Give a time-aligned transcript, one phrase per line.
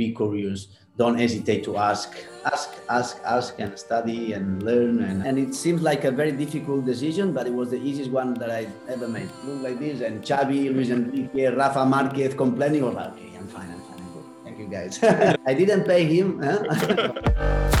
[0.00, 0.60] be curious.
[0.96, 2.08] Don't hesitate to ask,
[2.52, 5.02] ask, ask, ask, and study and learn.
[5.08, 8.34] And, and it seems like a very difficult decision, but it was the easiest one
[8.40, 9.28] that I ever made.
[9.44, 12.82] Look like this, and Xavi, Luis Enrique, Rafa Marquez complaining.
[12.84, 14.26] Like, okay, I'm fine, I'm fine, I'm good.
[14.44, 14.94] Thank you, guys.
[15.50, 16.28] I didn't pay him.
[16.42, 16.60] Huh?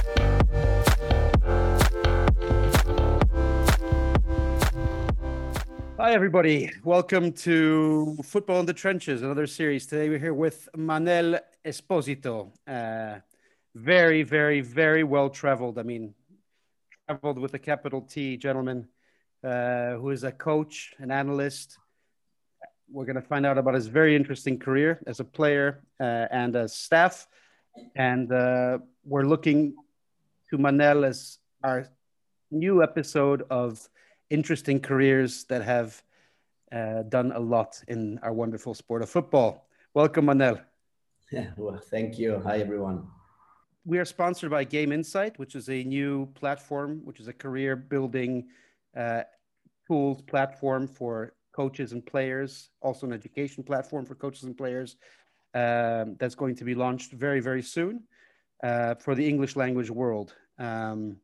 [6.00, 6.70] Hi, everybody.
[6.82, 9.86] Welcome to Football in the Trenches, another series.
[9.86, 12.52] Today we're here with Manel Esposito.
[12.66, 13.20] Uh,
[13.74, 15.78] very, very, very well traveled.
[15.78, 16.14] I mean,
[17.08, 18.88] traveled with a capital T gentleman
[19.44, 21.78] uh, who is a coach, an analyst.
[22.90, 26.56] We're going to find out about his very interesting career as a player uh, and
[26.56, 27.28] as staff.
[27.94, 29.74] And uh, we're looking
[30.50, 31.86] to Manel as our
[32.50, 33.88] new episode of
[34.28, 36.02] interesting careers that have
[36.72, 39.68] uh, done a lot in our wonderful sport of football.
[39.94, 40.60] Welcome, Manel.
[41.30, 42.40] Yeah, well, thank you.
[42.44, 43.06] Hi, everyone.
[43.84, 47.76] We are sponsored by Game Insight, which is a new platform, which is a career
[47.76, 48.48] building
[48.96, 49.22] uh,
[49.86, 54.96] tools platform for coaches and players, also an education platform for coaches and players.
[55.54, 58.02] Um, that's going to be launched very, very soon
[58.64, 60.34] uh, for the English language world.
[60.58, 61.16] Um,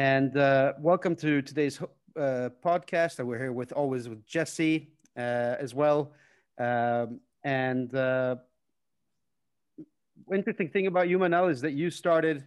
[0.00, 3.24] and uh, welcome to today's uh, podcast.
[3.24, 6.12] We're here with always with Jesse uh, as well.
[6.58, 8.36] Um, and uh,
[10.34, 12.44] interesting thing about you, Manel, is that you started,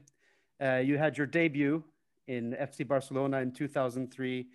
[0.61, 1.83] uh, you had your debut
[2.27, 4.47] in FC Barcelona in 2003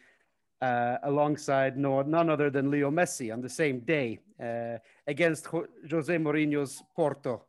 [0.60, 4.18] uh, alongside no, none other than Leo Messi on the same day
[5.06, 7.44] against Jose Mourinho's Porto.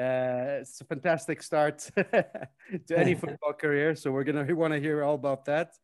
[0.00, 1.78] Uh, it's a fantastic start
[2.86, 3.94] to any football career.
[3.94, 5.74] So we're gonna want to hear all about that.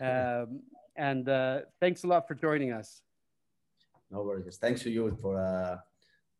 [0.00, 0.60] Um,
[0.94, 3.00] and uh, thanks a lot for joining us.
[4.10, 4.56] No worries.
[4.58, 5.78] Thanks to you for uh,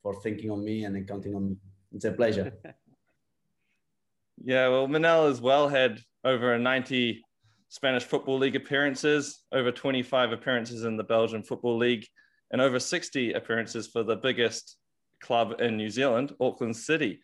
[0.03, 1.57] for thinking on me and counting on me.
[1.97, 2.53] It's a pleasure.
[4.45, 7.25] yeah, well, Manel as well had over 90
[7.71, 12.07] Spanish Football League appearances, over 25 appearances in the Belgian Football League,
[12.51, 14.77] and over 60 appearances for the biggest
[15.23, 17.19] club in New Zealand, Auckland City.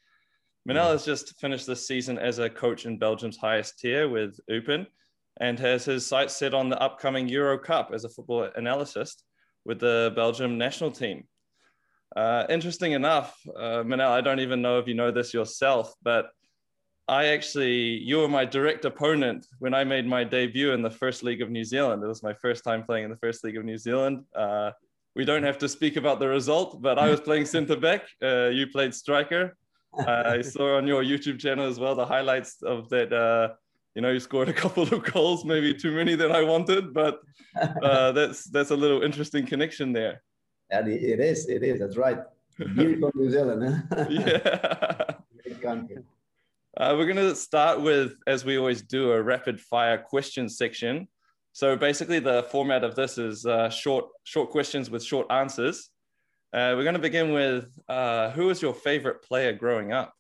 [0.67, 4.87] Manel has just finished this season as a coach in Belgium's highest tier with Eupen
[5.39, 9.23] and has his sights set on the upcoming Euro Cup as a football analyst
[9.67, 11.25] with the Belgium national team.
[12.17, 16.31] Uh, interesting enough, uh, Manel, I don't even know if you know this yourself, but
[17.09, 21.23] I actually, you were my direct opponent when I made my debut in the first
[21.23, 22.03] league of New Zealand.
[22.03, 24.25] It was my first time playing in the first league of New Zealand.
[24.35, 24.73] Uh,
[25.15, 28.03] we don't have to speak about the result, but I was playing centre back.
[28.23, 29.57] Uh, you played striker.
[30.07, 33.13] I saw on your YouTube channel as well the highlights of that.
[33.13, 33.55] Uh,
[33.95, 37.21] you know, you scored a couple of goals, maybe too many than I wanted, but
[37.83, 40.23] uh, that's that's a little interesting connection there.
[40.73, 41.81] And it is, it is.
[41.81, 42.19] That's right.
[42.59, 43.85] Beautiful New Zealand.
[43.93, 44.07] Huh?
[44.09, 45.15] yeah.
[46.75, 51.07] Uh, we're going to start with, as we always do, a rapid fire question section.
[51.53, 55.91] So basically, the format of this is uh, short short questions with short answers.
[56.53, 60.15] Uh, we're going to begin with uh, who was your favorite player growing up?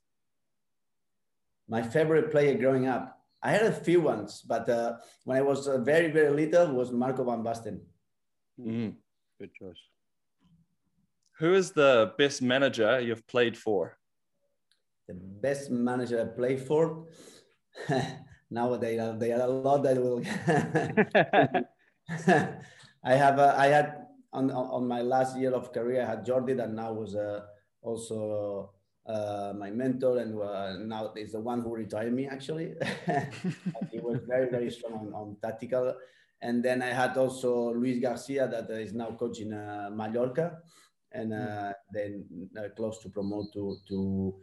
[1.68, 3.18] My favorite player growing up.
[3.42, 6.92] I had a few ones, but uh, when I was uh, very very little, was
[6.92, 7.80] Marco van Basten.
[8.60, 8.96] Mm,
[9.40, 9.91] good choice.
[11.38, 13.96] Who is the best manager you've played for?
[15.08, 17.06] The best manager I played for.
[18.52, 20.20] nowadays uh, there are a lot that will
[23.04, 26.54] i have uh, i had on, on my last year of career i had jordi
[26.56, 27.40] that now was uh,
[27.80, 28.70] also
[29.06, 32.74] uh, my mentor and uh, now is the one who retired me actually
[33.90, 35.94] he was very very strong on, on, tactical
[36.42, 40.58] and then i had also luis garcia that is now coaching uh, mallorca
[41.14, 42.24] and uh, then
[42.76, 44.34] close to promote to to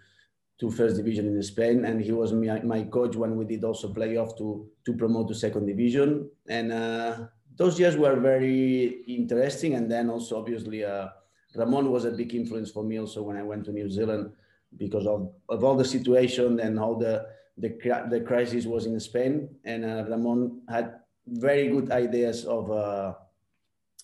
[0.60, 3.94] to first division in Spain, and he was my, my coach when we did also
[3.94, 6.30] playoff to to promote to second division.
[6.48, 7.28] And uh,
[7.60, 9.76] those years were very interesting.
[9.76, 11.08] And then also obviously uh,
[11.56, 14.32] Ramon was a big influence for me also when I went to New Zealand
[14.78, 17.28] because of, of all the situation and how the
[17.58, 17.70] the
[18.10, 19.50] the crisis was in Spain.
[19.66, 20.96] And uh, Ramon had
[21.28, 23.14] very good ideas of uh,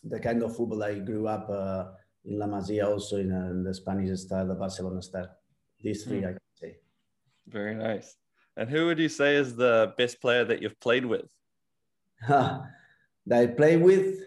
[0.04, 1.95] the kind of football I grew up uh,
[2.26, 5.30] in La Masia, also in, uh, in the Spanish style, the Barcelona style.
[5.82, 6.30] These three, mm.
[6.30, 6.78] I can say.
[7.48, 8.16] very nice.
[8.58, 11.30] And who would you say is the best player that you've played with?
[12.28, 12.70] that
[13.32, 14.20] I play with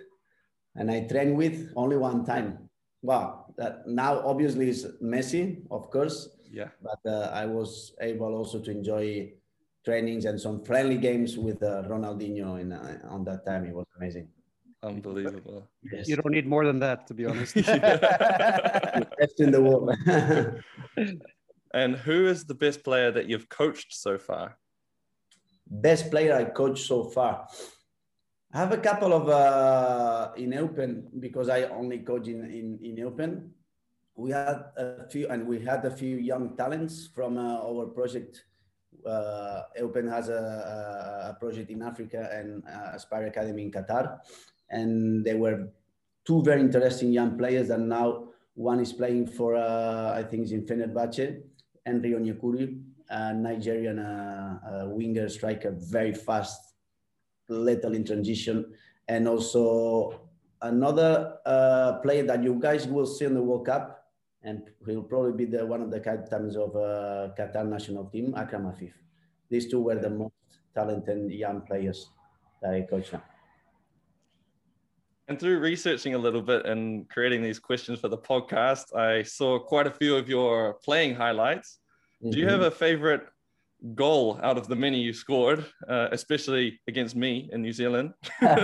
[0.77, 2.69] and I train with only one time.
[3.03, 6.29] Well, that now obviously is Messi, of course.
[6.51, 6.69] Yeah.
[6.83, 9.33] But uh, I was able also to enjoy
[9.85, 13.65] trainings and some friendly games with uh, Ronaldinho in, uh, on that time.
[13.65, 14.29] It was amazing.
[14.83, 15.69] Unbelievable.
[15.93, 16.09] Yes.
[16.09, 17.55] You don't need more than that, to be honest.
[17.55, 17.67] Best
[19.39, 19.95] in the world.
[21.75, 24.57] And who is the best player that you've coached so far?
[25.67, 27.47] Best player I coached so far.
[28.53, 32.97] I have a couple of uh, in Eupen because I only coach in, in, in
[32.97, 33.51] Eupen.
[34.17, 38.45] We had a few, and we had a few young talents from uh, our project.
[39.07, 44.19] Uh, Eupen has a, a, project in Africa and uh, Aspire Academy in Qatar,
[44.71, 45.69] and they were
[46.25, 47.71] two very interesting young players.
[47.71, 51.41] And now one is playing for, uh, I think, it's in Fenerbahce,
[51.87, 56.75] Henry Onyekuru, a Nigerian uh, winger striker, very fast,
[57.49, 58.67] lethal in transition,
[59.09, 60.21] and also
[60.61, 64.05] another uh, player that you guys will see in the World Cup,
[64.43, 68.65] and he'll probably be the one of the captains of uh, Qatar national team, Akram
[68.65, 68.93] Afif.
[69.49, 70.35] These two were the most
[70.75, 72.11] talented young players
[72.61, 73.23] that I coached now.
[75.29, 79.59] And through researching a little bit and creating these questions for the podcast, I saw
[79.59, 81.79] quite a few of your playing highlights.
[82.23, 82.31] Mm-hmm.
[82.31, 82.69] Do you have mm-hmm.
[82.69, 83.29] a favorite
[83.95, 88.13] goal out of the many you scored, uh, especially against me in New Zealand.
[88.43, 88.57] uh,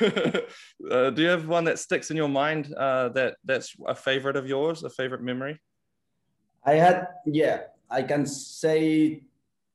[0.00, 4.46] do you have one that sticks in your mind uh, that that's a favorite of
[4.46, 5.60] yours, a favorite memory?
[6.64, 9.22] I had, yeah, I can say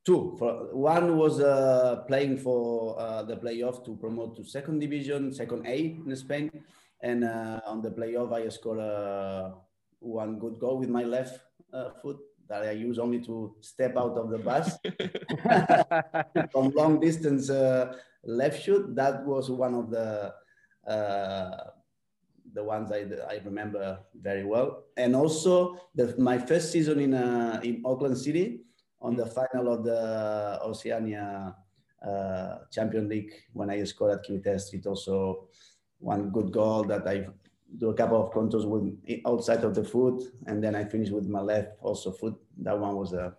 [0.08, 0.36] two.
[0.40, 5.68] For, one was uh, playing for uh, the playoff to promote to second division, second
[5.68, 6.50] A in Spain,
[7.04, 8.80] and uh, on the playoff I scored
[10.00, 11.40] one good goal with my left
[12.02, 12.18] foot
[12.48, 14.78] that I use only to step out of the bus
[16.52, 18.96] from long distance uh, left shoot.
[18.96, 20.34] That was one of the
[20.88, 21.58] uh,
[22.54, 24.86] the ones I, I remember very well.
[24.96, 28.62] And also the, my first season in uh, in Auckland City
[29.02, 31.56] on the final of the Oceania
[32.06, 34.86] uh, Champion League when I scored at Kiwitea Street.
[34.86, 35.48] Also
[36.00, 37.28] one good goal that I
[37.78, 41.28] do a couple of contours with outside of the foot, and then I finish with
[41.28, 42.36] my left also foot.
[42.60, 43.36] That one was a.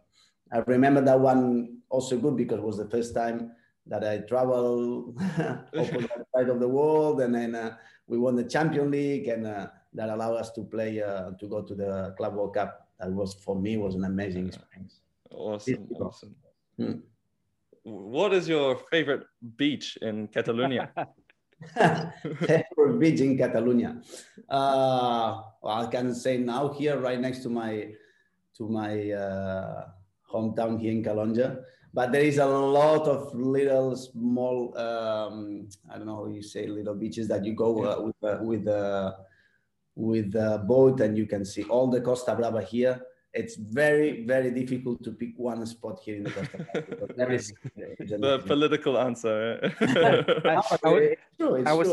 [0.52, 3.52] I remember that one also good because it was the first time
[3.86, 7.76] that I travel opposite side of the world, and then uh,
[8.06, 11.62] we won the Champion League, and uh, that allowed us to play uh, to go
[11.62, 12.88] to the Club World Cup.
[13.00, 15.00] That was for me was an amazing experience.
[15.30, 16.34] Awesome, awesome.
[16.76, 16.92] Hmm.
[17.82, 19.24] What is your favorite
[19.56, 20.90] beach in Catalonia?
[22.74, 24.00] for beach in Catalonia.
[24.48, 27.90] Uh, well, I can say now here, right next to my
[28.56, 29.88] to my uh,
[30.30, 31.58] hometown here in Calonge.
[31.94, 36.66] But there is a lot of little small, um, I don't know how you say,
[36.66, 39.12] little beaches that you go uh, with uh, with uh,
[39.96, 43.00] with a boat and you can see all the Costa Brava here
[43.38, 46.66] it's very very difficult to pick one spot here in the Costa
[48.26, 49.38] the political answer
[49.80, 51.88] I, I, was, true, I, was,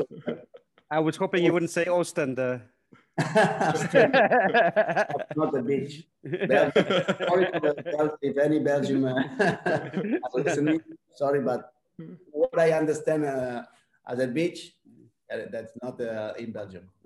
[0.90, 2.58] I was hoping you wouldn't say Ostend uh...
[5.40, 6.04] not the beach.
[8.28, 9.24] If any belgium uh,
[10.34, 10.82] listening
[11.14, 11.72] sorry but
[12.32, 13.64] what i understand uh,
[14.12, 14.76] as a beach
[15.30, 16.90] that's not uh, in Belgium.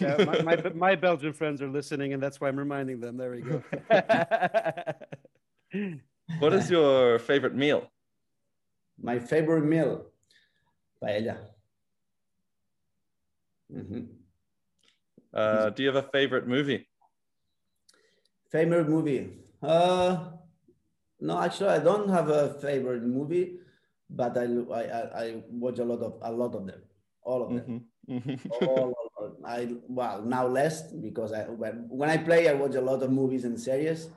[0.00, 3.16] yeah, my, my, my, Belgian friends are listening, and that's why I'm reminding them.
[3.16, 3.62] There we go.
[6.40, 7.88] what is your favorite meal?
[9.00, 10.06] My favorite meal,
[11.02, 11.38] paella.
[13.72, 14.00] Mm-hmm.
[15.34, 16.88] Uh, do you have a favorite movie?
[18.50, 19.30] Favorite movie?
[19.62, 20.30] Uh,
[21.20, 23.58] no, actually, I don't have a favorite movie,
[24.08, 26.80] but I, I, I watch a lot of a lot of them
[27.26, 27.84] all of them.
[28.08, 28.30] Mm-hmm.
[28.30, 28.64] mm-hmm.
[28.64, 32.80] all, all, I well now less because I when, when I play I watch a
[32.80, 34.08] lot of movies and series.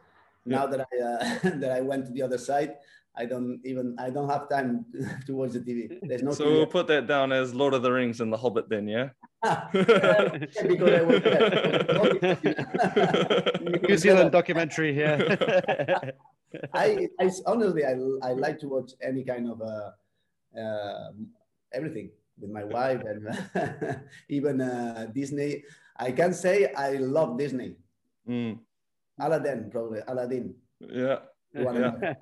[0.45, 1.17] Now that I uh,
[1.59, 2.75] that I went to the other side,
[3.15, 4.85] I don't even I don't have time
[5.25, 5.99] to watch the TV.
[6.01, 6.31] There's no.
[6.31, 6.51] So TV.
[6.53, 9.09] we'll put that down as Lord of the Rings and The Hobbit, then, yeah.
[13.87, 15.17] New Zealand documentary here.
[16.73, 19.91] I, I honestly I, I like to watch any kind of uh,
[20.59, 21.11] uh,
[21.73, 25.63] everything with my wife and even uh, Disney.
[25.97, 27.75] I can say I love Disney.
[28.27, 28.59] Mm.
[29.19, 30.55] Aladdin, probably Aladdin.
[30.79, 31.19] Yeah.
[31.53, 32.13] One yeah.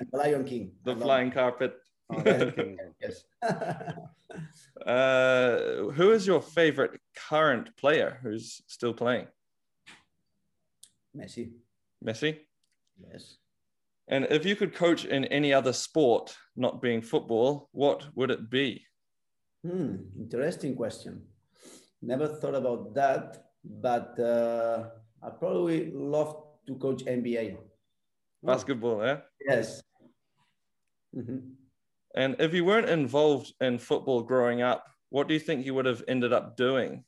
[0.00, 0.72] and Lion King.
[0.84, 1.74] The flying carpet.
[2.10, 3.24] Oh, King, yes.
[4.86, 6.98] uh, who is your favorite
[7.28, 9.26] current player who's still playing?
[11.14, 11.50] Messi.
[12.02, 12.38] Messi?
[13.12, 13.36] Yes.
[14.08, 18.48] And if you could coach in any other sport, not being football, what would it
[18.48, 18.86] be?
[19.64, 21.22] Hmm, interesting question.
[22.00, 24.90] Never thought about that, but uh,
[25.22, 26.36] I probably love
[26.66, 27.58] to coach NBA.
[28.42, 29.16] Basketball, eh?
[29.48, 29.82] Yes.
[31.16, 31.38] Mm-hmm.
[32.14, 35.86] And if you weren't involved in football growing up, what do you think you would
[35.86, 37.04] have ended up doing?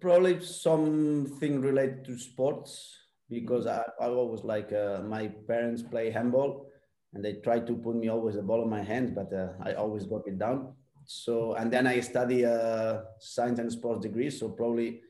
[0.00, 2.94] Probably something related to sports,
[3.28, 6.68] because I, I always like uh, my parents play handball
[7.16, 9.72] and they try to put me always the ball in my hands, but uh, I
[9.72, 10.74] always got it down.
[11.06, 14.28] So, and then I study uh, science and sports degree.
[14.28, 15.00] So probably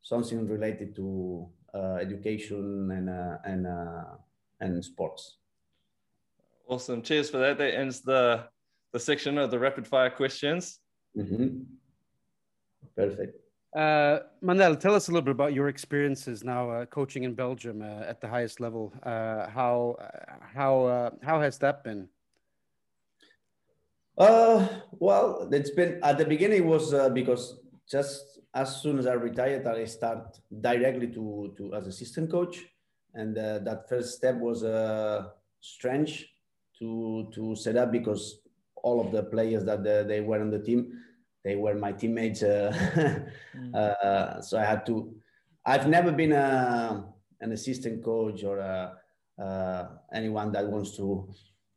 [0.00, 4.04] something related to uh, education and, uh, and, uh,
[4.60, 5.38] and sports.
[6.68, 7.02] Awesome.
[7.02, 7.58] Cheers for that.
[7.58, 8.44] That ends the,
[8.92, 10.78] the section of the rapid fire questions.
[11.18, 11.62] Mm-hmm.
[12.94, 13.34] Perfect.
[13.74, 17.82] Uh, Manel, tell us a little bit about your experiences now uh, coaching in Belgium
[17.82, 18.92] uh, at the highest level.
[19.04, 19.96] Uh, how
[20.54, 22.08] how uh, how has that been?
[24.18, 24.66] Uh,
[24.98, 29.84] well, it's been at the beginning was because just as soon as I retired, I
[29.84, 32.66] start directly to to as assistant coach,
[33.14, 34.64] and that first step was
[35.60, 36.28] strange
[36.80, 38.40] to to set up because
[38.82, 40.90] all of the players that they were on the team
[41.44, 42.42] they were my teammates.
[42.42, 42.72] Uh,
[43.56, 43.74] mm.
[43.74, 45.14] uh, so I had to.
[45.64, 47.04] I've never been a,
[47.40, 48.96] an assistant coach or a,
[49.40, 51.28] uh, anyone that wants to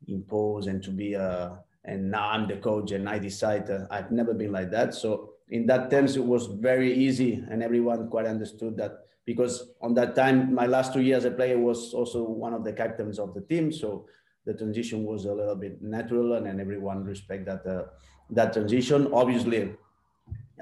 [0.08, 1.58] impose and to be a.
[1.86, 3.68] And now I'm the coach and I decide.
[3.68, 4.94] Uh, I've never been like that.
[4.94, 9.94] So in that terms, it was very easy, and everyone quite understood that because on
[9.94, 13.18] that time, my last two years as a player was also one of the captains
[13.18, 13.72] of the team.
[13.72, 14.06] So
[14.46, 17.84] the transition was a little bit natural, and, and everyone respect that uh,
[18.30, 19.08] that transition.
[19.12, 19.74] Obviously,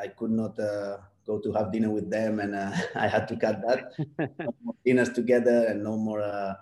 [0.01, 3.37] I could not uh, go to have dinner with them, and uh, I had to
[3.37, 3.93] cut that.
[4.39, 6.55] no more dinners together, and no more uh,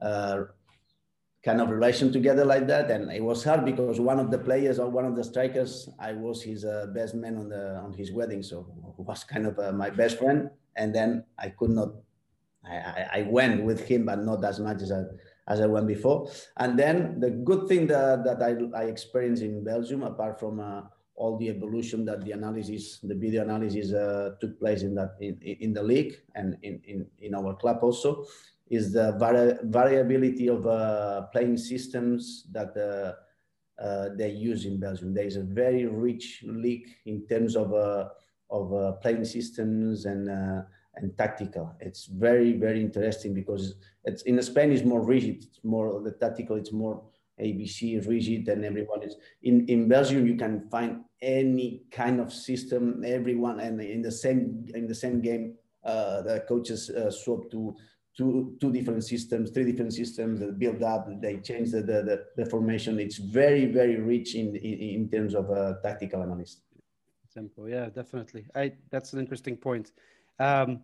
[0.00, 0.44] uh,
[1.44, 2.90] kind of relation together like that.
[2.90, 6.12] And it was hard because one of the players or one of the strikers, I
[6.12, 8.66] was his uh, best man on the on his wedding, so
[8.96, 10.50] was kind of uh, my best friend.
[10.76, 11.92] And then I could not.
[12.64, 15.02] I, I, I went with him, but not as much as I
[15.48, 16.30] as I went before.
[16.56, 20.82] And then the good thing that, that I, I experienced in Belgium, apart from uh,
[21.14, 25.38] all the evolution that the analysis, the video analysis uh, took place in that in,
[25.40, 28.24] in the league and in, in, in our club also,
[28.70, 35.12] is the vari variability of uh, playing systems that uh, uh, they use in Belgium.
[35.12, 38.08] There is a very rich league in terms of uh,
[38.50, 40.28] of playing systems and
[40.96, 41.74] and tactical.
[41.80, 45.44] It's very, very interesting because it's in Spain is more rigid.
[45.44, 46.56] It's more the tactical.
[46.56, 47.02] It's more
[47.40, 50.26] ABC rigid, and everyone is in in Belgium.
[50.26, 53.02] You can find any kind of system.
[53.04, 57.74] Everyone and in the same in the same game, uh, the coaches uh, swap to
[58.16, 61.08] two two different systems, three different systems that build up.
[61.20, 63.00] They change the the, the, the formation.
[63.00, 66.60] It's very, very rich in in, in terms of uh, tactical analysis.
[67.28, 68.46] Simple, yeah, definitely.
[68.54, 69.92] I that's an interesting point.
[70.42, 70.80] Um,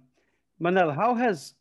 [0.62, 1.54] Manel, how has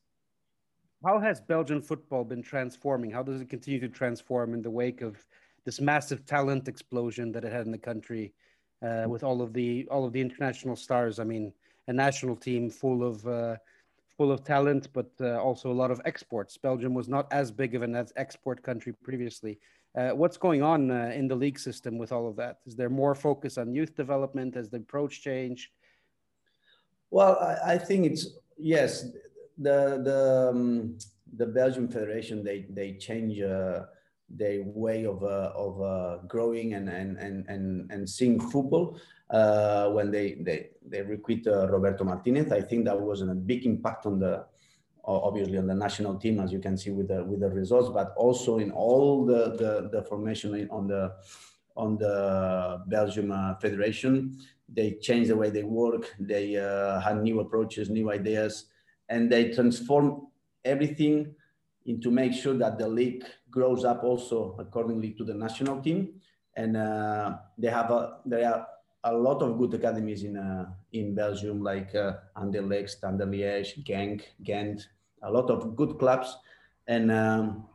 [1.04, 3.10] how has Belgian football been transforming?
[3.10, 5.26] How does it continue to transform in the wake of
[5.66, 8.34] this massive talent explosion that it had in the country,
[8.86, 11.20] uh, with all of the all of the international stars?
[11.20, 11.52] I mean,
[11.88, 13.56] a national team full of uh,
[14.16, 16.56] full of talent, but uh, also a lot of exports.
[16.56, 19.60] Belgium was not as big of an export country previously.
[19.98, 22.60] Uh, what's going on uh, in the league system with all of that?
[22.68, 24.54] Is there more focus on youth development?
[24.54, 25.72] Has the approach changed?
[27.10, 29.06] Well, I, I think it's yes.
[29.58, 30.98] The the um,
[31.36, 33.86] the Belgian Federation they they change uh,
[34.30, 39.00] their way of uh, of uh, growing and and and and and seeing football
[39.30, 42.52] uh, when they they they recruit uh, Roberto Martinez.
[42.52, 44.46] I think that was a big impact on the
[45.04, 48.14] obviously on the national team as you can see with the with the results, but
[48.18, 51.14] also in all the the, the formation on the
[51.78, 54.36] on the Belgium uh, Federation
[54.70, 56.14] they changed the way they work.
[56.20, 58.66] They uh, had new approaches, new ideas,
[59.10, 60.28] and they transform
[60.66, 61.34] everything
[61.86, 66.20] into make sure that the league grows up also accordingly to the national team.
[66.56, 68.68] And uh, they have a, there are
[69.06, 74.90] a lot of good academies in uh, in Belgium, like uh, Anderlecht, Anderlecht, Genk, Ghent,
[75.24, 76.36] a lot of good clubs,
[76.88, 77.68] and um,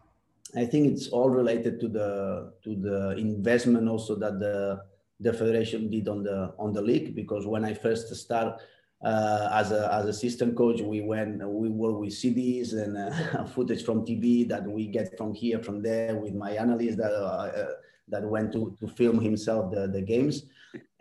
[0.55, 4.83] I think it's all related to the to the investment also that the
[5.21, 8.57] the federation did on the on the league because when I first started
[9.05, 13.85] uh, as a as assistant coach, we went we work with CDs and uh, footage
[13.85, 17.73] from TV that we get from here from there with my analyst that uh,
[18.09, 20.45] that went to to film himself the, the games,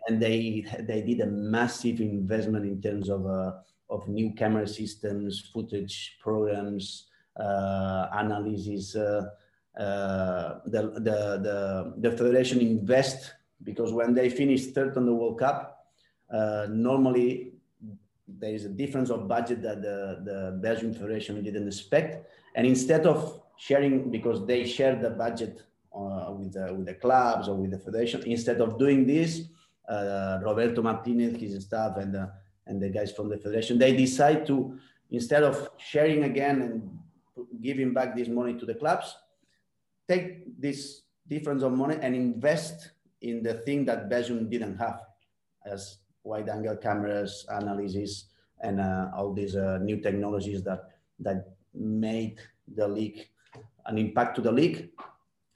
[0.08, 3.52] and they they did a massive investment in terms of uh,
[3.90, 8.96] of new camera systems, footage programs, uh, analysis.
[9.78, 13.32] Uh, the, the the the federation invest
[13.64, 15.86] because when they finish third on the World Cup,
[16.30, 17.52] uh, normally
[18.26, 22.26] there is a difference of budget that the, the Belgian Federation didn't expect.
[22.54, 25.62] And instead of sharing, because they share the budget
[25.94, 29.42] uh, with, the, with the clubs or with the federation, instead of doing this,
[29.88, 32.16] uh, Roberto Martinez, his staff, and,
[32.66, 34.78] and the guys from the federation, they decide to
[35.10, 36.98] instead of sharing again and
[37.60, 39.14] giving back this money to the clubs,
[40.12, 42.90] take this difference of money and invest
[43.22, 45.00] in the thing that Belgium didn't have,
[45.64, 48.26] as wide angle cameras, analysis,
[48.60, 50.80] and uh, all these uh, new technologies that
[51.18, 52.38] that made
[52.76, 53.28] the league
[53.86, 54.90] an impact to the league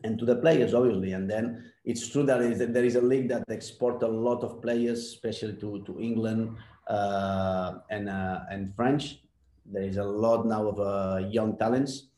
[0.04, 1.12] and to the players, obviously.
[1.12, 2.38] And then it's true that
[2.72, 6.56] there is a league that export a lot of players, especially to, to England
[6.88, 9.20] uh, and, uh, and French.
[9.64, 12.08] There is a lot now of uh, young talents.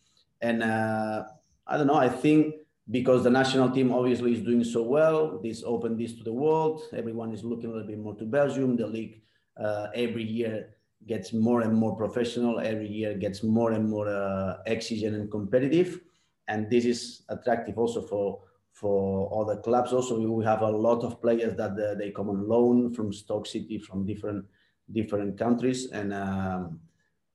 [0.41, 1.25] And uh,
[1.69, 2.55] I don't know, I think
[2.91, 6.83] because the national team obviously is doing so well, this opened this to the world.
[6.95, 8.77] Everyone is looking a little bit more to Belgium.
[8.77, 9.23] The league
[9.57, 10.71] uh, every year
[11.07, 12.61] gets more and more professional.
[12.61, 16.01] Every year gets more and more uh, exigent and competitive
[16.49, 18.41] and this is attractive also for
[18.73, 19.93] for other clubs.
[19.93, 23.47] Also, we have a lot of players that uh, they come on loan from Stoke
[23.47, 24.45] City from different
[24.91, 26.81] different countries, and um,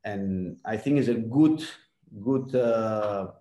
[0.03, 1.63] and I think it's a good
[2.21, 3.31] good uh,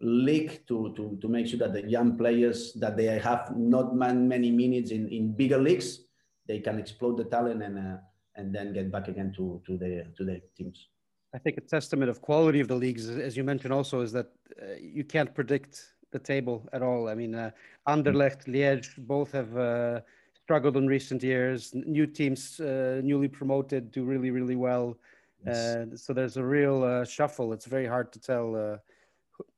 [0.00, 4.50] league to, to to make sure that the young players that they have not many
[4.50, 6.00] minutes in in bigger leagues,
[6.46, 7.96] they can explode the talent and uh,
[8.36, 10.88] and then get back again to to the to their teams.
[11.34, 14.28] I think a testament of quality of the leagues, as you mentioned, also is that
[14.62, 17.08] uh, you can't predict the table at all.
[17.08, 17.50] I mean, uh,
[17.86, 20.00] Anderlecht, Liège, both have uh,
[20.32, 21.74] struggled in recent years.
[21.74, 24.96] New teams, uh, newly promoted, do really, really well.
[25.44, 25.56] Yes.
[25.56, 27.52] Uh, so there's a real uh, shuffle.
[27.52, 28.80] It's very hard to tell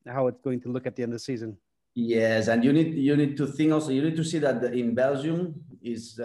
[0.06, 1.56] how it's going to look at the end of the season.
[1.94, 3.90] Yes, and you need you need to think also.
[3.90, 6.20] You need to see that in Belgium is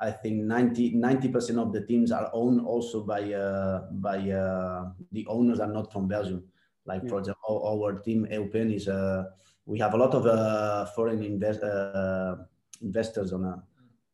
[0.00, 5.26] I think 90 percent of the teams are owned also by uh, by uh, the
[5.28, 6.42] owners are not from Belgium.
[6.86, 7.10] Like yeah.
[7.10, 9.24] for example, our team Eupen is uh,
[9.66, 12.36] we have a lot of uh, foreign invest, uh,
[12.80, 13.60] investors on uh,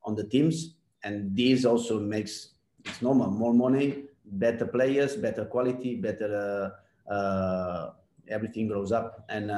[0.02, 2.54] on the teams, and this also makes
[2.84, 6.72] it's normal more money, better players, better quality, better
[8.28, 9.24] everything grows up.
[9.28, 9.50] And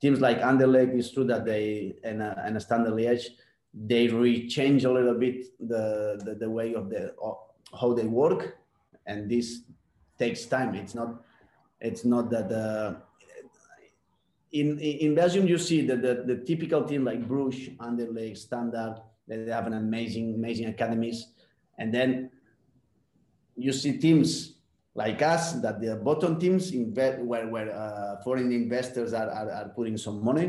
[0.00, 3.26] teams like Anderlecht, it's true that they and and a Standard Liège
[3.74, 7.38] they re-change a little bit the, the, the way of the of
[7.78, 8.58] how they work.
[9.06, 9.62] And this
[10.18, 10.74] takes time.
[10.74, 11.22] It's not
[11.80, 12.94] it's not that uh,
[14.52, 18.96] in in belgium you see that the, the typical team like bruges anderlecht standard
[19.28, 21.28] they have an amazing amazing academies.
[21.78, 22.30] And then
[23.56, 24.54] you see teams
[24.98, 29.68] like us that the bottom teams invest where, where uh, foreign investors are, are, are
[29.76, 30.46] putting some money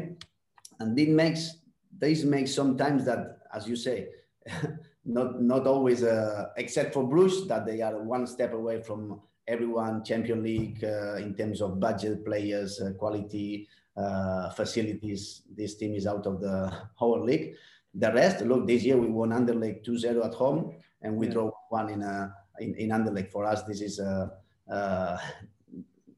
[0.80, 1.60] and it makes
[2.00, 4.08] this makes sometimes that, as you say,
[5.06, 10.04] not not always, uh, except for Bruges, that they are one step away from everyone
[10.04, 15.42] Champion League uh, in terms of budget, players, uh, quality, uh, facilities.
[15.52, 17.56] This team is out of the whole league.
[17.94, 21.34] The rest, look, this year we won Anderlecht 2-0 at home, and we yeah.
[21.34, 23.32] draw one in, uh, in in Anderlecht.
[23.32, 24.30] For us, this is uh,
[24.72, 25.18] uh,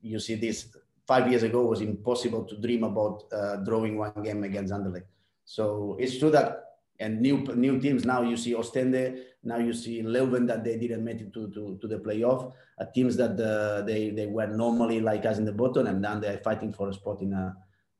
[0.01, 0.75] you see this
[1.05, 3.29] five years ago was impossible to dream about
[3.65, 5.07] drawing one game against Anderlecht.
[5.45, 10.01] So it's true that and new new teams now you see Ostende, now you see
[10.03, 12.53] Leuven that they didn't make it to, to, to the playoff.
[12.79, 16.19] Uh, teams that uh, they they were normally like us in the bottom, and now
[16.19, 17.51] they're fighting for a spot in a, uh,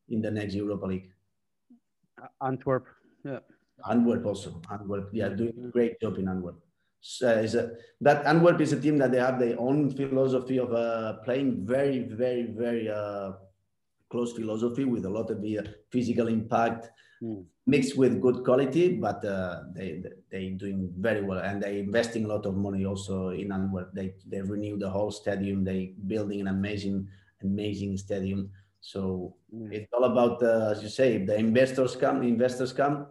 [0.09, 1.11] in the next Europa League.
[2.41, 2.85] Antwerp,
[3.25, 3.39] yeah.
[3.89, 4.61] Antwerp also.
[4.71, 6.59] Antwerp, yeah, doing a great job in Antwerp.
[7.01, 10.71] So is a, that Antwerp is a team that they have their own philosophy of
[10.71, 13.31] uh, playing very, very, very uh,
[14.11, 16.89] close philosophy with a lot of the physical impact
[17.23, 17.43] mm.
[17.65, 22.27] mixed with good quality, but uh, they they doing very well and they investing a
[22.27, 23.91] lot of money also in Antwerp.
[23.93, 25.63] They they renew the whole stadium.
[25.63, 27.07] They building an amazing
[27.41, 28.51] amazing stadium.
[28.81, 29.73] So mm.
[29.73, 33.07] it's all about uh, as you say, the investors come, the investors come,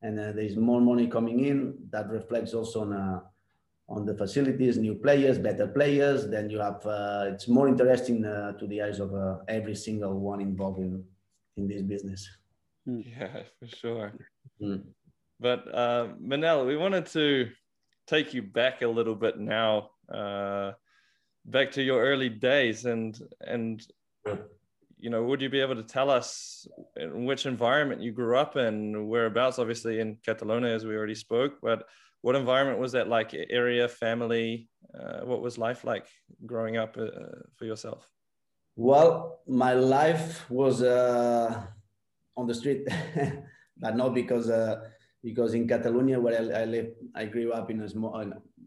[0.00, 1.74] and uh, there's more money coming in.
[1.90, 3.20] That reflects also on uh,
[3.88, 6.26] on the facilities, new players, better players.
[6.28, 10.18] Then you have uh, it's more interesting uh, to the eyes of uh, every single
[10.18, 11.04] one involved in
[11.56, 12.28] in this business.
[12.86, 13.00] Hmm.
[13.18, 14.12] Yeah, for sure.
[14.60, 14.82] Mm.
[15.40, 17.50] But uh, Manel, we wanted to
[18.06, 20.72] take you back a little bit now, uh,
[21.44, 23.84] back to your early days, and and
[24.98, 26.66] you know, would you be able to tell us
[26.96, 29.58] in which environment you grew up in, whereabouts?
[29.58, 31.84] Obviously in Catalonia, as we already spoke, but
[32.24, 33.36] what environment was that like?
[33.50, 34.70] Area, family?
[34.98, 36.06] Uh, what was life like
[36.46, 38.08] growing up uh, for yourself?
[38.76, 41.66] Well, my life was uh,
[42.34, 42.88] on the street,
[43.76, 44.88] but not because uh,
[45.22, 48.16] because in Catalonia where I, I, live, I grew up in a small,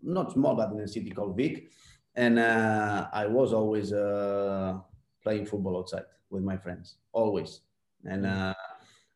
[0.03, 1.71] not small, but in a city called Vic,
[2.13, 4.77] and uh, I was always uh,
[5.23, 7.61] playing football outside with my friends, always,
[8.05, 8.23] and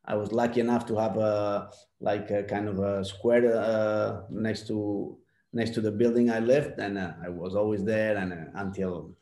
[0.05, 4.67] I was lucky enough to have a like a kind of a square uh, next
[4.67, 5.17] to
[5.53, 8.17] next to the building I lived, and uh, I was always there.
[8.17, 9.15] And uh, until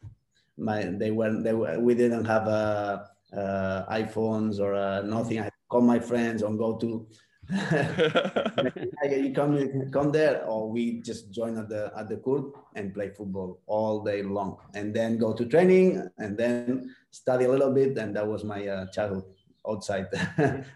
[0.57, 3.03] my they were they were, we didn't have uh,
[3.35, 5.39] uh iPhones or uh, nothing.
[5.41, 7.07] I call my friends and go to.
[9.09, 13.09] you come come there, or we just join at the at the court and play
[13.09, 17.97] football all day long, and then go to training, and then study a little bit,
[17.97, 19.25] and that was my uh, childhood
[19.69, 20.08] outside.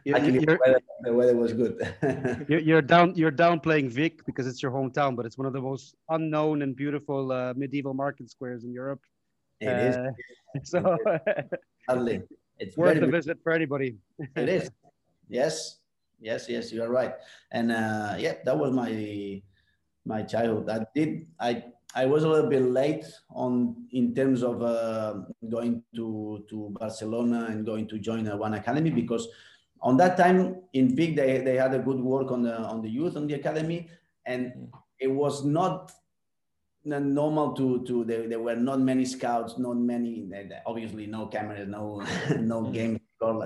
[0.06, 1.76] Weather, the weather, was good.
[2.48, 3.16] you're, you're, down.
[3.16, 6.76] You're downplaying Vic because it's your hometown, but it's one of the most unknown and
[6.76, 9.02] beautiful uh, medieval market squares in Europe.
[9.60, 9.96] It uh, is.
[10.64, 10.96] So
[12.60, 13.96] it's worth a visit for anybody.
[14.36, 14.70] it is.
[15.28, 15.80] Yes,
[16.22, 16.72] yes, yes.
[16.72, 17.16] You are right.
[17.52, 19.42] And uh, yeah, that was my
[20.06, 20.70] my childhood.
[20.70, 21.26] I did.
[21.40, 21.64] I
[21.96, 27.48] I was a little bit late on in terms of uh, going to, to Barcelona
[27.50, 29.28] and going to join a one academy because
[29.82, 32.90] on that time in Vic they, they had a good work on the on the
[32.90, 33.90] youth on the academy
[34.26, 35.92] and it was not
[36.86, 40.30] normal to to there, there were not many scouts not many
[40.66, 42.00] obviously no cameras no
[42.40, 42.72] no mm-hmm.
[42.72, 43.00] game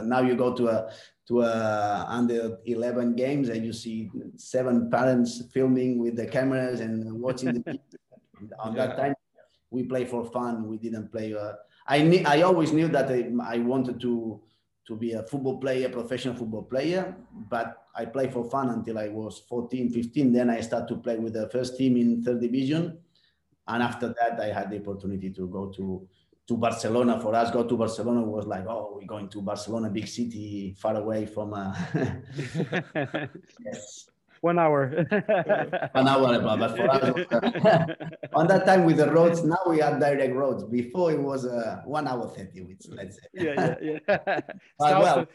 [0.03, 0.91] now you go to a
[1.27, 7.11] to a under 11 games and you see seven parents filming with the cameras and
[7.11, 7.79] watching the
[8.59, 8.87] on yeah.
[8.87, 9.15] that time
[9.69, 11.53] we play for fun we didn't play uh,
[11.87, 14.41] i knew, i always knew that I, I, wanted to
[14.87, 17.15] to be a football player professional football player
[17.49, 21.17] but i played for fun until i was 14 15 then i started to play
[21.17, 22.97] with the first team in third division
[23.67, 26.07] and after that i had the opportunity to go to
[26.47, 30.07] to Barcelona for us, go to Barcelona was like, oh, we're going to Barcelona, big
[30.07, 31.53] city, far away from.
[31.53, 31.75] Uh,
[33.65, 34.09] yes,
[34.41, 35.05] one hour.
[35.93, 37.03] One hour, but for us,
[38.33, 40.63] on that time with the roads, now we have direct roads.
[40.63, 43.27] Before it was uh, one hour thirty, which let's say.
[43.33, 44.17] Yeah, yeah, yeah.
[44.79, 45.27] but, well, of,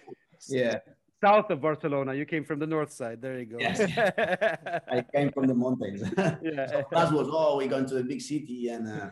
[0.48, 0.78] yeah.
[1.22, 3.22] South of Barcelona, you came from the north side.
[3.22, 3.56] There you go.
[3.60, 6.02] Yes, I came from the mountains.
[6.42, 6.66] yeah.
[6.66, 9.10] So that was oh, we're going to the big city, and uh,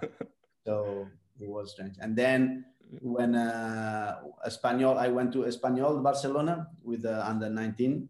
[0.67, 1.07] so
[1.39, 1.97] it was strange.
[2.01, 2.65] And then
[3.01, 8.09] when uh, Espanyol, I went to Espanyol Barcelona with the under 19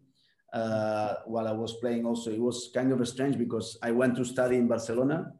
[0.53, 2.31] uh, while I was playing also.
[2.31, 5.33] It was kind of strange because I went to study in Barcelona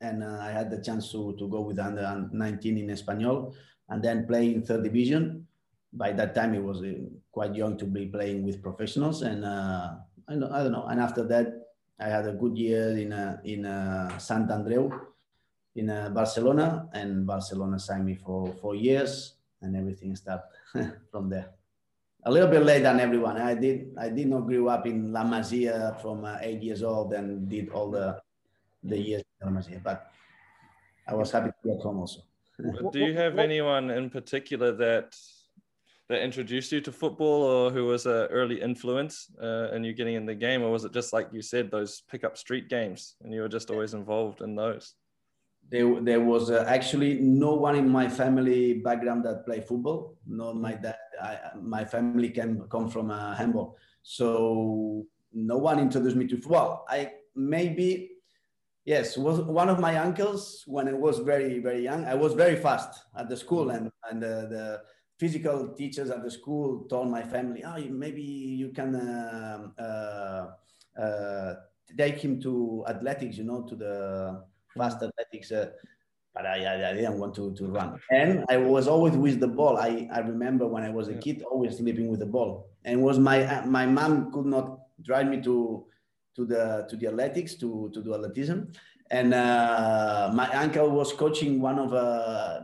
[0.00, 3.54] and uh, I had the chance to, to go with under 19 in Espanyol
[3.88, 5.46] and then play in third division.
[5.92, 6.92] By that time, it was uh,
[7.32, 9.22] quite young to be playing with professionals.
[9.22, 9.94] And uh,
[10.28, 10.86] I, don't, I don't know.
[10.86, 11.54] And after that,
[11.98, 15.00] I had a good year in, uh, in uh, Sant Andreu
[15.76, 20.44] in Barcelona and Barcelona signed me for four years and everything started
[21.10, 21.55] from there
[22.24, 23.36] a little bit later than everyone.
[23.36, 27.12] I did I did not grow up in La Masia from uh, eight years old
[27.12, 28.20] and did all the
[28.82, 30.10] the years in La Masia, but
[31.06, 32.20] I was happy to be at home also.
[32.90, 35.14] Do you have anyone in particular that
[36.08, 40.14] that introduced you to football or who was an early influence uh, in you getting
[40.14, 43.16] in the game or was it just like you said those pick up street games
[43.22, 44.94] and you were just always involved in those
[45.70, 50.16] there, there was uh, actually no one in my family background that played football.
[50.26, 50.96] Not my dad.
[51.20, 56.84] I, my family came come from uh, handball, so no one introduced me to football.
[56.88, 58.10] I maybe
[58.84, 62.04] yes was one of my uncles when I was very very young.
[62.04, 64.82] I was very fast at the school, and and the, the
[65.18, 68.94] physical teachers at the school told my family, oh, maybe you can.
[68.94, 71.54] Uh, uh, uh
[71.96, 74.42] take him to athletics, you know, to the
[74.76, 75.70] fast athletics, uh,
[76.34, 77.98] but I, I, didn't want to, to run.
[78.10, 79.78] And I was always with the ball.
[79.78, 82.68] I, I remember when I was a kid, always sleeping with the ball.
[82.84, 85.86] And was my my mom could not drive me to
[86.36, 88.60] to the to the athletics to to do athleticism,
[89.10, 92.60] and uh, my uncle was coaching one of uh,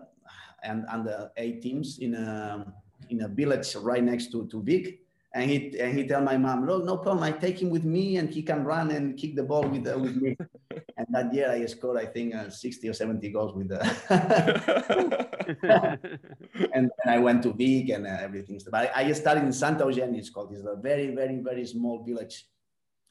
[0.63, 2.73] and under eight teams in a
[3.09, 5.03] in a village right next to to Vic
[5.35, 7.23] and he and he tell my mom, no, no problem.
[7.25, 9.99] I take him with me, and he can run and kick the ball with uh,
[9.99, 10.37] with me.
[11.13, 13.81] and that year, I scored, I think, uh, sixty or seventy goals with the.
[16.75, 18.61] and, and I went to Vic and uh, everything.
[18.71, 20.19] But I, I started in Santa Eugenia.
[20.19, 20.53] It's called.
[20.53, 22.47] It's a very, very, very small village,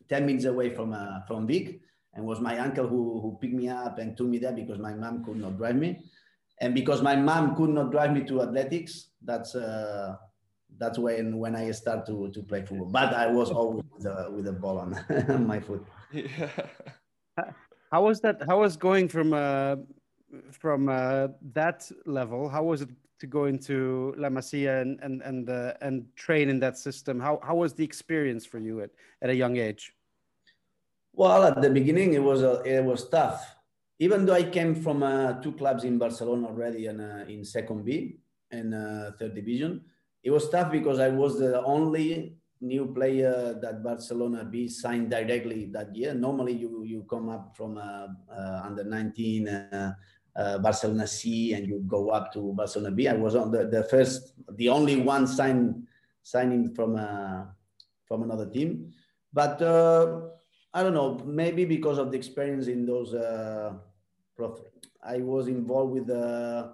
[0.10, 1.82] ten minutes away from uh, from Vic.
[2.14, 4.94] And was my uncle who who picked me up and took me there because my
[4.94, 6.00] mom could not drive me,
[6.60, 9.10] and because my mom could not drive me to athletics.
[9.22, 9.56] That's.
[9.56, 10.16] Uh,
[10.78, 12.88] that's when when I start to to play football.
[12.88, 15.86] But I was always with the, with the ball on, my foot.
[16.14, 16.50] Yeah.
[17.92, 18.42] How was that?
[18.48, 19.76] How was going from uh,
[20.52, 22.48] from uh, that level?
[22.48, 26.60] How was it to go into La Masia and and and uh, and train in
[26.60, 27.20] that system?
[27.20, 29.94] How how was the experience for you at at a young age?
[31.14, 33.56] Well, at the beginning, it was a, it was tough.
[34.00, 37.84] Even though I came from uh, two clubs in Barcelona already and uh, in second
[37.84, 38.18] B
[38.50, 39.84] and uh, third division,
[40.24, 45.66] it was tough because I was the only new player that Barcelona B signed directly
[45.74, 46.14] that year.
[46.14, 49.94] Normally, you you come up from uh, uh, under 19 uh,
[50.36, 53.08] uh, Barcelona C and you go up to Barcelona B.
[53.08, 55.88] I was on the, the first, the only one sign,
[56.22, 57.46] signing from uh,
[58.06, 58.94] from another team,
[59.34, 60.22] but uh,
[60.74, 61.20] I don't know.
[61.26, 66.74] Maybe because of the experience in those, I was involved with the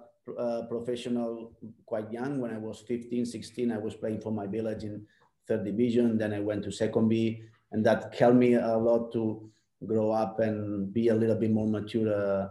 [0.68, 2.40] professional quite young.
[2.40, 5.06] When I was 15, 16, I was playing for my village in
[5.48, 6.18] third division.
[6.18, 9.50] Then I went to second B, and that helped me a lot to
[9.86, 12.48] grow up and be a little bit more mature uh,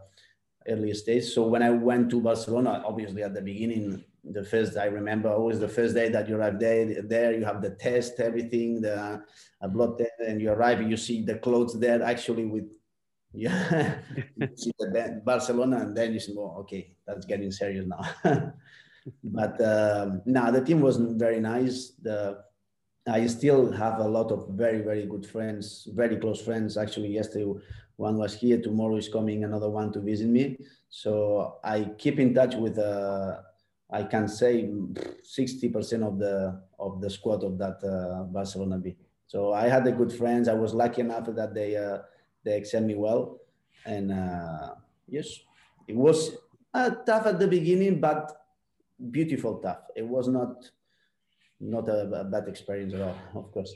[0.68, 1.26] early stage.
[1.26, 5.60] So when I went to Barcelona, obviously at the beginning, the first I remember always
[5.60, 9.22] the first day that you arrive there, there you have the test, everything, the
[9.62, 12.66] uh, blood test, and you arrive, you see the clothes there actually with
[13.34, 14.00] yeah,
[14.56, 18.02] see the Barcelona, and then you say, "Oh, okay, that's getting serious now."
[19.24, 21.92] but um, no, the team was very nice.
[22.02, 22.40] The
[23.08, 26.78] I still have a lot of very very good friends, very close friends.
[26.78, 27.46] Actually, yesterday
[27.96, 28.62] one was here.
[28.62, 30.58] Tomorrow is coming another one to visit me.
[30.90, 32.78] So I keep in touch with.
[32.78, 33.38] Uh,
[33.90, 38.98] I can say 60% of the of the squad of that uh, Barcelona B.
[39.28, 40.48] So I had the good friends.
[40.48, 42.00] I was lucky enough that they uh,
[42.44, 43.40] they accept me well.
[43.86, 44.76] And uh,
[45.08, 45.40] yes,
[45.88, 46.36] it was
[46.74, 48.46] uh, tough at the beginning, but
[49.12, 49.88] beautiful tough.
[49.96, 50.70] It was not
[51.60, 53.74] not a, a bad experience at all, of course.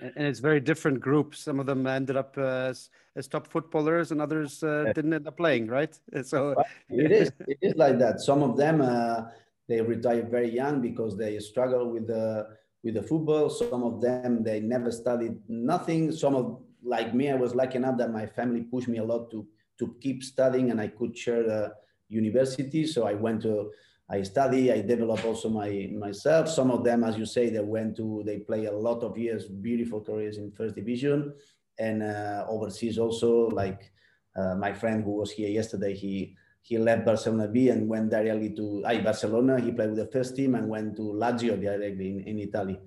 [0.00, 1.40] And it's very different groups.
[1.40, 5.28] Some of them ended up uh, as, as top footballers, and others uh, didn't end
[5.28, 5.98] up playing, right?
[6.24, 6.54] So
[6.88, 7.32] it is.
[7.46, 8.20] It is like that.
[8.20, 9.28] Some of them uh,
[9.68, 12.48] they retired very young because they struggle with the
[12.82, 13.50] with the football.
[13.50, 16.12] Some of them they never studied nothing.
[16.12, 19.30] Some of like me, I was lucky enough that my family pushed me a lot
[19.32, 19.46] to
[19.78, 21.74] to keep studying, and I could share the
[22.08, 22.86] university.
[22.86, 23.70] So I went to
[24.10, 24.72] I study.
[24.72, 26.48] I develop also my myself.
[26.48, 29.46] Some of them, as you say, they went to they play a lot of years,
[29.46, 31.32] beautiful careers in first division,
[31.78, 33.48] and uh, overseas also.
[33.50, 33.92] Like
[34.34, 38.50] uh, my friend who was here yesterday, he he left Barcelona B and went directly
[38.56, 39.60] to I Barcelona.
[39.60, 42.80] He played with the first team and went to Lazio directly in, in Italy.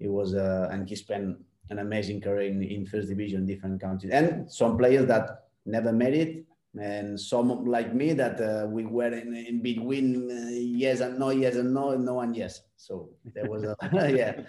[0.00, 1.38] It was uh, and he spent
[1.70, 6.14] an amazing career in, in first division, different countries, and some players that never made
[6.14, 6.44] it,
[6.80, 11.30] and some like me that uh, we were in, in between uh, yes and no,
[11.30, 12.62] yes and no, no and yes.
[12.76, 14.42] So there was a yeah.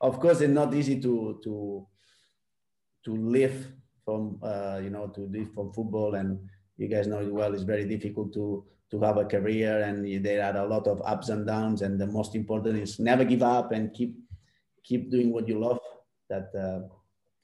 [0.00, 1.86] Of course, it's not easy to to
[3.04, 3.72] to live
[4.04, 6.38] from uh, you know to live from football, and
[6.76, 7.52] you guys know it well.
[7.54, 11.28] It's very difficult to to have a career, and there are a lot of ups
[11.28, 11.82] and downs.
[11.82, 14.16] And the most important is never give up and keep
[14.84, 15.80] keep doing what you love
[16.28, 16.86] that uh,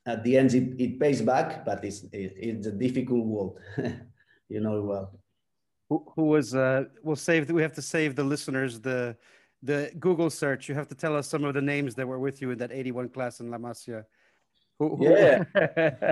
[0.07, 3.59] at the end it, it pays back, but it's it, it's a difficult world.
[4.53, 5.19] you know well.
[5.89, 6.55] Who, who was?
[6.55, 7.51] Uh, we'll save.
[7.51, 9.17] We have to save the listeners the
[9.63, 10.69] the Google search.
[10.69, 12.73] You have to tell us some of the names that were with you in that
[12.73, 14.05] 81 class in La Masia.
[14.79, 15.05] Who, who...
[15.05, 15.45] Yeah,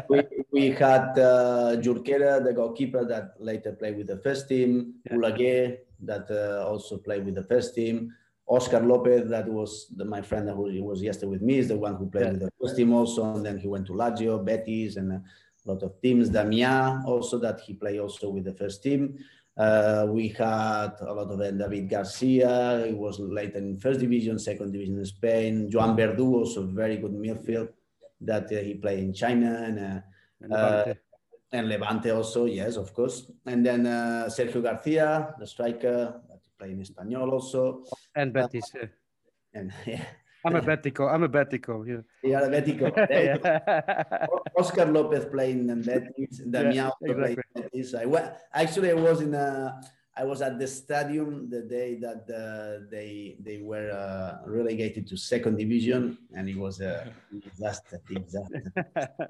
[0.09, 0.23] we,
[0.53, 4.95] we had uh, Jorquera, the goalkeeper that later played with the first team.
[5.07, 5.17] Yeah.
[5.17, 8.13] Oleguer, that uh, also played with the first team.
[8.47, 11.95] Oscar Lopez, that was the, my friend who was yesterday with me, is the one
[11.95, 12.33] who played yeah.
[12.33, 15.23] with the first team also, and then he went to Lazio, Betis, and
[15.67, 16.29] a lot of teams.
[16.29, 19.19] Damia also that he played also with the first team.
[19.57, 21.59] Uh, we had a lot of them.
[21.59, 25.71] David Garcia, he was later in first division, second division in Spain.
[25.71, 27.69] Joan Verdu, also very good midfield
[28.21, 30.01] that uh, he played in China and, uh,
[30.41, 30.91] and Levante.
[30.91, 30.95] Uh,
[31.53, 33.31] and Levante also, yes, of course.
[33.45, 37.85] And then uh, Sergio Garcia, the striker, that play in Espanyol also.
[38.15, 38.71] And Betis.
[39.53, 40.05] And yeah.
[40.45, 41.13] I'm a Betico.
[41.13, 41.87] I'm a Betico.
[41.87, 42.03] Yeah.
[42.23, 42.89] Yeah, a Betico.
[44.59, 46.39] Oscar Lopez playing in Betis.
[46.39, 47.15] Damian yeah, exactly.
[47.15, 47.95] playing Betis.
[47.95, 49.81] I went, actually, I was in a.
[50.17, 55.17] I was at the stadium the day that uh, they they were uh, relegated to
[55.17, 58.01] second division, and it was a disaster.
[58.07, 58.61] disaster.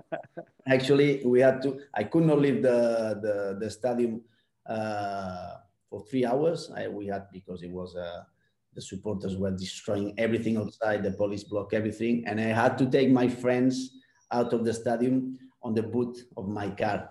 [0.67, 1.79] Actually, we had to.
[1.95, 4.23] I could not leave the the, the stadium
[4.67, 6.73] uh, for three hours.
[6.75, 8.25] I, we had because it was uh,
[8.75, 10.67] the supporters were destroying everything mm-hmm.
[10.67, 11.03] outside.
[11.03, 13.91] The police blocked everything, and I had to take my friends
[14.33, 17.11] out of the stadium on the boot of my car.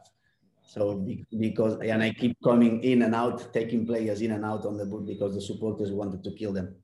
[0.62, 1.04] So
[1.39, 4.86] because and I keep coming in and out, taking players in and out on the
[4.86, 6.76] boot because the supporters wanted to kill them.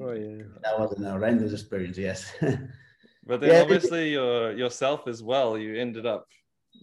[0.00, 1.96] Oh yeah, that was an horrendous experience.
[1.96, 2.32] Yes.
[3.26, 6.26] but then yeah, obviously your, yourself as well, you ended up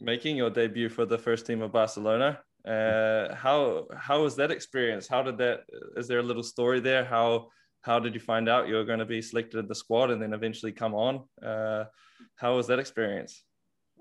[0.01, 2.39] making your debut for the first team of Barcelona.
[2.67, 5.08] Uh, how how was that experience?
[5.08, 5.62] How did that?
[5.95, 7.06] Is there a little story there?
[7.06, 7.47] How
[7.82, 10.21] how did you find out you were going to be selected in the squad and
[10.21, 11.23] then eventually come on?
[11.41, 11.86] Uh,
[12.36, 13.43] how was that experience?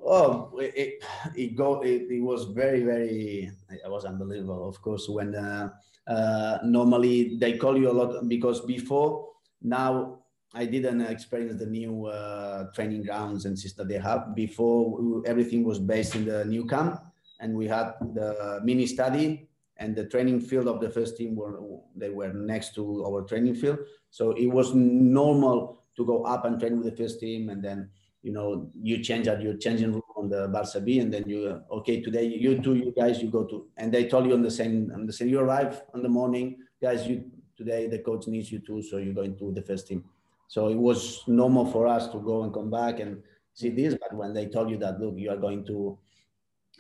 [0.05, 1.03] Oh, it
[1.37, 4.69] it go it, it was very very it was unbelievable.
[4.69, 5.71] Of course, when uh,
[6.09, 9.29] uh, normally they call you a lot because before
[9.63, 10.19] now
[10.55, 14.35] I didn't experience the new uh, training grounds and system they have.
[14.35, 17.01] Before everything was based in the new Camp,
[17.41, 19.47] and we had the Mini Estadi
[19.79, 21.61] and the training field of the first team were
[21.95, 23.79] they were next to our training field.
[24.11, 27.91] So it was normal to go up and train with the first team, and then
[28.23, 31.61] you know you change at your changing room on the Barca B, and then you
[31.71, 34.51] okay today you two you guys you go to, and they told you on the
[34.51, 37.25] same on the same you arrive on the morning, guys you
[37.57, 40.05] today the coach needs you too, so you're going to the first team.
[40.49, 43.23] So it was normal for us to go and come back and
[43.53, 45.99] see this, but when they told you that look you are going to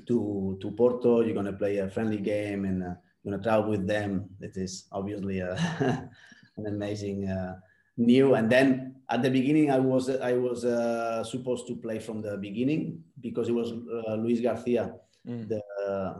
[0.06, 1.20] to to Porto.
[1.20, 4.28] You're gonna play a friendly game and uh, you're gonna travel with them.
[4.40, 5.56] It is obviously uh,
[6.56, 7.56] an amazing uh,
[7.96, 8.34] new.
[8.34, 12.36] And then at the beginning, I was I was uh, supposed to play from the
[12.36, 14.94] beginning because it was uh, Luis Garcia
[15.26, 15.48] mm.
[15.48, 15.62] the,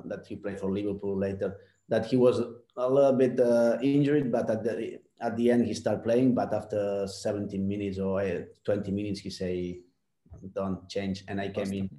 [0.06, 1.56] that he played for Liverpool later.
[1.88, 2.40] That he was
[2.76, 3.38] a little bit
[3.82, 6.34] injured, but at the at the end he started playing.
[6.34, 8.20] But after 17 minutes or
[8.64, 9.80] 20 minutes, he say,
[10.54, 11.90] "Don't change," and I came in.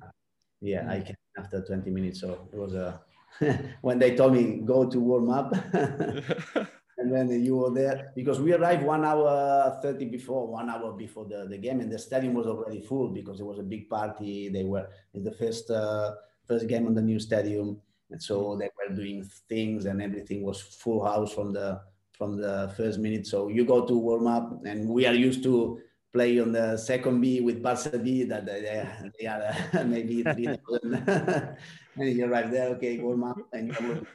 [0.59, 0.89] Yeah, mm.
[0.89, 2.21] I came after 20 minutes.
[2.21, 3.01] So it was a
[3.81, 5.53] when they told me go to warm up.
[6.97, 11.25] and then you were there because we arrived one hour 30 before one hour before
[11.25, 14.49] the, the game and the stadium was already full because it was a big party
[14.49, 18.69] they were in the first uh, first game on the new stadium and so they
[18.77, 21.79] were doing things and everything was full house from the
[22.13, 25.79] from the first minute so you go to warm up and we are used to
[26.13, 28.87] play on the second B with Barca B that they,
[29.19, 30.47] they are uh, maybe three
[31.97, 34.05] and you arrive there, okay, warm up, and you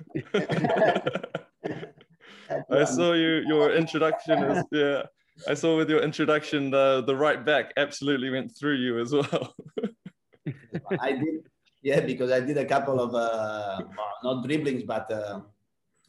[2.71, 5.03] I saw you your introduction is yeah.
[5.49, 9.55] I saw with your introduction the the right back absolutely went through you as well.
[11.01, 11.49] I did,
[11.83, 13.81] yeah, because I did a couple of uh,
[14.23, 15.41] not dribblings, but uh,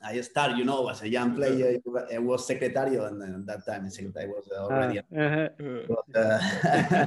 [0.04, 1.80] I started, you know, as a young player,
[2.14, 5.00] I was secretario, and uh, that time I was already.
[5.00, 5.48] Uh,
[5.88, 7.06] but, uh,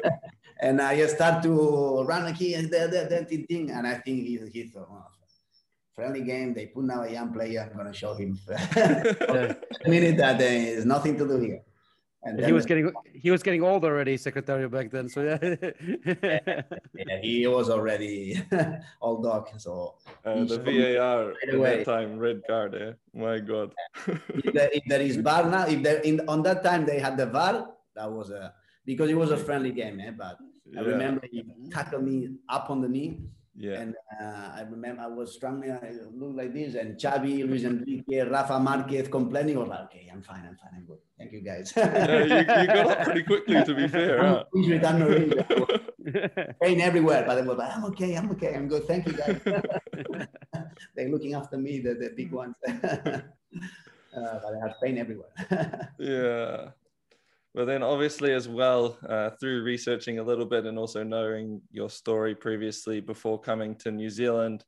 [0.60, 4.40] and I start to run here and there, there, there, thing, and I think he,
[4.52, 5.04] he thought, oh,
[5.94, 8.38] friendly game, they put now a young player, I'm going to show him.
[9.86, 11.62] minute that there is nothing to do here.
[12.22, 15.08] And he was getting he was getting old already, Secretário back then.
[15.08, 16.62] So yeah, yeah,
[16.94, 18.42] yeah he was already
[19.00, 19.48] old dog.
[19.58, 22.74] So uh, the VAR right at that time, red card.
[22.74, 22.92] Eh?
[23.14, 23.72] My God.
[24.08, 27.16] if, there, if, there is VAR now, if there in on that time they had
[27.16, 28.52] the VAR, that was a
[28.84, 30.00] because it was a friendly game.
[30.00, 30.10] Eh?
[30.10, 30.38] But
[30.76, 33.20] I remember he tackled me up on the knee
[33.58, 33.80] yeah.
[33.80, 38.20] And uh, I remember I was struggling, I looked like this, and Xavi, Luis Enrique,
[38.20, 39.56] Rafa Marquez complaining.
[39.56, 40.98] I was like, okay, I'm fine, I'm fine, I'm good.
[41.18, 41.72] Thank you, guys.
[41.74, 44.20] you, you, got up pretty quickly, to be fair.
[44.20, 44.44] Huh?
[46.62, 48.86] Pain everywhere, but I was like, I'm okay, I'm okay, I'm good.
[48.86, 49.40] Thank you, guys.
[50.94, 52.54] They're looking after me, the, the big ones.
[52.66, 53.20] uh,
[54.12, 55.32] but I had pain everywhere.
[55.98, 56.70] yeah.
[57.56, 61.88] But then, obviously, as well, uh, through researching a little bit and also knowing your
[61.88, 64.62] story previously before coming to New Zealand,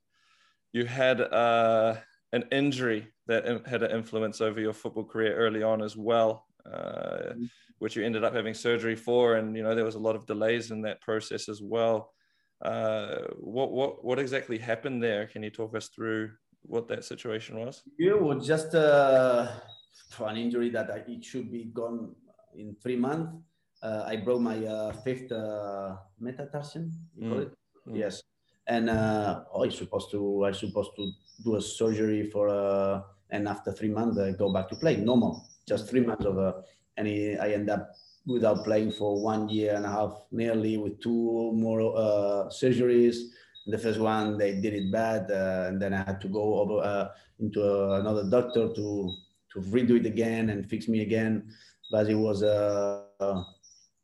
[0.72, 1.96] you had uh,
[2.32, 7.34] an injury that had an influence over your football career early on as well, uh,
[7.34, 7.44] mm-hmm.
[7.78, 9.36] which you ended up having surgery for.
[9.36, 12.14] And, you know, there was a lot of delays in that process as well.
[12.64, 15.26] Uh, what, what, what exactly happened there?
[15.26, 16.30] Can you talk us through
[16.62, 17.82] what that situation was?
[17.98, 19.52] Yeah, well, just uh,
[20.20, 22.14] an injury that it should be gone
[22.58, 23.32] in three months,
[23.82, 26.90] uh, I broke my uh, fifth uh, metatarsian.
[27.14, 27.50] Mm.
[27.86, 27.94] Mm.
[27.94, 28.22] Yes,
[28.66, 31.10] and uh, oh, I supposed to I supposed to
[31.44, 35.46] do a surgery for uh, and after three months I go back to play normal.
[35.66, 36.52] Just three months of uh,
[36.96, 37.94] and I end up
[38.26, 43.16] without playing for one year and a half, nearly with two more uh, surgeries.
[43.68, 46.82] The first one they did it bad, uh, and then I had to go over
[46.82, 49.14] uh, into uh, another doctor to
[49.52, 51.48] to redo it again and fix me again
[51.90, 53.04] but it was uh,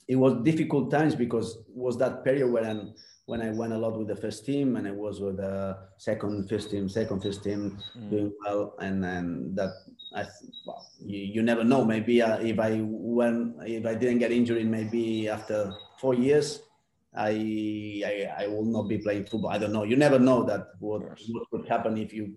[0.08, 2.94] it was difficult times because it was that period when
[3.26, 6.48] when I went a lot with the first team and I was with the second
[6.48, 8.10] first team, second first team mm.
[8.10, 9.72] doing well, and then that
[10.14, 10.26] I
[10.66, 11.84] well, you, you never know.
[11.84, 16.60] Maybe uh, if I when if I didn't get injured, maybe after four years,
[17.16, 19.50] I, I I will not be playing football.
[19.50, 19.84] I don't know.
[19.84, 22.34] You never know that what what could happen if you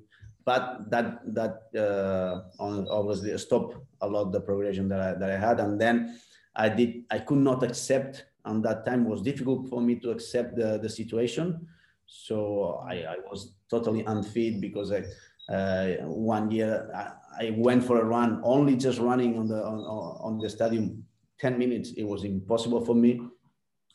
[0.47, 5.37] but that that uh, obviously stopped a lot of the progression that I, that I
[5.37, 5.59] had.
[5.59, 6.17] And then
[6.55, 10.55] I did I could not accept and that time was difficult for me to accept
[10.55, 11.67] the, the situation.
[12.05, 15.03] So I, I was totally unfit because I,
[15.53, 19.79] uh, one year I, I, went for a run only just running on the on,
[20.27, 21.03] on the stadium
[21.39, 21.91] 10 minutes.
[21.97, 23.19] It was impossible for me.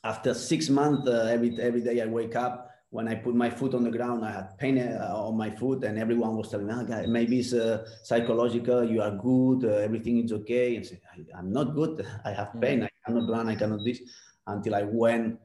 [0.05, 3.74] After six months uh, every every day I wake up when I put my foot
[3.74, 6.74] on the ground, I had pain uh, on my foot, and everyone was telling me,
[6.74, 8.84] oh, maybe it's uh, psychological.
[8.84, 9.64] You are good.
[9.64, 10.76] Uh, everything is okay.
[10.76, 11.01] And say,
[11.34, 12.07] I, am not good.
[12.26, 12.80] I have pain.
[12.80, 12.84] Mm.
[12.84, 13.49] I cannot run.
[13.49, 14.01] I cannot this.
[14.47, 15.40] Until I went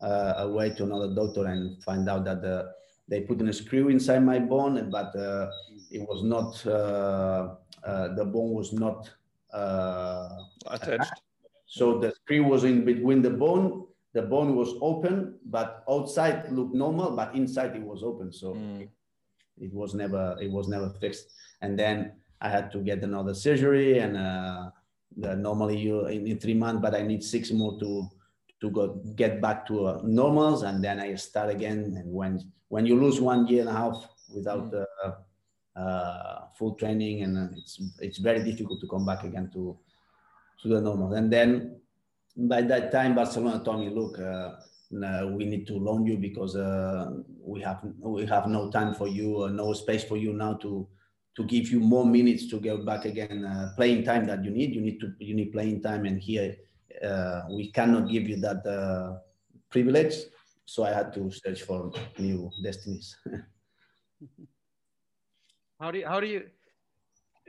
[0.00, 2.70] uh, away to another doctor and find out that the,
[3.08, 5.50] they put in a screw inside my bone, but uh,
[5.90, 6.64] it was not.
[6.64, 7.56] Uh,
[8.14, 9.10] the bone was not
[10.70, 11.20] attached.
[11.66, 16.74] So the screw was in between the bone the bone was open, but outside looked
[16.74, 18.32] normal, but inside it was open.
[18.32, 18.88] So mm.
[19.58, 21.32] it, was never it was never fixed.
[21.62, 24.70] And then I had to get another surgery, and uh,
[25.16, 28.08] normally you in, in, three months, but I need six more to
[28.60, 31.96] to go get back to uh, normals, and then I start again.
[31.96, 34.84] And when when you lose one year and a half without mm.
[35.04, 39.78] uh, uh, full training, and uh, it's it's very difficult to come back again to
[40.62, 41.14] to the normal.
[41.14, 41.80] And then
[42.36, 44.56] by that time, Barcelona told me, look, uh,
[44.90, 47.10] no, we need to loan you because uh,
[47.40, 50.86] we have we have no time for you, uh, no space for you now to
[51.36, 54.74] to give you more minutes to get back again uh, playing time that you need.
[54.74, 56.56] You need to you need playing time, and here
[57.02, 59.18] uh, we cannot give you that uh,
[59.70, 60.14] privilege.
[60.66, 63.16] So I had to search for new destinies.
[65.80, 66.44] how do you, how do you?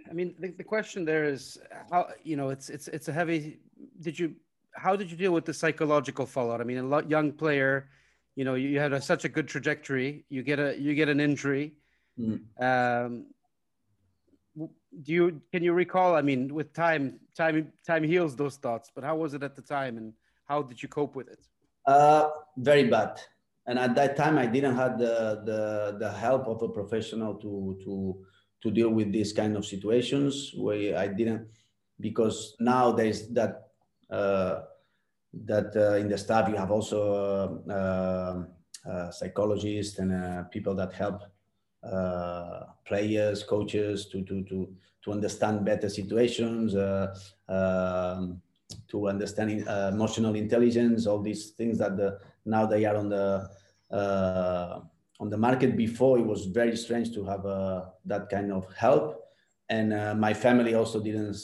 [0.09, 1.57] I mean, the, the question there is
[1.91, 3.59] how you know it's it's it's a heavy.
[3.99, 4.36] Did you
[4.76, 6.61] how did you deal with the psychological fallout?
[6.61, 7.89] I mean, a young player,
[8.36, 10.26] you know, you, had a, such a good trajectory.
[10.30, 11.74] You get a you get an injury.
[12.19, 12.41] Mm.
[12.59, 13.26] Um,
[14.55, 16.15] do you can you recall?
[16.15, 18.91] I mean, with time, time time heals those thoughts.
[18.93, 20.13] But how was it at the time, and
[20.45, 21.39] how did you cope with it?
[21.86, 23.19] Uh, very bad.
[23.65, 27.80] And at that time, I didn't have the the the help of a professional to
[27.84, 28.26] to
[28.61, 30.51] to deal with these kind of situations.
[30.55, 31.47] Where I didn't
[31.99, 33.69] because now there's that
[34.14, 41.24] that uh, in the staff you have also uh, psychologists and people that help
[42.86, 48.41] players, coaches to to to to understand better situations, um,
[48.88, 53.49] to understand emotional intelligence, all these things that the, now they are on the
[55.20, 55.76] on the market.
[55.76, 59.20] Before it was very strange to have uh, that kind of help.
[59.70, 61.36] And uh, my family also didn't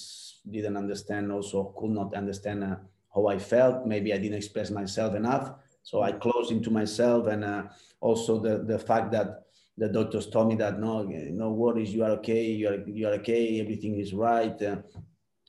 [0.52, 2.76] didn't understand also could not understand uh,
[3.14, 3.86] how I felt.
[3.86, 5.54] Maybe I didn't express myself enough.
[5.84, 7.64] So I closed into myself and uh,
[8.02, 9.44] also the, the fact that
[9.78, 13.14] the doctors told me that no, no worries, you are okay, you are, you are
[13.14, 14.62] okay, everything is right.
[14.62, 14.78] Uh,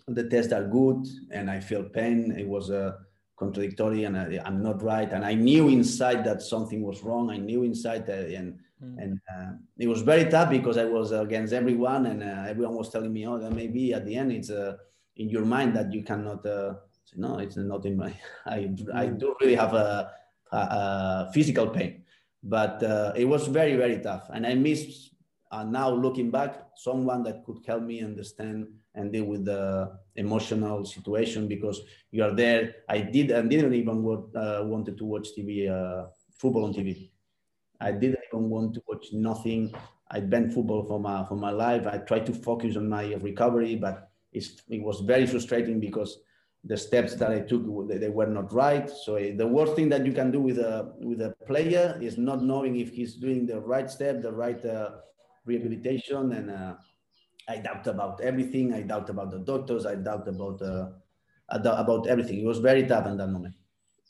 [0.06, 2.34] the tests are good and I feel pain.
[2.38, 2.92] It was uh,
[3.36, 5.10] contradictory and I, am not right.
[5.12, 7.30] And I knew inside that something was wrong.
[7.30, 9.02] I knew inside that, and Mm.
[9.02, 12.90] And uh, it was very tough because I was against everyone, and uh, everyone was
[12.90, 14.76] telling me, "Oh, maybe at the end it's uh,
[15.20, 18.12] in your mind that you cannot." Uh, say, no, it's not in my.
[18.46, 19.18] I I mm.
[19.20, 20.10] do really have a,
[20.52, 22.02] a, a physical pain,
[22.42, 25.10] but uh, it was very very tough, and I miss
[25.52, 30.84] uh, now looking back someone that could help me understand and deal with the emotional
[30.84, 32.74] situation because you are there.
[32.88, 34.34] I did and didn't even want,
[34.66, 35.70] wanted to watch TV
[36.38, 37.10] football on TV
[37.80, 39.74] I didn't even want to watch nothing.
[40.10, 41.86] I banned football for my for my life.
[41.86, 46.20] I tried to focus on my recovery, but it was very frustrating because
[46.64, 48.88] the steps that I took they were not right.
[48.88, 52.18] So eh, the worst thing that you can do with a with a player is
[52.18, 54.90] not knowing if he's doing the right step, the right uh,
[55.46, 56.74] rehabilitation, and uh,
[57.48, 58.74] I doubt about everything.
[58.74, 59.86] I doubt about the doctors.
[59.86, 60.90] I doubt about uh,
[61.48, 62.40] about everything.
[62.40, 63.54] It was very tough in that moment,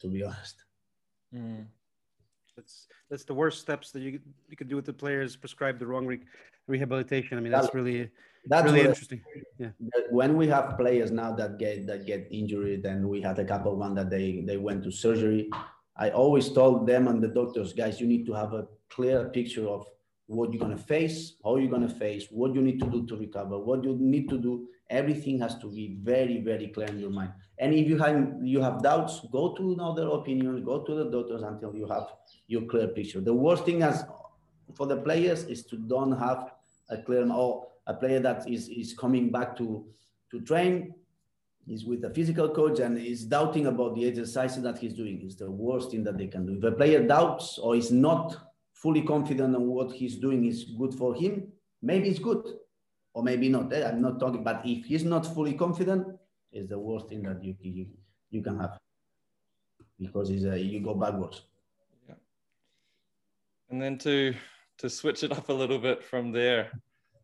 [0.01, 0.65] to be honest.
[1.33, 1.67] Mm.
[2.61, 5.35] That's that's the worst steps that you you could do with the players.
[5.35, 6.21] Prescribe the wrong re-
[6.67, 7.39] rehabilitation.
[7.39, 8.11] I mean, that's really
[8.47, 9.23] that's really interesting.
[9.59, 9.73] Yeah.
[10.11, 13.75] When we have players now that get that get injured, and we had a couple
[13.77, 15.49] one that they they went to surgery.
[15.97, 19.67] I always told them and the doctors, guys, you need to have a clear picture
[19.69, 19.87] of
[20.37, 23.59] what you're gonna face, how you're gonna face, what you need to do to recover,
[23.59, 24.69] what you need to do.
[24.89, 27.33] Everything has to be very, very clear in your mind.
[27.59, 31.43] And if you have you have doubts, go to another opinion, go to the doctors
[31.43, 32.09] until you have
[32.47, 33.21] your clear picture.
[33.21, 34.05] The worst thing as
[34.75, 36.53] for the players is to don't have
[36.89, 39.85] a clear or a player that is, is coming back to,
[40.31, 40.95] to train,
[41.69, 45.21] is with a physical coach and is doubting about the exercises that he's doing.
[45.23, 46.57] Is the worst thing that they can do.
[46.57, 48.50] If a player doubts or is not
[48.83, 51.53] fully confident on what he's doing is good for him,
[51.83, 52.45] maybe it's good
[53.15, 53.73] or maybe not.
[53.73, 56.07] Eh, I'm not talking, but if he's not fully confident,
[56.53, 57.87] it's the worst thing that you, you,
[58.31, 58.79] you can have
[59.99, 61.43] because it's a, you go backwards.
[62.09, 62.15] Yeah.
[63.71, 64.35] And then to
[64.79, 66.71] to switch it up a little bit from there,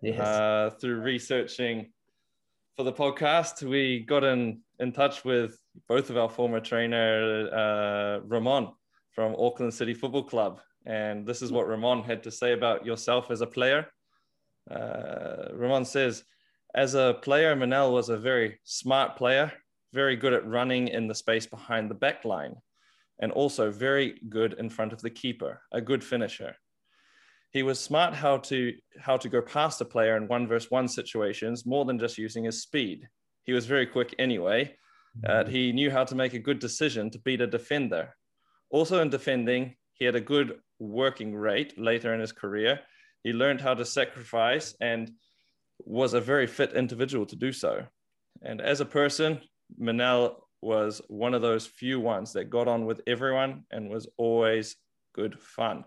[0.03, 0.21] yes.
[0.21, 1.91] uh, through researching
[2.77, 8.27] for the podcast, we got in in touch with both of our former trainer, uh,
[8.27, 8.73] Ramon
[9.11, 13.31] from Auckland City Football Club, And this is what Ramon had to say about yourself
[13.31, 13.89] as a player.
[14.71, 16.25] Uh, Ramon says,
[16.75, 19.53] as a player, Manel was a very smart player,
[19.93, 22.55] very good at running in the space behind the back line,
[23.19, 26.55] and also very good in front of the keeper, a good finisher.
[27.51, 30.89] He was smart how to how to go past a player in one versus one
[30.89, 33.09] situations more than just using his speed.
[33.45, 34.77] He was very quick anyway.
[35.27, 38.15] Uh, he knew how to make a good decision to beat a defender.
[38.69, 42.81] Also in defending, he had a good working rate later in his career.
[43.23, 45.13] He learned how to sacrifice and
[45.79, 47.87] was a very fit individual to do so.
[48.43, 49.41] And as a person,
[49.81, 54.77] Manel was one of those few ones that got on with everyone and was always
[55.15, 55.85] good fun.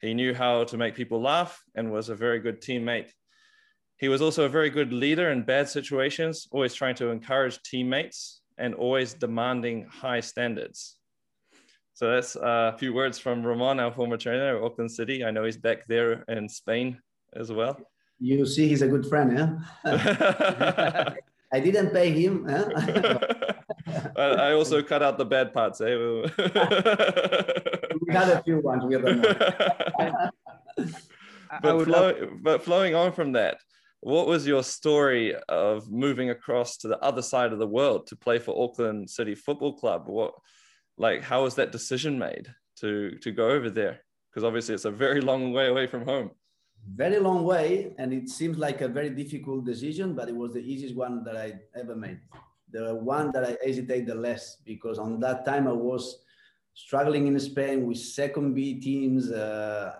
[0.00, 3.10] He knew how to make people laugh and was a very good teammate.
[3.96, 8.40] He was also a very good leader in bad situations, always trying to encourage teammates
[8.56, 10.97] and always demanding high standards.
[11.98, 15.24] So that's a few words from Ramon, our former trainer at Auckland City.
[15.24, 17.02] I know he's back there in Spain
[17.34, 17.76] as well.
[18.20, 19.58] You see, he's a good friend, yeah.
[21.52, 22.46] I didn't pay him.
[22.48, 23.18] Huh?
[24.16, 25.80] I also cut out the bad parts.
[25.80, 25.96] Eh?
[25.96, 26.22] we
[28.14, 28.84] had a few ones.
[28.84, 28.96] We
[31.60, 33.58] but, flow, but flowing on from that,
[34.02, 38.14] what was your story of moving across to the other side of the world to
[38.14, 40.04] play for Auckland City Football Club?
[40.06, 40.34] What,
[40.98, 44.00] like, how was that decision made to to go over there?
[44.30, 46.30] Because obviously it's a very long way away from home.
[46.94, 50.60] Very long way and it seems like a very difficult decision but it was the
[50.60, 52.20] easiest one that i ever made.
[52.70, 56.22] The one that i hesitate the less because on that time i was
[56.74, 59.92] struggling in spain with second b teams uh,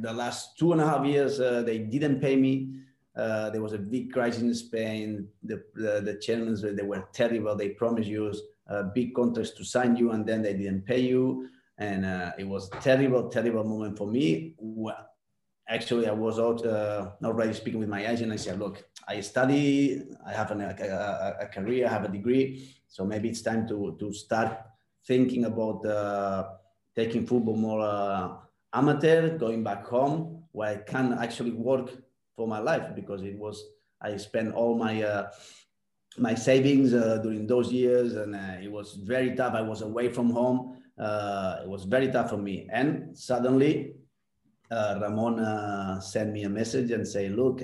[0.00, 2.74] the last two and a half years uh, they didn't pay me.
[3.16, 5.26] Uh, there was a big crisis in spain.
[5.42, 7.56] The, the, the chairmen they were terrible.
[7.56, 8.32] They promised you
[8.68, 11.48] a big contracts to sign you and then they didn't pay you
[11.78, 15.08] and uh, it was terrible terrible moment for me well,
[15.68, 18.32] actually I was out uh, already speaking with my agent.
[18.32, 22.74] I said, look, I study, I have an, a, a, career, I have a degree,
[22.88, 24.58] so maybe it's time to to start
[25.06, 26.48] thinking about uh,
[26.96, 28.36] taking football more uh,
[28.72, 31.90] amateur, going back home where I can actually work
[32.36, 33.62] for my life because it was
[34.00, 35.30] I spent all my uh,
[36.20, 39.54] my savings uh, during those years and uh, it was very tough.
[39.54, 40.76] I was away from home.
[41.62, 43.94] it was very tough for me, and suddenly
[44.70, 47.62] uh, Ramon uh, sent me a message and say, look,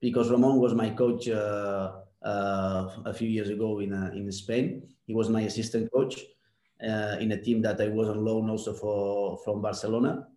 [0.00, 1.92] because Ramon was my coach uh,
[2.22, 4.82] uh a few years ago in, uh, in Spain.
[5.06, 6.20] He was my assistant coach
[6.82, 10.28] uh, in a team that I was on loan also for from Barcelona.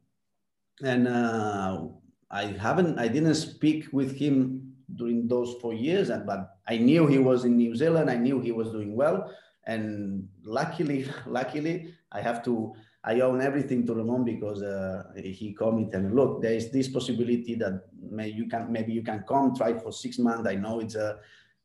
[0.84, 6.78] And I haven't, I didn't speak with him during those four years, And but I
[6.78, 8.10] knew he was in New Zealand.
[8.10, 9.32] I knew he was doing well.
[9.66, 12.76] And luckily, luckily, I have to
[13.08, 17.54] I own everything to Ramon because uh, he me and look, there is this possibility
[17.56, 20.50] that may you can maybe you can come try for six months.
[20.50, 21.20] I know it's a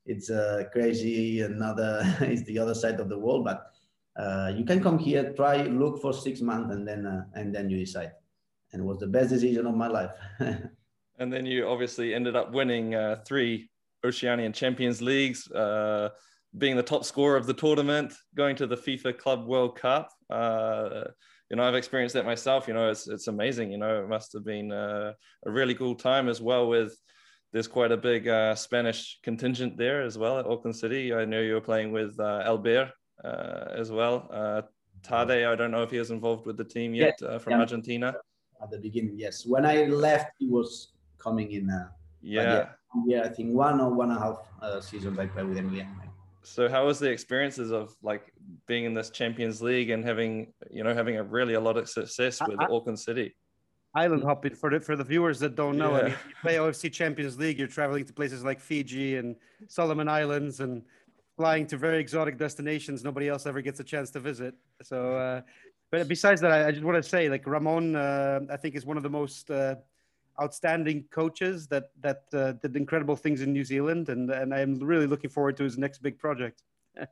[0.04, 3.72] it's a crazy another it's the other side of the world, but
[4.16, 7.70] uh, you can come here, try look for six months, and then uh, and then
[7.70, 8.12] you decide.
[8.72, 10.12] And it was the best decision of my life.
[11.20, 13.70] and then you obviously ended up winning uh, three
[14.04, 16.08] Oceanian Champions Leagues uh,
[16.56, 20.10] being the top scorer of the tournament, going to the FIFA Club World Cup.
[20.30, 21.04] Uh,
[21.50, 22.66] you know, I've experienced that myself.
[22.66, 23.70] You know, it's it's amazing.
[23.70, 25.12] You know, it must have been uh,
[25.44, 26.68] a really cool time as well.
[26.68, 26.96] With
[27.52, 31.12] there's quite a big uh, Spanish contingent there as well at Auckland City.
[31.12, 32.92] I know you were playing with uh, Albert
[33.22, 34.28] uh, as well.
[34.32, 34.62] Uh,
[35.02, 37.28] Tade, I don't know if he was involved with the team yet yes.
[37.28, 37.60] Uh, from yeah.
[37.60, 38.14] Argentina.
[38.62, 39.44] At the beginning, yes.
[39.44, 40.92] When I left, he was
[41.22, 41.68] coming in.
[42.22, 42.68] yeah.
[43.06, 46.10] yeah, I think one or one and a half seasons I played with Emiliano
[46.42, 48.32] so how was the experiences of like
[48.66, 51.88] being in this champions league and having you know having a really a lot of
[51.88, 53.34] success with I, auckland city
[53.94, 55.98] island hopping for the for the viewers that don't know yeah.
[55.98, 59.36] I mean, you play ofc champions league you're traveling to places like fiji and
[59.68, 60.82] solomon islands and
[61.36, 65.40] flying to very exotic destinations nobody else ever gets a chance to visit so uh,
[65.90, 68.86] but besides that I, I, just want to say like ramon uh, i think is
[68.86, 69.76] one of the most uh,
[70.40, 75.06] outstanding coaches that that uh, did incredible things in New Zealand, and and I'm really
[75.06, 76.62] looking forward to his next big project.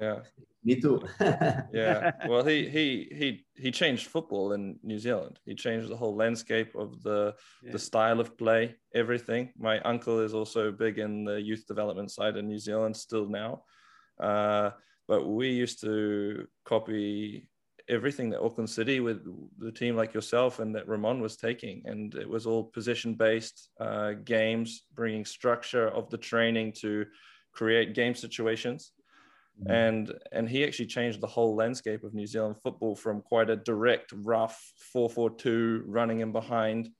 [0.00, 0.20] yeah,
[0.64, 1.02] me too.
[1.20, 5.38] yeah, well, he he he he changed football in New Zealand.
[5.44, 7.72] He changed the whole landscape of the yeah.
[7.72, 9.52] the style of play, everything.
[9.58, 13.64] My uncle is also big in the youth development side in New Zealand still now.
[14.18, 14.70] Uh,
[15.08, 17.49] but we used to copy
[17.90, 19.26] everything that Auckland City with
[19.58, 21.82] the team like yourself and that Ramon was taking.
[21.84, 27.06] And it was all position based uh, games, bringing structure of the training to
[27.52, 28.92] create game situations.
[29.60, 29.72] Mm-hmm.
[29.72, 33.56] And and he actually changed the whole landscape of New Zealand football from quite a
[33.56, 36.90] direct, rough 4-4-2 running in behind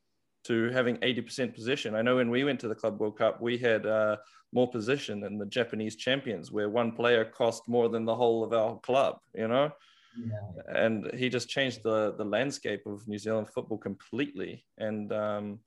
[0.45, 1.95] to having 80% possession.
[1.95, 4.17] I know when we went to the Club World Cup, we had uh,
[4.53, 8.53] more possession than the Japanese champions, where one player cost more than the whole of
[8.53, 9.71] our club, you know?
[10.19, 10.75] Yeah.
[10.75, 14.65] And he just changed the, the landscape of New Zealand football completely.
[14.79, 15.61] And um,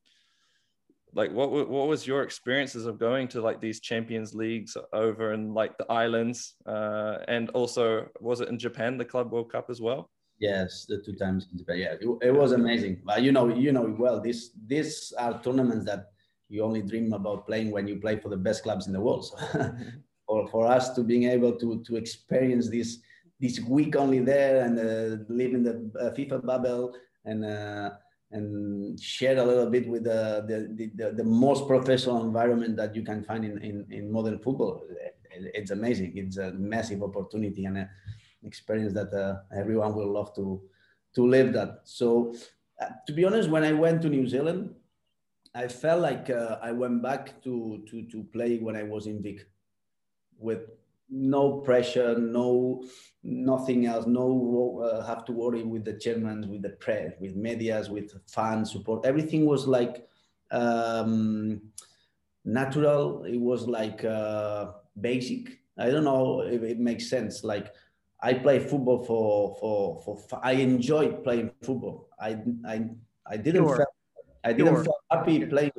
[1.15, 5.53] like what what was your experiences of going to like these champions leagues over in
[5.53, 6.55] like the islands?
[6.65, 10.09] Uh, and also was it in japan the club world cup as well?
[10.39, 11.77] Yes the two times in japan.
[11.77, 13.01] Yeah it, it was amazing.
[13.05, 16.11] But you know you know well this these are tournaments that
[16.49, 19.25] you only dream about playing when you play for the best clubs in the world.
[19.25, 19.37] So
[20.27, 22.99] for, for us to being able to to experience this
[23.39, 26.93] this week only there and uh, live in the uh, fifa bubble
[27.25, 27.91] and uh,
[28.33, 33.03] and share a little bit with the, the, the, the, most professional environment that you
[33.03, 34.83] can find in, in, in modern football.
[35.31, 36.13] It's amazing.
[36.17, 37.89] It's a massive opportunity and an
[38.43, 40.61] experience that uh, everyone will love to,
[41.13, 41.81] to live that.
[41.83, 42.33] So
[42.81, 44.73] uh, to be honest, when I went to New Zealand,
[45.53, 49.21] I felt like uh, I went back to, to, to play when I was in
[49.21, 49.45] Vic
[50.39, 50.61] with
[51.13, 52.83] no pressure, no
[53.21, 57.89] nothing else, no uh, have to worry with the chairman, with the press, with medias,
[57.89, 59.05] with fans support.
[59.05, 60.07] Everything was like
[60.51, 61.61] um,
[62.43, 63.23] natural.
[63.25, 65.59] It was like uh, basic.
[65.77, 67.43] I don't know if it makes sense.
[67.43, 67.71] Like
[68.19, 70.39] I play football for for for.
[70.41, 72.09] I enjoyed playing football.
[72.19, 72.89] I I
[73.27, 73.77] I didn't sure.
[73.77, 74.83] feel I didn't sure.
[74.83, 75.71] feel happy playing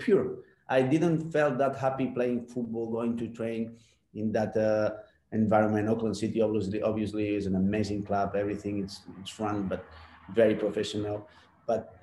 [0.00, 0.38] pure.
[0.68, 3.76] I didn't feel that happy playing football, going to train
[4.14, 4.90] in that uh,
[5.32, 5.88] environment.
[5.88, 8.36] Auckland City obviously obviously is an amazing club.
[8.36, 9.84] Everything it's it's run but
[10.34, 11.28] very professional.
[11.66, 11.96] But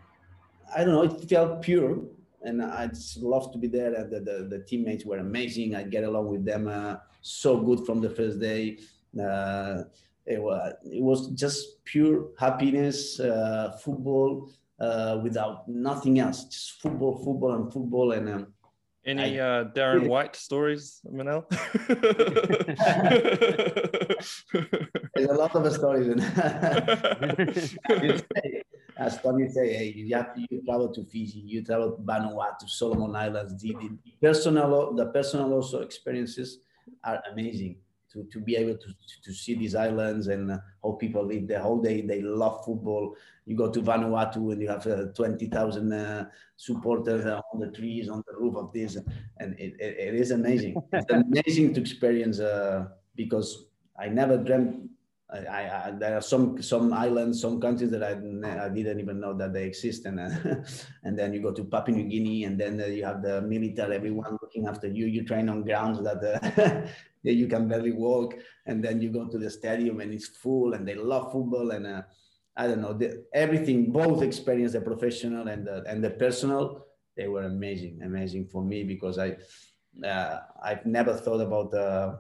[0.75, 1.99] I don't know, it felt pure,
[2.43, 3.93] and I just love to be there.
[3.93, 5.75] And the, the, the teammates were amazing.
[5.75, 8.79] I get along with them uh, so good from the first day.
[9.19, 9.83] Uh,
[10.25, 17.17] it was it was just pure happiness, uh, football uh, without nothing else, just football,
[17.17, 18.29] football, and football, and.
[18.29, 18.47] Um,
[19.05, 21.45] any I, uh, Darren White stories, Manel?
[25.15, 26.07] There's a lot of stories.
[26.07, 26.19] In
[28.97, 32.67] as Tony say, hey, you have to, you travel to Fiji, you travel to Vanuatu,
[32.67, 33.61] Solomon Islands.
[33.61, 33.89] The, the
[34.21, 36.59] personal, the personal also experiences
[37.03, 37.77] are amazing
[38.11, 38.87] to, to be able to,
[39.23, 42.01] to see these islands and uh, how people live the whole day.
[42.01, 43.15] They love football.
[43.45, 48.09] You go to Vanuatu and you have uh, 20,000 uh, supporters uh, on the trees,
[48.09, 48.97] on the roof of this.
[49.37, 50.75] And it, it, it is amazing.
[50.93, 53.65] it's amazing to experience uh, because
[53.99, 54.89] I never dreamt
[55.31, 58.13] I, I, there are some some islands, some countries that I,
[58.65, 60.29] I didn't even know that they exist, and uh,
[61.03, 64.39] and then you go to Papua New Guinea, and then you have the military, everyone
[64.41, 65.05] looking after you.
[65.05, 66.89] You train on grounds that
[67.25, 70.73] uh, you can barely walk, and then you go to the stadium and it's full,
[70.73, 72.01] and they love football, and uh,
[72.55, 73.91] I don't know the, everything.
[73.91, 78.83] Both experience, the professional and the, and the personal, they were amazing, amazing for me
[78.83, 79.37] because I
[80.05, 82.15] uh, I've never thought about uh,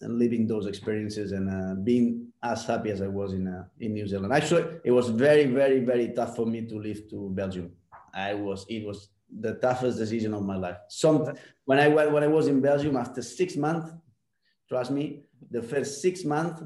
[0.00, 4.06] living those experiences and uh, being as happy as I was in uh, in New
[4.06, 4.32] Zealand.
[4.32, 7.72] Actually, it was very, very, very tough for me to leave to Belgium.
[8.14, 9.08] I was it was
[9.40, 10.76] the toughest decision of my life.
[10.88, 13.90] Some when I went when I was in Belgium after six months,
[14.68, 16.62] trust me, the first six months,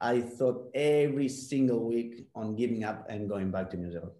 [0.00, 4.12] I thought every single week on giving up and going back to New Zealand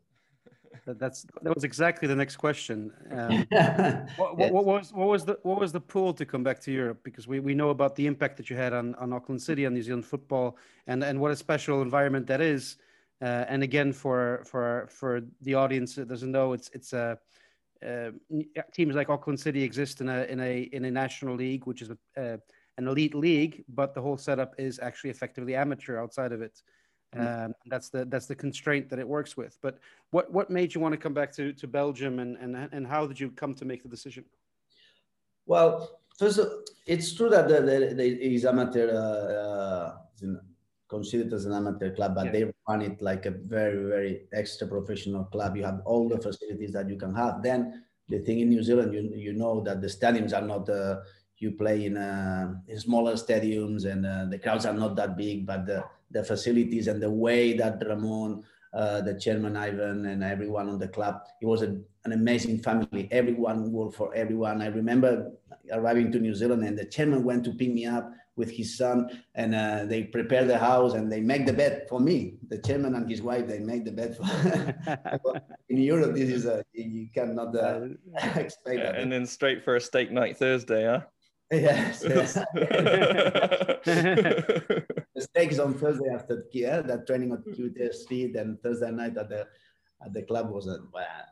[0.86, 2.92] that, that's that was exactly the next question.
[3.10, 3.46] Um,
[4.16, 6.72] what, what, what, was what was the what was the pull to come back to
[6.72, 7.00] Europe?
[7.02, 9.74] Because we, we know about the impact that you had on, on Auckland City and
[9.74, 12.76] New Zealand football, and and what a special environment that is.
[13.20, 17.18] Uh, and again, for for for the audience that doesn't know, it's it's a
[17.86, 18.10] uh,
[18.72, 21.90] teams like Auckland City exist in a in a in a national league, which is
[21.90, 22.36] a, uh,
[22.78, 26.62] an elite league, but the whole setup is actually effectively amateur outside of it.
[27.14, 27.44] Mm-hmm.
[27.44, 29.58] Um, that's the that's the constraint that it works with.
[29.60, 29.78] But
[30.10, 33.06] what what made you want to come back to, to Belgium, and, and and how
[33.06, 34.24] did you come to make the decision?
[35.44, 36.40] Well, first,
[36.86, 40.36] it's true that the, the, the is amateur uh, uh,
[40.88, 42.32] considered as an amateur club, but yeah.
[42.32, 45.54] they run it like a very very extra professional club.
[45.56, 47.42] You have all the facilities that you can have.
[47.42, 50.66] Then the thing in New Zealand, you you know that the stadiums are not.
[50.66, 51.00] Uh,
[51.42, 55.46] you play in, uh, in smaller stadiums and uh, the crowds are not that big,
[55.46, 60.68] but the the facilities and the way that Ramon, uh, the chairman Ivan, and everyone
[60.68, 61.68] on the club, it was a,
[62.04, 63.08] an amazing family.
[63.10, 64.62] Everyone worked for everyone.
[64.62, 65.32] I remember
[65.72, 69.08] arriving to New Zealand and the chairman went to pick me up with his son
[69.34, 72.94] and uh, they prepare the house and they make the bed for me the chairman
[72.94, 74.24] and his wife they make the bed for
[75.68, 77.80] in europe this is a you cannot uh,
[78.36, 81.02] expect that and then straight for a steak night thursday huh
[81.52, 82.02] Yes.
[82.08, 82.32] yes.
[83.84, 84.84] the
[85.18, 89.46] steaks on Thursday after yeah, that training on QTSC, then Thursday night at the
[90.04, 90.78] at the club was uh,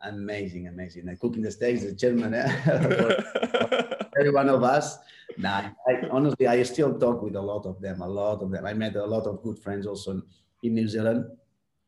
[0.04, 1.08] amazing, amazing.
[1.08, 2.34] And cooking the steaks, the chairman,
[4.18, 4.98] every one of us.
[5.38, 8.66] Nah, I, honestly, I still talk with a lot of them, a lot of them.
[8.66, 10.22] I met a lot of good friends also
[10.62, 11.24] in New Zealand,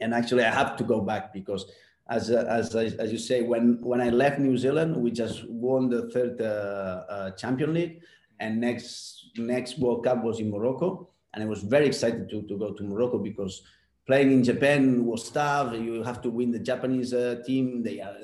[0.01, 1.67] and actually, I have to go back because,
[2.09, 6.09] as as as you say, when when I left New Zealand, we just won the
[6.11, 8.01] third uh, uh, Champion League,
[8.43, 12.59] and next next World Cup was in Morocco, and I was very excited to to
[12.59, 13.63] go to Morocco because
[14.07, 15.73] playing in Japan was tough.
[15.75, 17.83] You have to win the Japanese uh, team.
[17.87, 18.17] They are,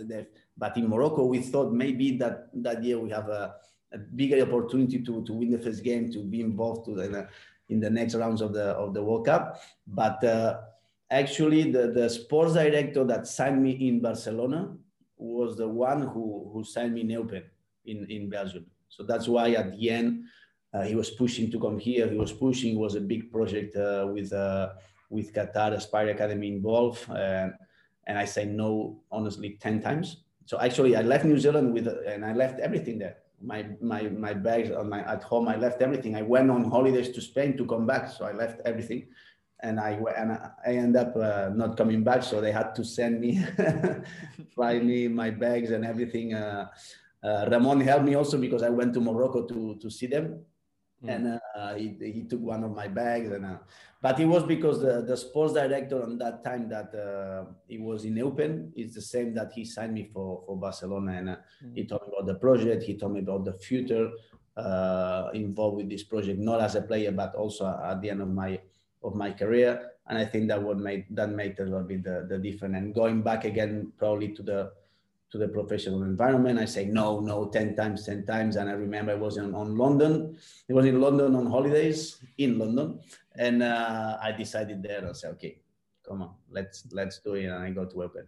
[0.58, 3.54] but in Morocco, we thought maybe that that year we have a,
[3.92, 7.28] a bigger opportunity to, to win the first game, to be involved to the,
[7.68, 9.62] in the next rounds of the of the World Cup.
[9.86, 10.58] But uh,
[11.10, 14.74] actually, the, the sports director that signed me in Barcelona
[15.16, 17.42] was the one who, who signed me in Eupen
[17.86, 18.66] in, in Belgium.
[18.88, 20.24] So that's why at the end,
[20.74, 22.08] uh, he was pushing to come here.
[22.08, 22.74] He was pushing.
[22.74, 24.70] It was a big project uh, with uh,
[25.10, 27.08] with Qatar Aspire Academy involved.
[27.10, 27.48] Uh,
[28.06, 30.24] and I say no, honestly, 10 times.
[30.46, 33.18] So actually I left New Zealand with, and I left everything there.
[33.40, 36.16] My, my, my bags on my, at home, I left everything.
[36.16, 38.10] I went on holidays to Spain to come back.
[38.10, 39.06] So I left everything
[39.60, 42.22] and I, and I end up uh, not coming back.
[42.22, 43.44] So they had to send me,
[44.54, 46.34] fly me my bags and everything.
[47.22, 50.44] Uh, Ramon helped me also because I went to Morocco to, to see them.
[51.04, 51.14] Mm.
[51.14, 53.58] And uh, he, he took one of my bags and uh,
[54.00, 58.04] but it was because the, the sports director on that time that uh, it was
[58.04, 61.74] in Eupen, is the same that he signed me for for Barcelona and uh, mm-hmm.
[61.74, 64.10] he told me about the project he told me about the future
[64.56, 68.28] uh, involved with this project not as a player but also at the end of
[68.28, 68.58] my
[69.04, 72.26] of my career and I think that what made that made a little bit the,
[72.28, 74.72] the difference and going back again probably to the
[75.30, 76.58] to the professional environment.
[76.58, 78.56] I say no, no, 10 times, 10 times.
[78.56, 80.36] And I remember I was in, on London.
[80.68, 83.00] It was in London on holidays in London.
[83.36, 85.60] And uh, I decided there, I said, okay,
[86.06, 87.44] come on, let's let's do it.
[87.44, 88.26] And I go to Eupen.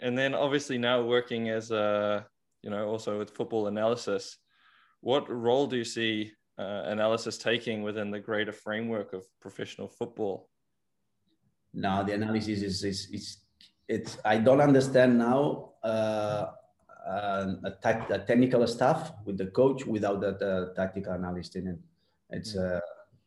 [0.00, 2.26] and then obviously now working as a,
[2.62, 4.38] you know, also with football analysis,
[5.00, 10.48] what role do you see uh, analysis taking within the greater framework of professional football?
[11.74, 13.43] Now the analysis is, is, is
[13.88, 16.46] it's, I don't understand now uh,
[17.06, 21.78] uh, a, a, technical stuff with the coach without that tactical analyst in it.
[22.30, 22.76] It's mm.
[22.76, 22.80] uh,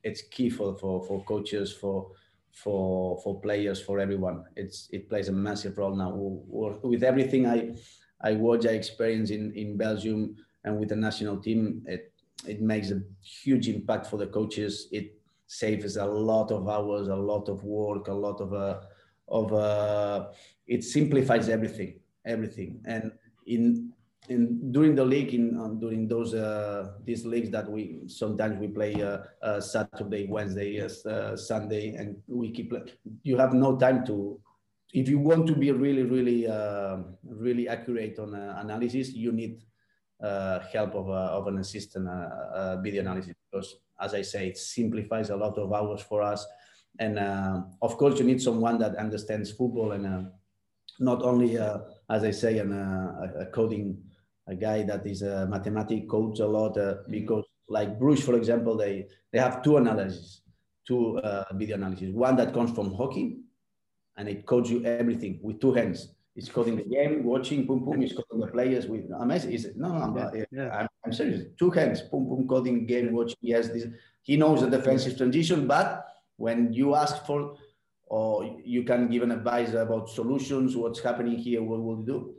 [0.03, 2.09] it's key for, for, for coaches, for
[2.51, 4.45] for for players, for everyone.
[4.55, 6.11] It's it plays a massive role now.
[6.15, 7.75] With everything I
[8.21, 12.11] I watch, I experience in in Belgium and with the national team, it
[12.47, 14.87] it makes a huge impact for the coaches.
[14.91, 15.13] It
[15.45, 18.79] saves a lot of hours, a lot of work, a lot of uh,
[19.27, 20.27] of uh,
[20.67, 22.81] it simplifies everything, everything.
[22.85, 23.11] And
[23.45, 23.93] in
[24.29, 28.67] in during the league in um, during those uh, these leagues that we sometimes we
[28.67, 32.73] play uh, uh, Saturday, Wednesday, uh, Sunday, and we keep.
[33.23, 34.39] You have no time to.
[34.93, 39.61] If you want to be really, really, um, really accurate on uh, analysis, you need
[40.23, 42.07] uh, help of, of an assistant
[42.81, 46.45] video analysis because, as I say, it simplifies a lot of hours for us.
[46.99, 47.19] And
[47.81, 50.31] of course, you need someone that understands football and
[50.99, 53.97] not only, as I say, an, a coding
[54.47, 57.11] a guy that is a mathematic coach a lot uh, mm-hmm.
[57.11, 60.41] because like Bruges, for example, they, they have two analyses,
[60.87, 62.13] two uh, video analyses.
[62.13, 63.39] One that comes from hockey
[64.15, 66.13] and it codes you everything with two hands.
[66.35, 69.51] It's coding the game, watching, boom, boom, it's coding the players with amazing.
[69.51, 69.71] Is?
[69.75, 70.69] No, no, I'm, yeah, yeah.
[70.69, 71.45] I'm, I'm, serious.
[71.57, 73.37] Two hands, boom, boom, coding game, watching.
[73.41, 73.87] Yes, this.
[74.21, 76.06] He knows the defensive transition, but
[76.37, 77.57] when you ask for,
[78.05, 82.33] or you can give an advice about solutions, what's happening here, what will you do?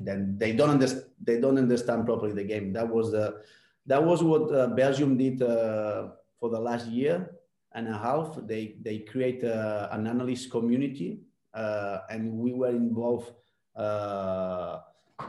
[0.00, 3.40] then they don't understand they don't understand properly the game that was the
[3.86, 6.08] that was what uh, belgium did uh,
[6.38, 7.30] for the last year
[7.72, 11.20] and a half they they create uh, an analyst community
[11.54, 13.30] uh, and we were involved
[13.76, 14.80] uh,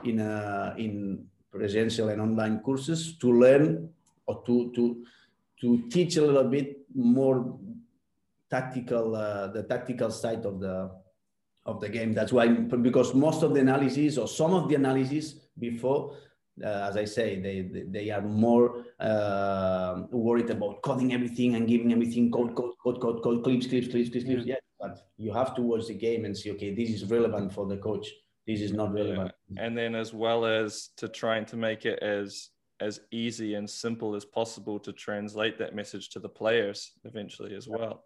[0.04, 3.90] in uh, in presential and online courses to learn
[4.26, 5.04] or to to
[5.62, 7.58] to teach a little bit more
[8.50, 10.90] tactical the tactical side of the
[11.68, 12.14] of the game.
[12.14, 16.16] That's why, because most of the analysis or some of the analysis before,
[16.64, 21.68] uh, as I say, they, they, they are more uh, worried about coding everything and
[21.68, 24.46] giving everything code, code, code, code, code, clips, clips, clips, clips, clips.
[24.46, 24.56] Yeah.
[24.56, 27.68] yeah, but you have to watch the game and see, okay, this is relevant for
[27.68, 28.08] the coach.
[28.48, 29.34] This is not relevant.
[29.50, 29.66] Yeah.
[29.66, 34.16] And then as well as to trying to make it as as easy and simple
[34.16, 38.04] as possible to translate that message to the players eventually as well.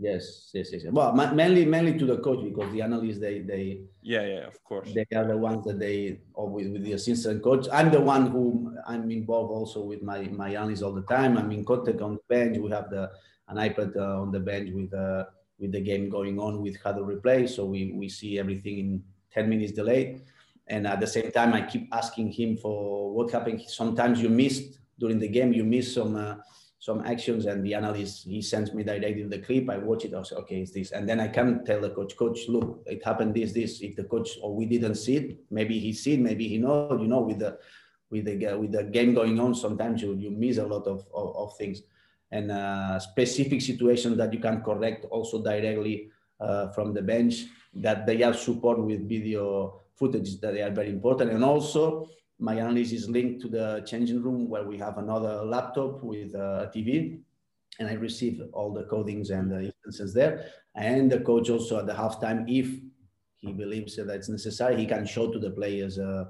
[0.00, 0.82] Yes, yes, yes.
[0.92, 3.80] Well, mainly, mainly to the coach because the analysts, they, they.
[4.00, 4.92] Yeah, yeah, of course.
[4.94, 7.66] They are the ones that they always with the assistant coach.
[7.72, 11.36] I'm the one who I'm involved also with my my analysts all the time.
[11.36, 12.58] I'm in contact on the bench.
[12.58, 13.10] We have the
[13.48, 15.24] an iPad uh, on the bench with uh
[15.58, 19.48] with the game going on with Hudl Replay, so we we see everything in ten
[19.48, 20.20] minutes delay.
[20.68, 23.62] And at the same time, I keep asking him for what happened.
[23.66, 25.52] Sometimes you missed during the game.
[25.52, 26.14] You miss some.
[26.14, 26.36] Uh,
[26.78, 30.22] some actions and the analyst he sends me directly the clip i watch it i
[30.22, 30.92] say okay it's this.
[30.92, 33.80] And then i can tell the coach coach look it happened this this.
[33.80, 36.96] If the coach or we didn't see it maybe he see it maybe he know
[37.00, 37.58] you know with the
[38.10, 41.36] with the with the game going on sometimes you, you miss a lot of, of,
[41.36, 41.82] of things.
[42.30, 46.10] And uh, specific situations that you can correct also directly
[46.40, 50.90] uh, from the bench that they have support with video footage that they are very
[50.90, 51.32] important.
[51.32, 52.08] And also
[52.38, 56.70] my analysis is linked to the changing room where we have another laptop with a
[56.74, 57.20] TV
[57.78, 60.46] and I receive all the codings and the instances there.
[60.74, 62.68] And the coach also at the halftime, if
[63.40, 66.24] he believes that it's necessary, he can show to the players uh,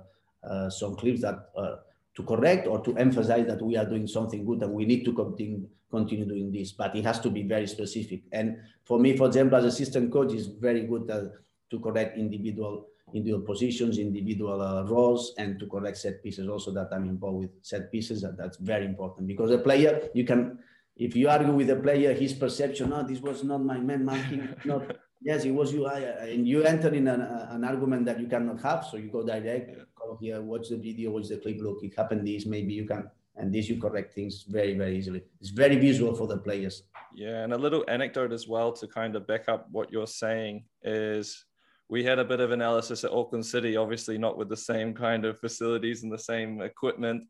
[0.48, 1.76] uh, some clips that uh,
[2.14, 5.12] to correct or to emphasize that we are doing something good and we need to
[5.12, 6.72] continue continue doing this.
[6.72, 8.22] But it has to be very specific.
[8.32, 11.28] And for me, for example, as assistant coach, is very good uh,
[11.70, 16.88] to correct individual individual positions, individual uh, roles, and to correct set pieces also that
[16.92, 18.22] I'm involved with set pieces.
[18.22, 20.58] And that's very important because a player, you can,
[20.96, 24.48] if you argue with a player, his perception, no, this was not my man marking,
[24.64, 25.86] not, yes, it was you.
[25.86, 28.84] I, and you enter in an, uh, an argument that you cannot have.
[28.84, 32.26] So you go direct, go here, watch the video, watch the clip, look, it happened
[32.26, 35.22] this, maybe you can, and this you correct things very, very easily.
[35.40, 36.82] It's very visual for the players.
[37.14, 37.42] Yeah.
[37.42, 41.44] And a little anecdote as well to kind of back up what you're saying is
[41.88, 45.24] we had a bit of analysis at Auckland City, obviously not with the same kind
[45.24, 47.24] of facilities and the same equipment,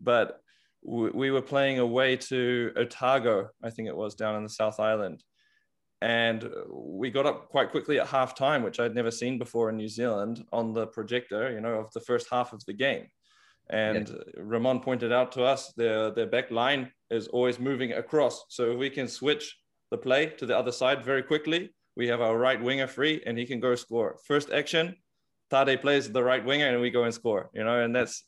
[0.00, 0.40] but
[0.86, 5.22] we were playing away to Otago, I think it was down in the South Island.
[6.02, 9.78] And we got up quite quickly at half time, which I'd never seen before in
[9.78, 13.06] New Zealand on the projector, you know, of the first half of the game.
[13.70, 14.16] And yeah.
[14.36, 18.44] Ramon pointed out to us their, their back line is always moving across.
[18.50, 19.56] So if we can switch
[19.90, 23.38] the play to the other side very quickly, we have our right winger free and
[23.38, 24.18] he can go score.
[24.26, 24.96] First action,
[25.50, 28.24] Tade plays the right winger and we go and score, you know, and that's,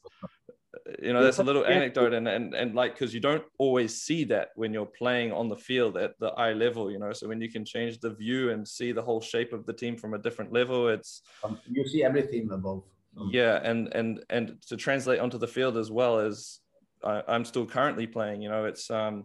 [1.03, 4.25] you know, that's a little anecdote and, and, and like, because you don't always see
[4.25, 7.41] that when you're playing on the field at the eye level, you know, so when
[7.41, 10.19] you can change the view and see the whole shape of the team from a
[10.19, 12.85] different level, it's, um, you see everything above.
[13.19, 13.61] Um, yeah.
[13.65, 16.61] And, and, and to translate onto the field as well as
[17.03, 19.25] I, I'm still currently playing, you know, it's, um,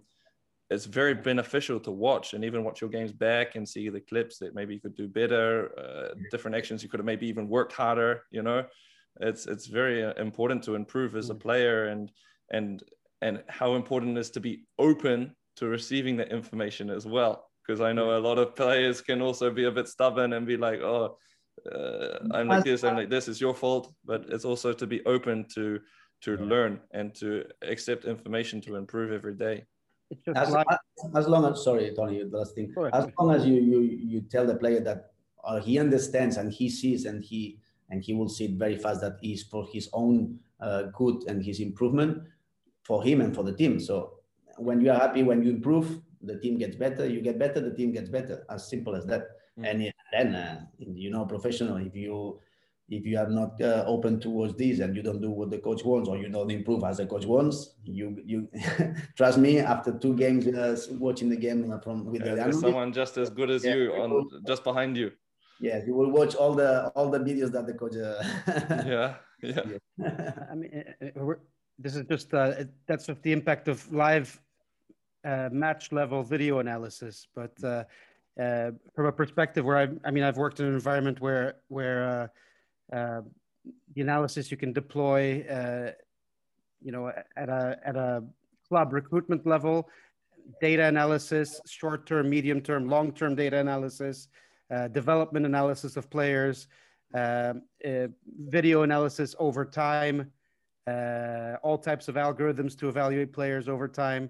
[0.71, 4.37] it's very beneficial to watch and even watch your games back and see the clips
[4.39, 7.73] that maybe you could do better, uh, different actions you could have maybe even worked
[7.73, 8.23] harder.
[8.31, 8.63] You know,
[9.19, 11.41] it's it's very uh, important to improve as a mm.
[11.41, 12.09] player and
[12.51, 12.81] and
[13.21, 17.45] and how important it is to be open to receiving the information as well.
[17.67, 20.57] Because I know a lot of players can also be a bit stubborn and be
[20.57, 21.17] like, oh,
[21.69, 23.27] uh, I'm like this, I'm like this.
[23.27, 23.93] It's your fault.
[24.05, 25.81] But it's also to be open to
[26.21, 29.65] to learn and to accept information to improve every day.
[30.11, 30.67] It's just as, like,
[31.15, 32.73] as long as sorry, Tony, the last thing.
[32.93, 35.11] As long as you you you tell the player that
[35.43, 37.59] uh, he understands and he sees and he
[37.89, 41.43] and he will see it very fast that is for his own uh, good and
[41.43, 42.23] his improvement
[42.83, 43.79] for him and for the team.
[43.79, 44.19] So
[44.57, 47.07] when you are happy, when you improve, the team gets better.
[47.07, 48.45] You get better, the team gets better.
[48.49, 49.27] As simple as that.
[49.59, 49.69] Mm.
[49.69, 51.77] And then, uh, you know, professional.
[51.77, 52.39] If you
[52.91, 55.83] if you are not uh, open towards this and you don't do what the coach
[55.85, 58.49] wants or you don't improve as the coach wants, you you
[59.17, 59.59] trust me.
[59.59, 63.49] After two games uh, watching the game from with yeah, the someone just as good
[63.49, 65.11] as yeah, you on just behind you.
[65.61, 67.95] Yes, you will watch all the all the videos that the coach.
[67.95, 68.21] Uh,
[68.85, 70.43] yeah, yeah.
[70.51, 71.33] I mean, uh,
[71.79, 74.37] this is just uh, that's of the impact of live
[75.23, 77.55] uh, match level video analysis, but.
[77.63, 82.31] Uh, from a perspective where I, I mean, I've worked in an environment where where
[82.91, 83.21] uh,
[83.93, 85.91] the analysis you can deploy, uh,
[86.81, 88.23] you know, at a at a
[88.67, 89.89] club recruitment level,
[90.59, 94.27] data analysis, short term, medium term, long term data analysis,
[94.71, 96.67] uh, development analysis of players,
[97.13, 97.53] uh,
[97.85, 98.07] uh,
[98.45, 100.31] video analysis over time,
[100.87, 104.29] uh, all types of algorithms to evaluate players over time.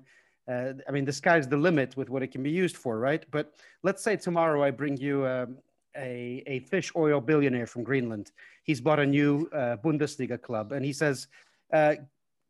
[0.50, 3.24] I mean, the sky's the limit with what it can be used for, right?
[3.32, 3.54] But
[3.84, 5.60] let's say tomorrow I bring you um,
[5.96, 8.32] a, a fish oil billionaire from Greenland.
[8.64, 11.28] He's bought a new uh, Bundesliga club, and he says,
[11.74, 11.96] uh,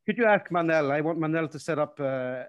[0.06, 0.92] "Could you ask Manel?
[0.92, 2.44] I want Manel to set up uh,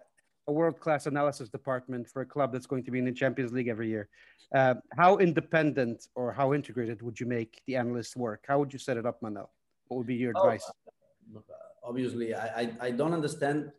[0.49, 3.68] a world-class analysis department for a club that's going to be in the Champions League
[3.68, 4.09] every year.
[4.55, 8.45] Uh, how independent or how integrated would you make the analysts work?
[8.47, 9.49] How would you set it up, Manel?
[9.88, 10.70] What would be your oh, advice?"
[11.82, 13.72] obviously, I, I, I don't understand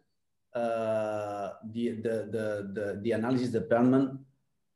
[0.53, 4.19] uh, the, the the the the analysis department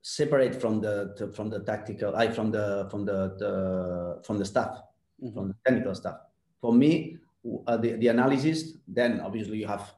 [0.07, 4.45] separate from the, the from the tactical, I from the from the, the from the
[4.45, 4.79] staff,
[5.21, 5.33] mm-hmm.
[5.35, 6.17] from the technical staff.
[6.61, 7.17] For me,
[7.67, 8.77] uh, the the analysis.
[8.87, 9.93] Then obviously you have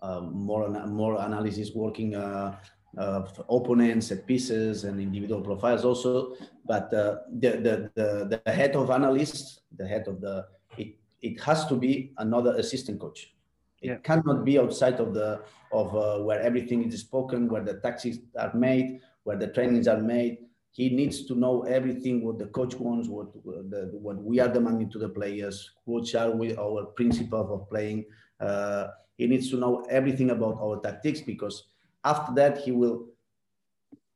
[0.00, 2.56] uh, more more analysis working uh,
[2.96, 6.34] uh, opponents, set pieces, and individual profiles also.
[6.64, 10.46] But uh, the, the, the the head of analysts, the head of the
[10.78, 13.34] it, it has to be another assistant coach.
[13.82, 13.96] It yeah.
[13.96, 18.54] cannot be outside of the of uh, where everything is spoken, where the taxes are
[18.54, 20.38] made, where the trainings are made.
[20.70, 24.90] He needs to know everything what the coach wants, what the, what we are demanding
[24.90, 28.06] to the players, what are we, our principles of playing.
[28.40, 31.68] Uh, he needs to know everything about our tactics because
[32.04, 33.06] after that he will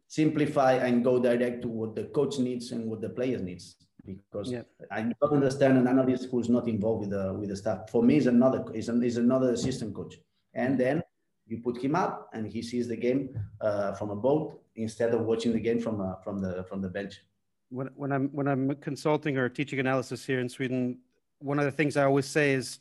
[0.08, 3.76] simplify and go direct to what the coach needs and what the players needs
[4.08, 4.62] because yeah.
[4.90, 7.90] I don't understand an analyst who's not involved with the with the staff.
[7.90, 10.16] For me, is another is, an, is another assistant coach,
[10.54, 11.02] and then
[11.48, 13.30] you put him up and he sees the game
[13.60, 16.88] uh, from a boat instead of watching the game from uh, from the from the
[16.88, 17.22] bench.
[17.70, 20.98] When, when I'm when I'm consulting or teaching analysis here in Sweden,
[21.38, 22.78] one of the things I always say is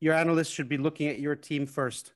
[0.00, 2.12] your analyst should be looking at your team first.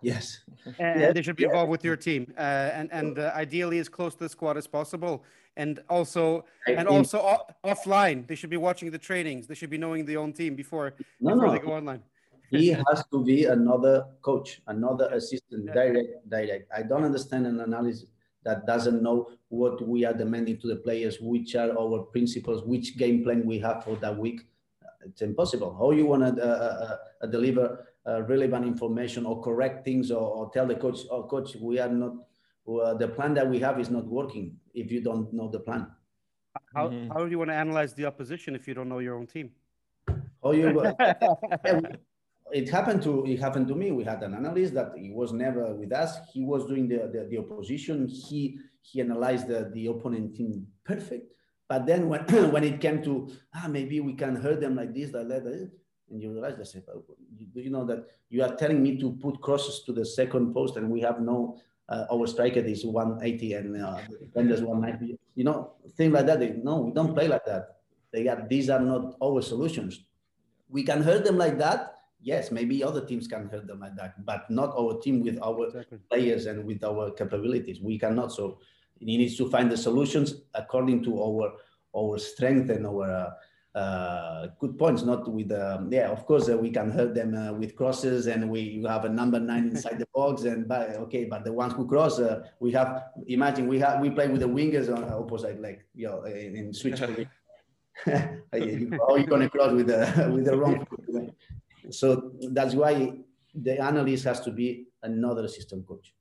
[0.00, 0.40] Yes,
[0.78, 1.12] and yeah.
[1.12, 4.24] they should be involved with your team, uh, and and uh, ideally as close to
[4.24, 5.24] the squad as possible.
[5.56, 9.46] And also, and also offline, they should be watching the trainings.
[9.46, 11.52] They should be knowing their own team before, no, before no.
[11.52, 12.02] they go online
[12.50, 16.70] he has to be another coach, another assistant, direct, direct.
[16.74, 18.06] I don't understand an analysis
[18.44, 22.96] that doesn't know what we are demanding to the players, which are our principles, which
[22.96, 24.42] game plan we have for that week.
[25.06, 25.76] It's impossible.
[25.78, 30.20] How you want to uh, uh, uh, deliver uh, relevant information or correct things or,
[30.20, 32.12] or, tell the coach, oh, coach, we are not,
[32.68, 35.86] uh, the plan that we have is not working if you don't know the plan.
[36.74, 37.10] How, mm-hmm.
[37.12, 39.50] how do you want to analyze the opposition if you don't know your own team?
[40.42, 40.94] Oh, you,
[42.52, 43.90] it happened to it happened to me.
[43.90, 46.18] We had an analyst that he was never with us.
[46.32, 48.08] He was doing the the, the opposition.
[48.08, 51.32] He he analyzed the, the opponent team perfect.
[51.68, 55.12] But then when when it came to ah maybe we can hurt them like this,
[55.12, 55.70] like that,
[56.10, 56.84] and you realize I said,
[57.54, 60.76] do you know that you are telling me to put crosses to the second post
[60.76, 65.18] and we have no uh, our striker is 180 and uh, defenders 190.
[65.34, 66.40] You know, things like that.
[66.40, 67.76] They, no, we don't play like that.
[68.12, 70.04] They are these are not our solutions.
[70.68, 71.93] We can hurt them like that,
[72.24, 75.66] yes, maybe other teams can help them like that, but not our team with our
[75.66, 75.98] exactly.
[76.10, 77.80] players and with our capabilities.
[77.80, 78.32] We cannot.
[78.32, 78.58] So
[78.98, 81.52] he needs to find the solutions according to our
[81.96, 83.08] our strength and our
[83.74, 85.02] uh, uh, good points.
[85.02, 88.50] Not with um, yeah, of course uh, we can hurt them uh, with crosses, and
[88.50, 90.42] we have a number nine inside the box.
[90.44, 93.04] And but okay, but the ones who cross, uh, we have.
[93.26, 96.74] Imagine we have we play with the wingers on opposite leg, you know, in, in
[96.80, 97.00] switch.
[98.04, 98.18] How
[98.52, 101.23] are you gonna cross with the with the wrong foot?
[101.90, 103.12] So that's why
[103.54, 106.14] the analyst has to be another system coach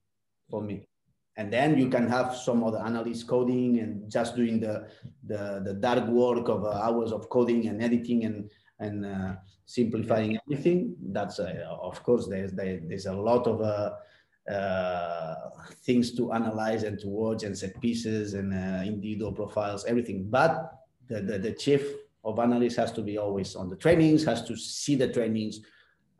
[0.49, 0.87] for me.
[1.35, 4.87] And then you can have some other analysts coding and just doing the,
[5.25, 9.35] the, the dark work of uh, hours of coding and editing and, and uh,
[9.65, 10.95] simplifying everything.
[11.01, 15.35] That's, uh, of course, there's, there's a lot of uh, uh,
[15.83, 20.27] things to analyze and to watch and set pieces and uh, individual profiles, everything.
[20.29, 20.71] But
[21.07, 21.81] the, the, the chief
[22.23, 25.59] of analysts has to be always on the trainings, has to see the trainings,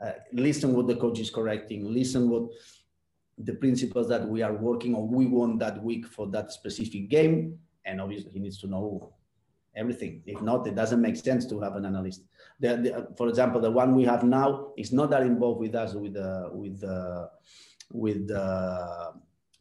[0.04, 2.49] uh, listen what the coach is correcting, listen what
[3.38, 7.58] the principles that we are working on, we want that week for that specific game.
[7.86, 9.14] And obviously he needs to know
[9.76, 10.22] everything.
[10.26, 12.24] If not, it doesn't make sense to have an analyst.
[12.60, 15.93] The, the, for example, the one we have now is not that involved with us
[15.93, 17.30] with the with the
[17.91, 19.14] with the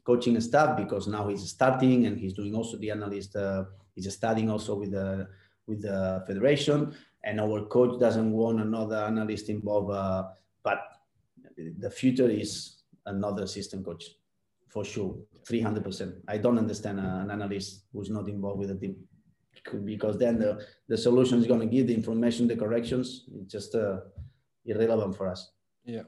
[0.03, 3.35] coaching staff because now he's starting and he's doing also the analyst.
[3.35, 3.63] Uh,
[3.95, 5.27] he's studying also with the
[5.67, 6.93] with the federation,
[7.23, 9.91] and our coach doesn't want another analyst involved.
[9.91, 10.23] Uh,
[10.63, 10.79] but
[11.79, 14.05] the future is another system coach
[14.73, 15.15] for sure,
[15.47, 16.15] 300%.
[16.27, 18.95] I don't understand an analyst who's not involved with the team
[19.85, 23.25] because then the, the solution is going to give the information, the corrections.
[23.35, 23.97] It's just uh,
[24.65, 25.51] irrelevant for us.
[25.85, 26.01] Yeah.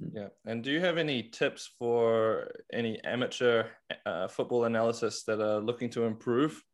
[0.00, 0.16] Hmm.
[0.16, 0.28] Yeah.
[0.46, 3.66] And do you have any tips for any amateur
[4.06, 6.64] uh, football analysis that are looking to improve?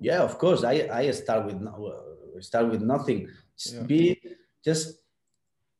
[0.00, 0.64] Yeah, of course.
[0.64, 3.28] I I start with uh, start with nothing.
[3.66, 3.82] Yeah.
[3.82, 4.20] Be
[4.64, 4.98] just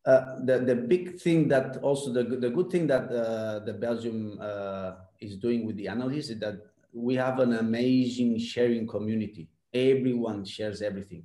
[0.05, 4.39] uh, the the big thing that also the the good thing that uh, the Belgium
[4.41, 6.61] uh, is doing with the analysis is that
[6.93, 9.49] we have an amazing sharing community.
[9.73, 11.25] Everyone shares everything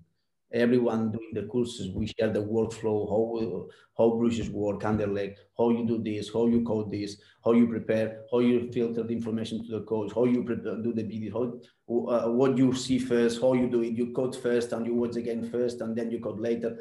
[0.56, 3.68] everyone doing the courses, we share the workflow, how
[3.98, 8.22] how Bruges work, Anderlecht, how you do this, how you code this, how you prepare,
[8.32, 11.54] how you filter the information to the coach, how you prepare, do the video, how,
[11.90, 13.94] uh, what you see first, how you do it.
[13.94, 16.80] You code first and you watch again first, and then you code later.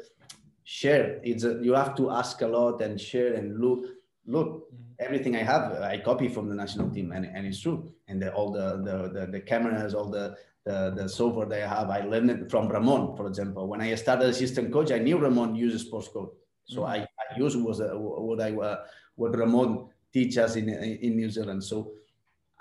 [0.63, 1.19] Share.
[1.23, 3.85] It's a, you have to ask a lot and share and look.
[4.27, 7.91] look, everything I have, I copy from the national team, and, and it's true.
[8.07, 10.35] And the, all the, the, the the cameras, all the
[10.65, 13.67] the, the software they have, I learned it from Ramon, for example.
[13.67, 16.31] When I started assistant coach, I knew Ramon uses Sportscode,
[16.65, 16.93] so mm-hmm.
[16.93, 18.77] I, I used was uh, what I uh,
[19.15, 21.63] what Ramon teach us in in New Zealand.
[21.63, 21.91] So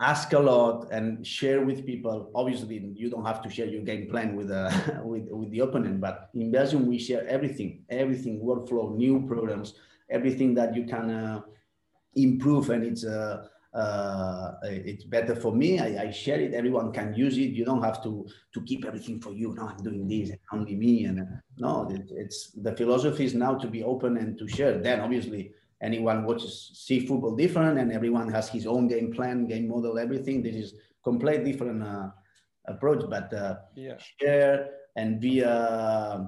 [0.01, 2.31] ask a lot and share with people.
[2.35, 4.71] Obviously, you don't have to share your game plan with uh,
[5.05, 9.75] with with the opponent, but in Belgium we share everything, everything, workflow, new programs,
[10.11, 11.41] everything that you can uh,
[12.17, 15.81] improve, and it's uh, uh, it's better for me.
[15.81, 16.55] I, I, share it.
[16.55, 17.51] Everyone can use it.
[17.51, 19.53] You don't have to to keep everything for you.
[19.55, 21.05] No, I'm doing this and only me.
[21.05, 21.25] And uh,
[21.59, 24.79] no, it, it's the philosophy is now to be open and to share.
[24.79, 25.53] Then obviously
[25.83, 30.43] anyone watches see football different, and everyone has his own game plan, game model, everything.
[30.43, 32.09] This is completely different uh,
[32.67, 33.05] approach.
[33.09, 33.97] But uh, yeah.
[34.21, 35.45] share and be.
[35.45, 36.25] Uh,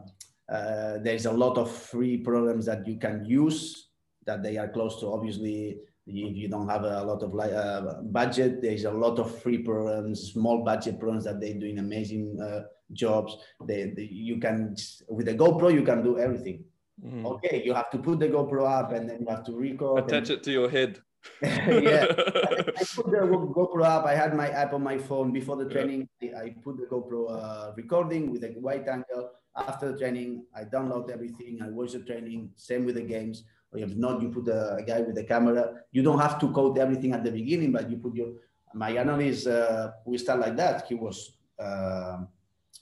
[0.49, 3.89] uh, there's a lot of free programs that you can use
[4.27, 5.77] that they are close to obviously
[6.07, 10.33] if you don't have a lot of uh, budget, there's a lot of free programs,
[10.33, 12.61] small budget programs that they're doing amazing uh,
[12.93, 13.37] jobs.
[13.65, 14.77] They, they, you can
[15.09, 16.65] with the GoPro, you can do everything.
[17.05, 17.25] Mm.
[17.25, 20.05] Okay, you have to put the GoPro up and then you have to record.
[20.05, 20.39] Attach and...
[20.39, 21.01] it to your head.
[21.43, 23.27] yeah, I, put the
[23.57, 24.07] GoPro up.
[24.07, 26.09] I had my app on my phone before the training.
[26.21, 26.39] Yeah.
[26.39, 29.31] I put the GoPro uh, recording with a wide angle.
[29.57, 31.61] After the training, I download everything.
[31.63, 32.51] I watch the training.
[32.57, 35.75] Same with the games or if not, you put a, a, guy with a camera.
[35.93, 38.29] You don't have to code everything at the beginning, but you put your.
[38.75, 40.87] My analyst, uh, we start like that.
[40.87, 42.19] He was uh,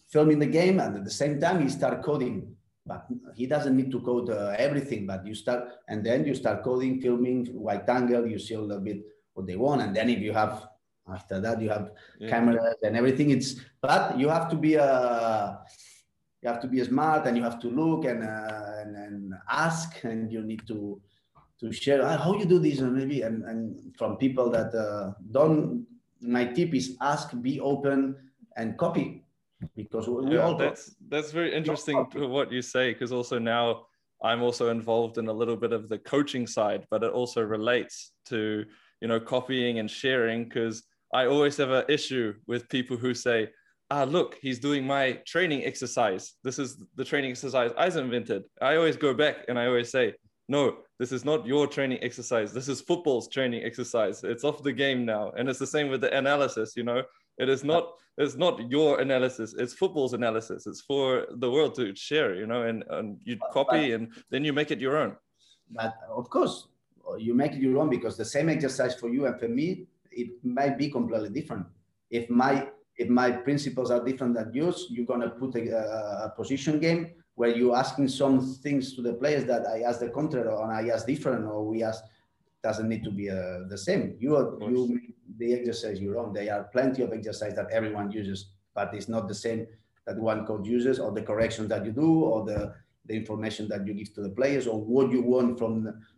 [0.08, 2.53] filming the game, and at the same time, he start coding.
[2.86, 5.06] But he doesn't need to code uh, everything.
[5.06, 8.26] But you start, and then you start coding, filming, wide angle.
[8.26, 10.68] You see a little bit what they want, and then if you have
[11.12, 12.28] after that, you have yeah.
[12.28, 13.30] cameras and everything.
[13.30, 15.56] It's but you have to be a uh,
[16.44, 20.04] you have to be smart and you have to look and, uh, and, and ask
[20.04, 21.00] and you need to
[21.58, 25.12] to share uh, how you do this and maybe and, and from people that uh,
[25.30, 25.86] don't
[26.20, 28.14] my tip is ask be open
[28.56, 29.23] and copy
[29.76, 33.82] because we yeah, all that's that's very interesting to what you say because also now
[34.22, 38.12] i'm also involved in a little bit of the coaching side but it also relates
[38.24, 38.64] to
[39.00, 43.48] you know copying and sharing because i always have an issue with people who say
[43.90, 46.34] ah, look, he's doing my training exercise.
[46.42, 48.42] This is the training exercise I invented.
[48.60, 50.14] I always go back and I always say,
[50.48, 52.52] no, this is not your training exercise.
[52.52, 54.22] This is football's training exercise.
[54.24, 55.32] It's off the game now.
[55.36, 57.02] And it's the same with the analysis, you know.
[57.38, 60.66] It is not it's not your analysis, it's football's analysis.
[60.66, 64.52] It's for the world to share, you know, and, and you copy and then you
[64.52, 65.16] make it your own.
[65.70, 66.68] But of course,
[67.18, 70.30] you make it your own because the same exercise for you and for me, it
[70.44, 71.66] might be completely different.
[72.10, 76.32] If my if my principles are different than yours, you're going to put a, a,
[76.36, 80.46] position game where you're asking some things to the players that I ask the contrary
[80.46, 82.04] or I ask different or we ask
[82.64, 84.16] doesn't need to be uh, the same.
[84.18, 86.32] You are, you make the exercise you're on.
[86.32, 89.66] There are plenty of exercise that everyone uses, but it's not the same
[90.06, 92.74] that one coach uses or the corrections that you do or the
[93.06, 95.72] the information that you give to the players or what you want from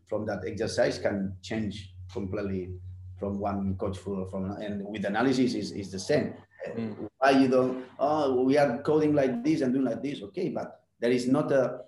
[0.09, 2.71] from that exercise can change completely
[3.19, 6.35] from one coach for from and with analysis is, is the same
[6.75, 7.09] Mm.
[7.19, 7.85] Why you don't?
[7.99, 10.23] Oh, we are coding like this and doing like this.
[10.23, 11.87] Okay, but there is not a.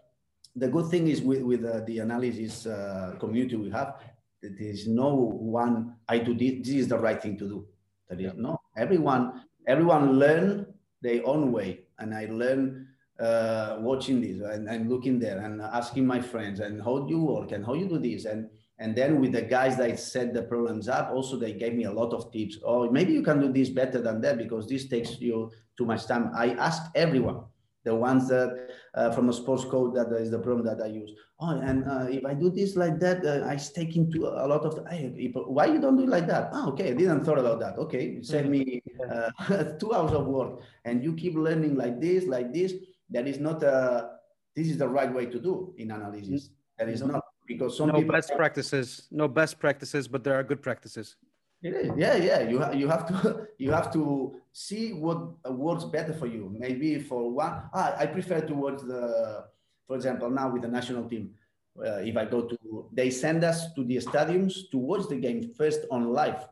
[0.54, 3.94] The good thing is with with uh, the analysis uh, community we have,
[4.42, 5.96] there is no one.
[6.08, 6.66] I do this.
[6.66, 7.66] This is the right thing to do.
[8.08, 8.60] That is no.
[8.76, 10.66] Everyone everyone learn
[11.02, 12.88] their own way, and I learn
[13.20, 17.22] uh, watching this and, and looking there and asking my friends and how do you
[17.22, 18.48] work and how you do this and
[18.80, 21.90] and then with the guys that set the programs up, also they gave me a
[21.90, 22.58] lot of tips.
[22.64, 26.06] Oh, maybe you can do this better than that because this takes you too much
[26.06, 26.30] time.
[26.32, 27.42] I asked everyone,
[27.88, 28.50] the ones that
[28.94, 31.12] uh, from a Sportscode that is the program that I use.
[31.40, 34.62] Oh, and uh, if I do this like that, uh, I take into a lot
[34.68, 34.72] of.
[34.90, 36.50] Hey, why you don't do it like that?
[36.52, 37.78] Oh, okay, I didn't thought about that.
[37.84, 39.30] Okay, save me uh,
[39.80, 42.74] two hours of work, and you keep learning like this, like this.
[43.10, 43.72] That is not a.
[43.72, 44.08] Uh,
[44.56, 46.50] this is the right way to do in analysis.
[46.78, 50.62] That is not because some no best practices no best practices but there are good
[50.62, 51.16] practices
[51.62, 51.90] it is.
[51.96, 52.40] yeah yeah.
[52.40, 55.18] You, ha- you have to you have to see what
[55.50, 56.54] works better for you.
[56.56, 59.44] Maybe for one ah, i prefer to watch the
[59.86, 61.30] for example now with the national team.
[61.78, 65.52] Uh, if i go to they send us to the stadiums to watch the game
[65.54, 66.48] first on live.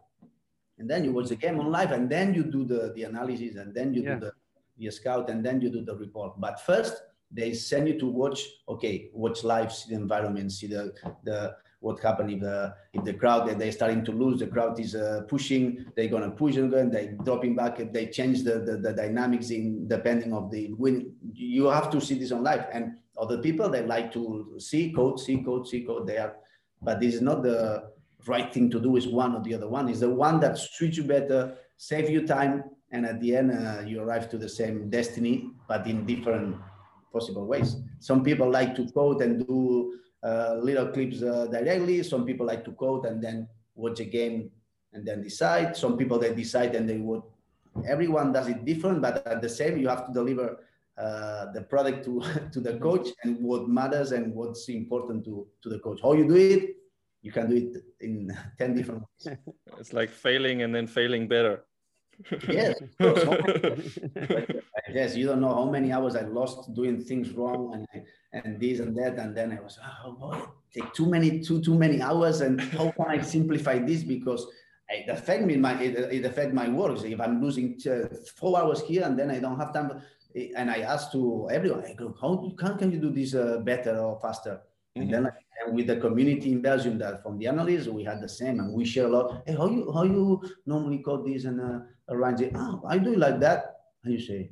[0.79, 3.57] And then you watch the game on live and then you do the the analysis
[3.57, 4.15] and then you yeah.
[4.15, 4.33] do the
[4.79, 6.39] the scout and then you do the report.
[6.39, 10.93] But first they send you to watch okay watch live see the environment see the
[11.25, 11.57] the
[11.87, 15.23] what happened if the if the crowd they're starting to lose the crowd is uh,
[15.29, 15.63] pushing
[15.95, 19.87] they're to push again they dropping back if they change the, the, the dynamics in
[19.89, 20.97] depending of the win
[21.33, 22.85] you have to see this on live and
[23.25, 24.23] other people they like to
[24.59, 26.35] see code see code see code there
[26.83, 27.83] but this is not the
[28.27, 29.89] right thing to do is one or the other one.
[29.89, 33.83] Is the one that suits you better, save you time, and at the end uh,
[33.87, 36.57] you arrive to the same destiny, but in different
[37.13, 37.77] possible ways.
[38.01, 42.03] Some people like to code and do little clips uh, directly.
[42.03, 44.51] Some people like to code and then watch a game
[44.93, 45.77] and then decide.
[45.77, 47.23] Some people they decide and they would.
[47.87, 50.59] Everyone does it different, but at the same, you have to deliver
[50.97, 52.23] uh, the product to
[52.53, 56.01] to the coach and what matters and what's important to to the coach.
[56.03, 56.77] How you do it,
[57.23, 59.37] you can do it in ten different ways.
[59.79, 61.65] It's like failing and then failing better.
[62.49, 62.77] Yes,
[64.93, 68.03] yes, you don't know how many hours I lost doing things wrong and
[68.33, 70.41] and this and that, and then I was, oh boy,
[70.75, 74.47] take too many too too many hours, and how can I simplify this because
[74.89, 77.03] it affect me my it, it affect my works.
[77.03, 77.79] If I'm losing
[78.37, 80.03] four hours here and then I don't have time,
[80.57, 83.99] and I ask to everyone, I go, how can, can you do this uh, better
[83.99, 84.61] or faster?
[84.97, 85.03] Mm-hmm.
[85.03, 85.33] And then
[85.65, 88.73] and with the community in Belgium that from the analysts, we had the same and
[88.73, 89.43] we share a lot.
[89.47, 92.53] Hey, how you how you normally code this and uh, arrange it?
[92.55, 93.81] Oh, I do it like that.
[94.05, 94.51] And you say,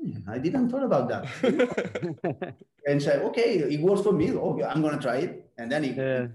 [0.00, 2.54] hmm, I didn't thought about that.
[2.86, 4.32] and say, okay, it works for me.
[4.32, 5.50] Okay, I'm gonna try it.
[5.58, 6.26] And then it, yeah.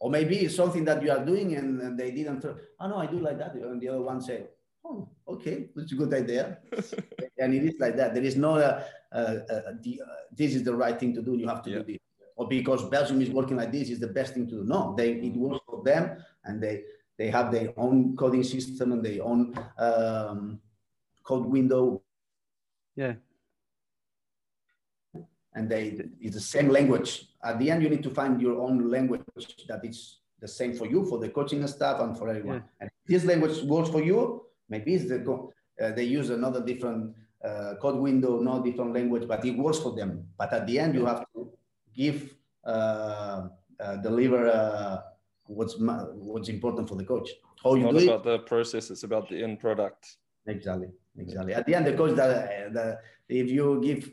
[0.00, 2.40] or maybe it's something that you are doing and they didn't.
[2.40, 3.54] Throw, oh no, I do like that.
[3.54, 4.44] And the other one say,
[4.84, 6.58] oh, okay, that's a good idea.
[7.38, 8.14] and it is like that.
[8.14, 11.36] There is no, uh, uh, uh, the, uh, this is the right thing to do.
[11.36, 11.78] You have to yeah.
[11.78, 11.98] do this.
[12.36, 14.64] Or because Belgium is working like this is the best thing to do.
[14.64, 16.82] No, they it works for them, and they
[17.18, 20.60] they have their own coding system and their own um,
[21.22, 22.02] code window.
[22.96, 23.14] Yeah.
[25.56, 27.28] And they it's the same language.
[27.42, 29.22] At the end, you need to find your own language
[29.68, 32.56] that is the same for you, for the coaching staff, and for everyone.
[32.56, 32.80] Yeah.
[32.80, 35.50] And this language works for you, Maybe it's the,
[35.80, 37.14] uh, they use another different
[37.44, 40.26] uh, code window, no different language, but it works for them.
[40.38, 41.52] But at the end, you have to
[41.94, 42.34] give,
[42.64, 43.48] uh,
[43.80, 45.02] uh deliver uh,
[45.46, 47.30] what's what's important for the coach.
[47.62, 48.24] How you Not do about it.
[48.24, 50.16] the process; it's about the end product.
[50.46, 50.88] Exactly,
[51.18, 51.54] exactly.
[51.54, 52.98] At the end, the coach that the,
[53.28, 54.10] if you give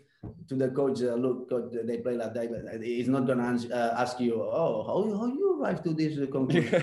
[0.48, 2.82] to the coach, uh, look, coach, they play like that.
[2.84, 6.72] He's not gonna answer, uh, ask you, oh, how, how you arrive to this conclusion?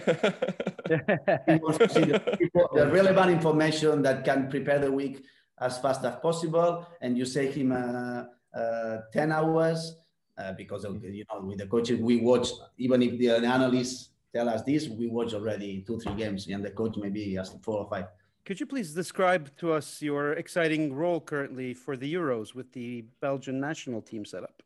[1.46, 5.24] he wants to see the, the, relevant information that can prepare the week
[5.60, 9.96] as fast as possible, and you save him uh, uh ten hours
[10.36, 12.48] uh, because of, you know with the coaches we watch.
[12.76, 16.70] Even if the analysts tell us this, we watch already two three games, and the
[16.70, 18.06] coach maybe has four or five.
[18.44, 23.04] Could you please describe to us your exciting role currently for the Euros with the
[23.20, 24.62] Belgian national team setup?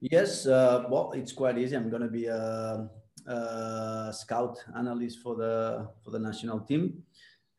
[0.00, 1.76] Yes, uh, well, it's quite easy.
[1.76, 2.88] I'm going to be a,
[3.26, 7.02] a, scout analyst for the for the national team,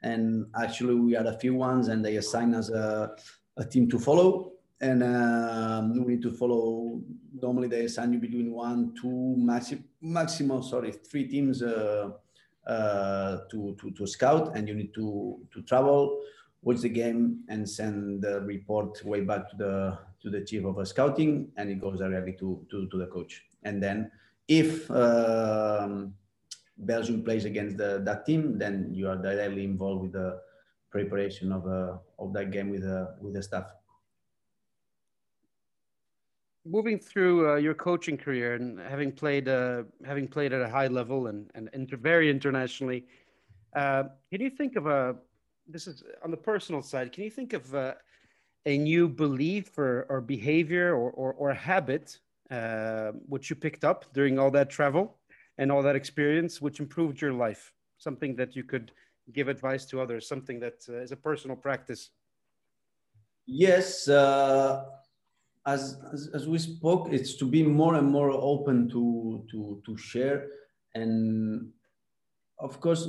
[0.02, 3.16] and actually we had a few ones, and they assign us a,
[3.58, 4.53] a team to follow,
[4.84, 7.02] and um, we need to follow.
[7.42, 11.62] Normally, they assign you between one, two, maximum, maximum, sorry, three teams.
[11.62, 12.12] Uh,
[12.66, 16.22] uh, to, to, to scout and you need to, to travel,
[16.62, 20.88] watch the game and send the report way back to the, to the chief of
[20.88, 23.44] scouting and it goes directly to, to, to the coach.
[23.64, 24.10] And then
[24.48, 26.14] if um,
[26.78, 30.40] Belgium plays against the, that team, then you are directly involved with the
[30.90, 33.66] preparation of, uh, of that game with, the with the staff
[36.66, 40.88] moving through uh, your coaching career and having played uh, having played at a high
[40.88, 43.06] level and and inter- very internationally,
[43.76, 45.16] uh, can you think of a
[45.68, 47.12] this is on the personal side?
[47.12, 47.94] Can you think of uh,
[48.66, 52.20] a new belief or, or behavior or or, or habit
[52.52, 55.18] uh, which you picked up during all that travel
[55.58, 57.74] and all that experience, which improved your life?
[57.98, 58.92] Something that you could
[59.32, 60.28] give advice to others.
[60.28, 62.10] Something that uh, is a personal practice.
[63.46, 64.08] Yes
[65.66, 69.98] as, as, as we spoke, it's to be more and more open to to to
[69.98, 70.48] share,
[70.94, 71.72] and
[72.60, 73.08] of course,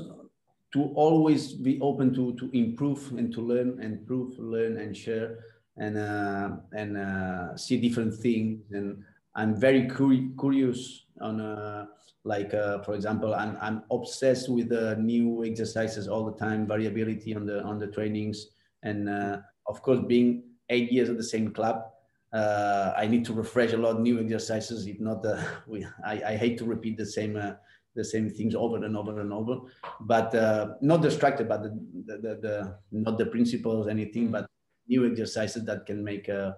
[0.73, 5.39] to always be open to to improve and to learn, and improve, learn, and share,
[5.79, 8.71] and uh, and uh, see different things.
[8.71, 9.03] And
[9.35, 11.87] I'm very cur- curious on uh,
[12.23, 17.35] like uh, for example, I'm I'm obsessed with the new exercises all the time, variability
[17.35, 18.47] on the on the trainings,
[18.85, 21.91] and uh, of course, being eight years at the same club
[22.35, 24.87] uh, I need to refresh a lot of new exercises.
[24.87, 27.53] If not, uh, we, I, I, hate to repeat the same uh,
[27.95, 29.61] the same things over and over and over.
[30.01, 31.71] But uh, not distracted, but the,
[32.07, 34.47] the, the, the, not the principles, anything, but
[34.89, 36.55] new exercises that can make uh,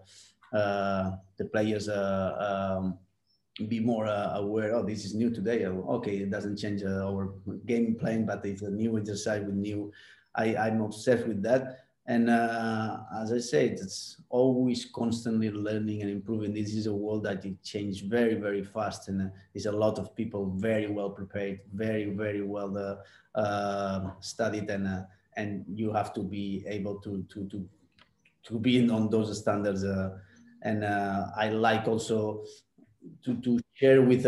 [0.55, 2.99] uh, the players um,
[3.69, 4.75] be more aware.
[4.75, 5.67] Oh, this is new today.
[5.67, 7.35] Oh, okay, it doesn't change our
[7.67, 9.93] game plan, but it's a new exercise with new.
[10.35, 16.11] I, I'm obsessed with that and uh, as I said, it's always constantly learning and
[16.11, 16.55] improving.
[16.55, 19.99] This is a world that it changed very, very fast, and uh, there's a lot
[19.99, 25.03] of people very well prepared, very, very well uh, uh studied, and uh,
[25.37, 27.69] and you have to be able to to to
[28.45, 29.83] to be in on those standards.
[29.83, 30.17] Uh,
[30.63, 32.45] and I like also
[33.25, 34.23] to to share with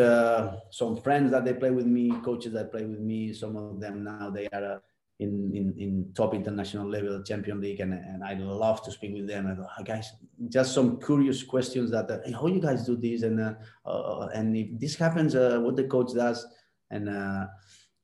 [0.70, 3.32] some friends that they play with me, coaches that play with me.
[3.32, 4.82] Some of them now they are
[5.20, 9.26] in, in, in top international level, Champion League, and, and I love to speak with
[9.26, 9.46] them.
[9.46, 10.12] And oh, guys,
[10.48, 13.54] just some curious questions that uh, hey, how you guys do this, and uh,
[13.84, 16.46] uh, and if this happens, uh, what the coach does,
[16.90, 17.46] and uh,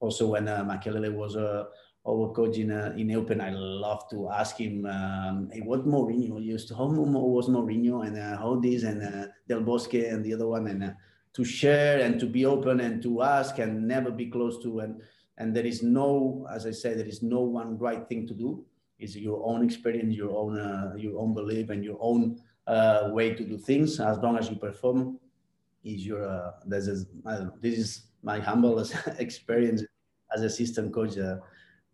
[0.00, 1.64] also when uh, Makelele was uh,
[2.06, 6.42] our coach in uh, in Eupen, I love to ask him, um, hey, what Mourinho
[6.42, 10.34] used to, how was Mourinho, and uh, how this, and uh, Del Bosque, and the
[10.34, 10.94] other one, and
[11.34, 15.02] to share and to be open and to ask and never be close to and
[15.38, 18.64] and there is no as i said there is no one right thing to do.
[18.98, 23.34] It's your own experience your own uh, your own belief and your own uh, way
[23.34, 24.00] to do things.
[24.00, 25.18] As long as you perform
[25.84, 28.78] is your uh, this is know, this is my humble
[29.18, 29.82] experience
[30.34, 31.36] as a system coach uh,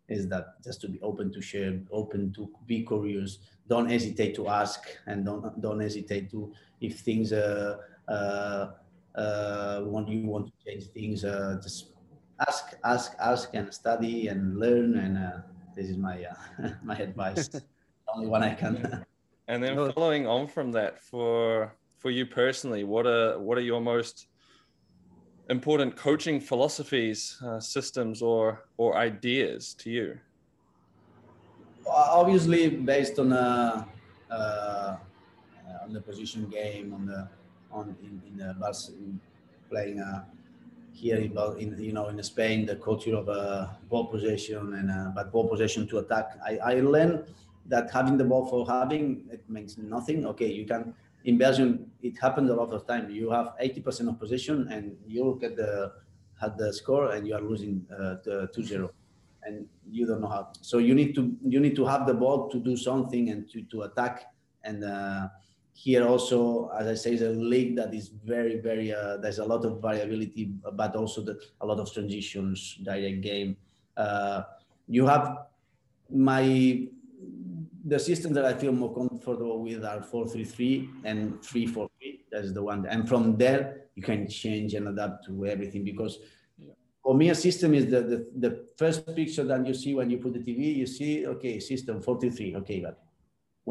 [0.09, 3.39] is that just to be open to share open to be curious.
[3.67, 7.77] Don't hesitate to ask and don't don't hesitate to if things uh
[8.07, 8.71] uh,
[9.15, 11.90] uh want you want to change things uh just
[12.47, 14.97] ask, ask, ask, and study and learn.
[14.97, 15.37] And uh,
[15.75, 17.49] this is my uh, my advice.
[18.13, 19.05] only one I can.
[19.47, 23.81] and then following on from that, for for you personally, what are what are your
[23.81, 24.27] most
[25.49, 30.19] important coaching philosophies, uh, systems, or or ideas to you?
[31.87, 33.85] Obviously, based on uh,
[34.29, 34.97] uh,
[35.83, 37.27] on the position game, on the
[37.71, 38.91] on in, in the bus,
[39.69, 40.25] playing a
[40.91, 45.11] here in, in you know in Spain the culture of uh, ball possession and uh,
[45.15, 46.37] but ball possession to attack.
[46.45, 47.25] I, I learned
[47.67, 50.25] that having the ball for having it means nothing.
[50.27, 50.93] Okay, you can
[51.25, 53.09] in Belgium it happens a lot of time.
[53.09, 55.93] You have 80% of possession and you look at the
[56.41, 58.89] at the score and you are losing uh, 2-0
[59.43, 60.49] and you don't know how.
[60.61, 63.61] So you need to you need to have the ball to do something and to,
[63.63, 65.27] to attack and uh,
[65.73, 69.45] here also, as I say, is a league that is very, very, uh, there's a
[69.45, 73.57] lot of variability, but also the, a lot of transitions, direct game.
[73.97, 74.43] Uh,
[74.87, 75.47] you have
[76.09, 76.87] my,
[77.85, 82.25] the system that I feel more comfortable with are 433 and 343.
[82.31, 82.85] That's the one.
[82.85, 86.19] And from there, you can change and adapt to everything because
[87.03, 90.19] for me, a system is the, the, the first picture that you see when you
[90.19, 92.55] put the TV, you see, okay, system 43.
[92.57, 93.03] Okay, but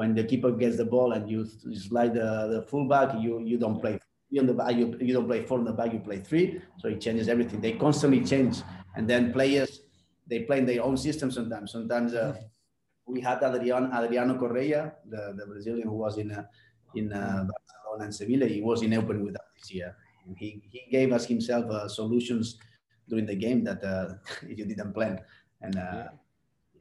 [0.01, 1.41] when the keeper gets the ball and you,
[1.89, 5.29] slide the, the fullback, you you don't play three on the back, you, you don't
[5.33, 6.47] play four on the back, you play three.
[6.79, 7.61] So it changes everything.
[7.61, 8.55] They constantly change,
[8.97, 9.71] and then players
[10.31, 11.73] they play in their own system sometimes.
[11.77, 12.33] Sometimes uh,
[13.07, 14.83] we had Adriano, Adriano Correia,
[15.13, 16.45] the, the Brazilian who was in uh,
[16.95, 18.47] in uh, Barcelona and Sevilla.
[18.47, 19.91] He was in Eupen with us this year.
[20.25, 22.57] And he he gave us himself uh, solutions
[23.11, 24.15] during the game that uh,
[24.49, 25.21] you didn't plan,
[25.61, 25.77] and.
[25.77, 26.20] Uh, yeah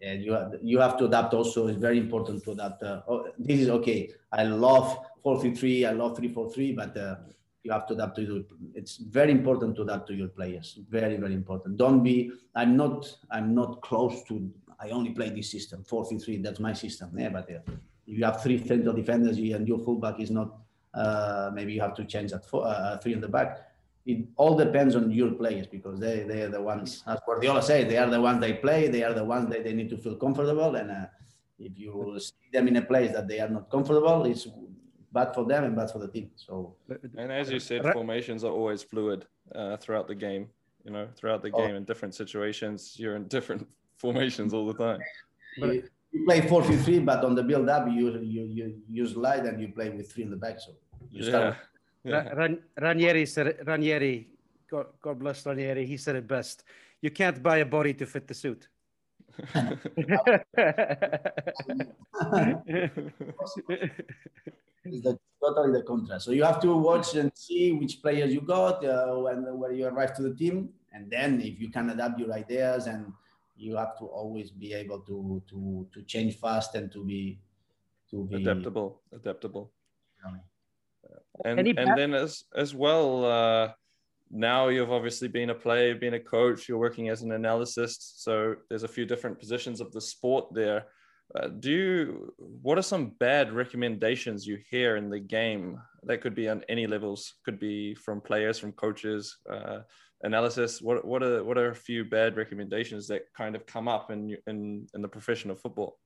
[0.02, 1.68] and you have, you have to adapt also.
[1.68, 4.12] It's very important to adapt uh, oh, this is okay.
[4.32, 7.16] I love 433 i love 343 but uh,
[7.64, 10.80] you have to adapt to it it's very important to adapt to your players.
[10.90, 11.78] Very very important.
[11.78, 14.50] Don't be i'm not i'm not close to
[14.80, 17.60] i only play this system 433 that's my system yeah but uh,
[18.06, 20.58] you have three central defenders and your fullback is not
[20.94, 23.69] uh, maybe you have to change that four, uh, three in the back
[24.10, 27.88] it all depends on your players because they, they are the ones, as Guardiola said,
[27.90, 30.16] they are the ones they play, they are the ones that they need to feel
[30.16, 30.76] comfortable.
[30.76, 31.06] And uh,
[31.60, 34.48] if you see them in a place that they are not comfortable, it's
[35.12, 36.32] bad for them and bad for the team.
[36.36, 36.76] So,
[37.18, 40.48] and as you said, formations are always fluid uh, throughout the game.
[40.86, 41.60] You know, throughout the oh.
[41.60, 41.78] game, oh.
[41.78, 43.68] in different situations, you're in different
[43.98, 45.00] formations all the time.
[45.58, 49.46] You, you play 4 3 but on the build up, you, you, you, you slide
[49.46, 50.60] and you play with three in the back.
[50.60, 50.72] So
[51.12, 51.58] you start.
[52.04, 54.28] Yeah Ran- Ranieri said it, Ranieri,
[54.70, 56.64] God, God bless Ranieri, he said it best.
[57.02, 58.68] You can't buy a body to fit the suit.
[64.86, 66.26] is the, totally the contrast.
[66.26, 69.86] So you have to watch and see which players you got uh, when when you
[69.86, 73.14] arrive to the team, and then if you can adapt your ideas, and
[73.56, 77.40] you have to always be able to to to change fast and to be
[78.12, 79.72] to be adaptable, adaptable
[81.46, 83.72] and and then as as well uh,
[84.32, 88.56] now you've obviously been a player been a coach you're working as an analyst so
[88.70, 90.86] there's a few different positions of the sport there.
[91.36, 96.34] Uh, do you what are some bad recommendations you hear in the game that could
[96.34, 97.36] be on any levels?
[97.46, 99.80] Could be from players from coaches uh,
[100.24, 100.82] analysis.
[100.82, 104.38] What what are what are a few bad recommendations that kind of come up in
[104.48, 106.00] in in the profession of football?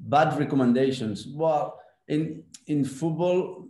[0.00, 1.28] Bad recommendations.
[1.28, 1.80] Well,
[2.12, 3.68] in in football,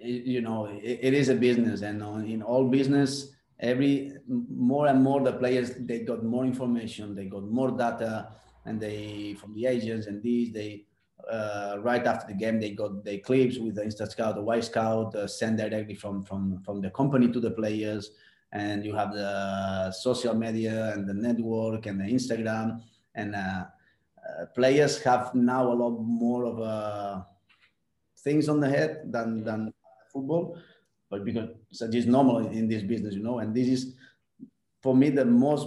[0.00, 2.00] you know, it, it is a business, and
[2.34, 7.44] in all business, every more and more the players they got more information, they got
[7.58, 8.28] more data,
[8.66, 10.84] and they from the agents and these they
[11.30, 15.14] uh, right after the game they got the clips with the InStat Scout, the Wyscout,
[15.14, 18.04] uh, sent directly from from from the company to the players,
[18.52, 22.80] and you have the social media and the network and the Instagram,
[23.14, 23.64] and uh,
[24.28, 27.22] uh players have now a lot more of uh,
[28.24, 29.72] things on the head than than
[30.12, 30.56] football,
[31.10, 31.48] but because
[31.94, 33.94] is normal in this business, you know, and this is
[34.82, 35.66] for me the most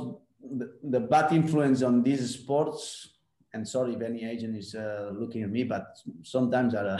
[0.57, 3.15] the, the bad influence on these sports
[3.55, 6.97] and sorry if any agent is uh, looking at me, but sometimes are uh,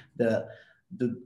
[0.16, 0.46] the,
[0.96, 1.20] the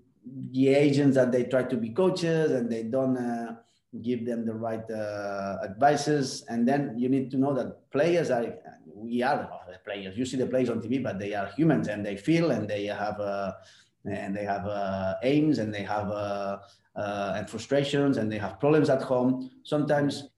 [0.50, 3.56] the agents that they try to be coaches and they don't uh,
[4.01, 6.44] give them the right uh, advices.
[6.48, 8.55] And then you need to know that players are
[8.94, 10.16] we are the players.
[10.16, 12.86] You see the players on TV, but they are humans and they feel and they
[12.86, 13.52] have uh,
[14.05, 16.10] and they have uh, aims and they have
[16.94, 19.51] and frustrations and they have problems at home.
[19.64, 20.28] Sometimes.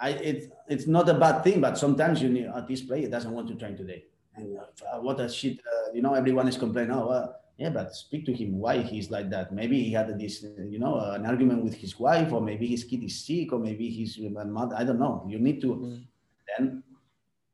[0.00, 3.30] I, it, it's not a bad thing, but sometimes you need, uh, this player doesn't
[3.30, 4.04] want to train today.
[4.36, 8.26] And uh, what a shit, uh, you know, everyone is complaining, oh, yeah, but speak
[8.26, 9.52] to him why he's like that.
[9.52, 12.82] Maybe he had this, you know, uh, an argument with his wife, or maybe his
[12.82, 14.74] kid is sick, or maybe his mother.
[14.76, 15.24] I don't know.
[15.28, 16.04] You need to mm.
[16.48, 16.82] then,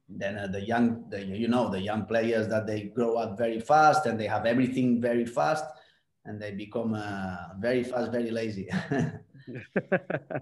[0.08, 3.60] then uh, the young, the, you know, the young players that they grow up very
[3.60, 5.64] fast and they have everything very fast,
[6.24, 8.68] and they become uh, very fast, very lazy.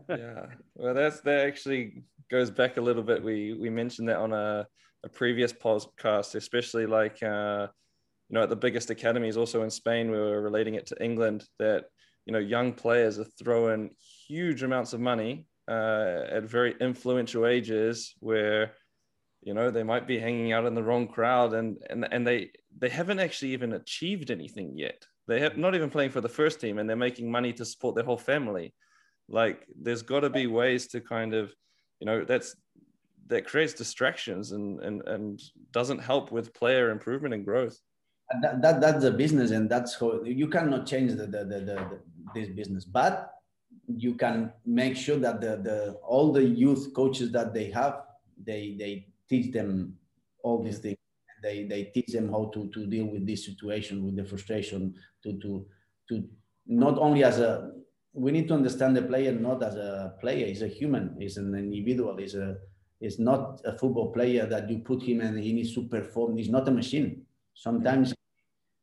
[0.09, 3.25] yeah, well, that's that actually goes back a little bit.
[3.25, 4.69] We we mentioned that on a,
[5.03, 7.67] a previous podcast, especially like uh,
[8.29, 10.11] you know at the biggest academies, also in Spain.
[10.11, 11.85] We were relating it to England that
[12.27, 13.91] you know young players are throwing
[14.27, 18.73] huge amounts of money uh, at very influential ages where
[19.43, 22.51] you know they might be hanging out in the wrong crowd and and and they
[22.77, 26.61] they haven't actually even achieved anything yet they have not even playing for the first
[26.61, 28.75] team and they're making money to support their whole family
[29.29, 31.55] like there's got to be ways to kind of
[32.01, 32.57] you know that's
[33.29, 35.41] that creates distractions and and and
[35.71, 37.79] doesn't help with player improvement and growth
[38.43, 41.99] that, that that's the business and that's how you cannot change the, the, the, the,
[42.35, 43.35] this business but
[43.87, 48.03] you can make sure that the, the all the youth coaches that they have
[48.45, 49.95] they they teach them
[50.43, 50.97] all these things
[51.43, 55.39] they they teach them how to to deal with this situation with the frustration to
[55.39, 55.67] to
[56.09, 56.23] to
[56.67, 57.71] not only as a
[58.19, 60.47] we need to understand the player not as a player.
[60.47, 61.17] He's a human.
[61.19, 62.17] He's an individual.
[62.17, 62.57] He's a.
[63.01, 66.37] He's not a football player that you put him and he needs to perform.
[66.37, 67.23] He's not a machine.
[67.55, 68.13] Sometimes,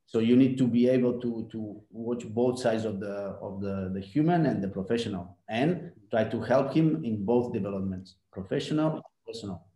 [0.05, 3.91] so you need to be able to to watch both sides of the of the
[3.93, 9.03] the human and the professional, and try to help him in both developments, professional and
[9.27, 9.67] personal.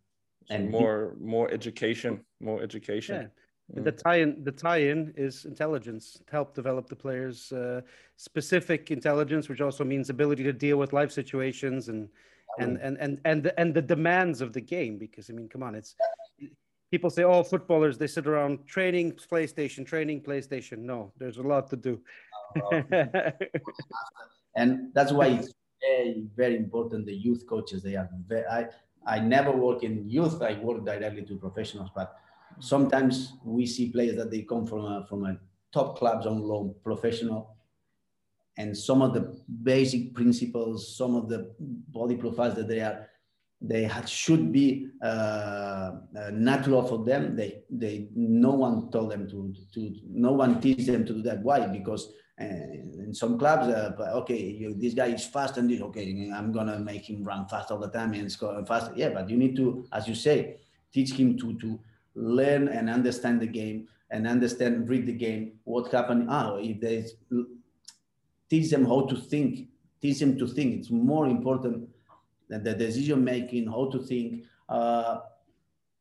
[0.48, 3.14] And more he, more education, more education.
[3.16, 3.28] Yeah
[3.74, 6.20] the tie-in, the tie-in is intelligence.
[6.30, 7.82] Help develop the players' uh,
[8.16, 12.08] specific intelligence, which also means ability to deal with life situations and
[12.58, 14.98] and and and and the, and the demands of the game.
[14.98, 15.94] Because I mean, come on, it's
[16.90, 21.68] people say, "Oh, footballers they sit around training PlayStation, training PlayStation." No, there's a lot
[21.70, 22.00] to do.
[24.56, 27.06] and that's why it's very very important.
[27.06, 28.46] The youth coaches they are very.
[28.46, 28.68] I
[29.06, 30.42] I never work in youth.
[30.42, 32.16] I work directly to professionals, but
[32.58, 35.38] sometimes we see players that they come from a, from a
[35.72, 37.56] top clubs on loan professional
[38.58, 41.54] and some of the basic principles some of the
[41.88, 43.08] body profiles that they are
[43.60, 47.36] they had, should be uh, uh, natural for them.
[47.36, 51.42] They they no one told them to to no one teach them to do that.
[51.42, 51.66] Why?
[51.66, 56.30] Because uh, in some clubs uh, okay you, this guy is fast and this okay
[56.34, 58.92] i'm gonna make him run fast all the time and score fast.
[58.96, 60.56] Yeah but you need to as you say
[60.90, 61.78] teach him to to
[62.14, 66.26] learn and understand the game and understand, read the game, what happened.
[66.28, 67.12] Ah, if there's,
[68.48, 69.68] teach them how to think,
[70.02, 70.80] teach them to think.
[70.80, 71.88] It's more important
[72.58, 74.44] the decision making, how to think.
[74.68, 75.20] Uh,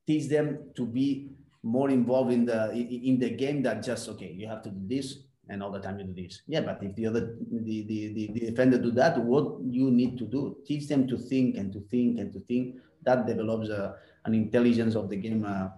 [0.06, 1.30] teach them to be
[1.62, 5.20] more involved in the in the game than just okay, you have to do this
[5.50, 6.42] and all the time you do this.
[6.48, 10.18] Yeah, but if the other the, the, the, the defender do that, what you need
[10.20, 10.58] to do?
[10.66, 12.78] Teach them to think and to think and to think.
[13.04, 13.96] That develops a
[14.26, 15.70] an intelligence of the game uh,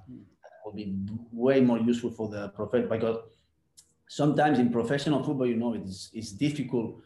[0.65, 0.97] will be
[1.31, 3.17] way more useful for the profession because
[4.07, 6.97] sometimes in professional football, you know, it's, it's difficult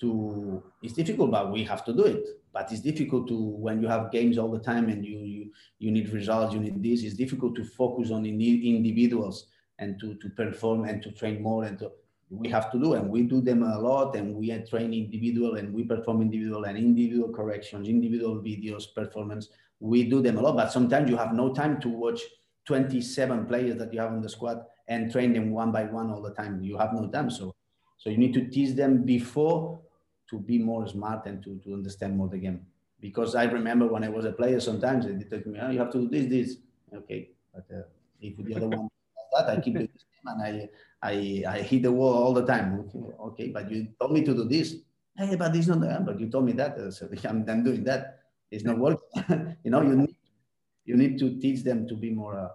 [0.00, 2.24] to, it's difficult, but we have to do it.
[2.52, 5.90] But it's difficult to, when you have games all the time and you, you, you
[5.90, 9.46] need results, you need this, it's difficult to focus on individuals
[9.78, 11.90] and to, to perform and to train more and to,
[12.30, 15.72] we have to do, and we do them a lot, and we train individual, and
[15.72, 19.48] we perform individual and individual corrections, individual videos, performance.
[19.80, 22.20] We do them a lot, but sometimes you have no time to watch
[22.66, 26.20] 27 players that you have on the squad and train them one by one all
[26.20, 26.62] the time.
[26.62, 27.54] You have no time, so
[27.98, 29.80] so you need to teach them before
[30.30, 32.66] to be more smart and to, to understand more the game.
[33.00, 35.92] Because I remember when I was a player, sometimes they told me, oh, you have
[35.92, 36.56] to do this, this.
[36.94, 37.82] Okay, but uh,
[38.20, 40.68] if the other one does that, I keep doing this and I,
[41.02, 42.80] I, I hit the wall all the time.
[42.80, 44.76] Okay, okay, but you told me to do this.
[45.16, 46.06] Hey, but it's not the end.
[46.06, 48.20] but you told me that, uh, so I'm, I'm doing that.
[48.50, 49.56] It's not working.
[49.64, 50.16] you know, you need,
[50.84, 52.48] you need to teach them to be more, uh,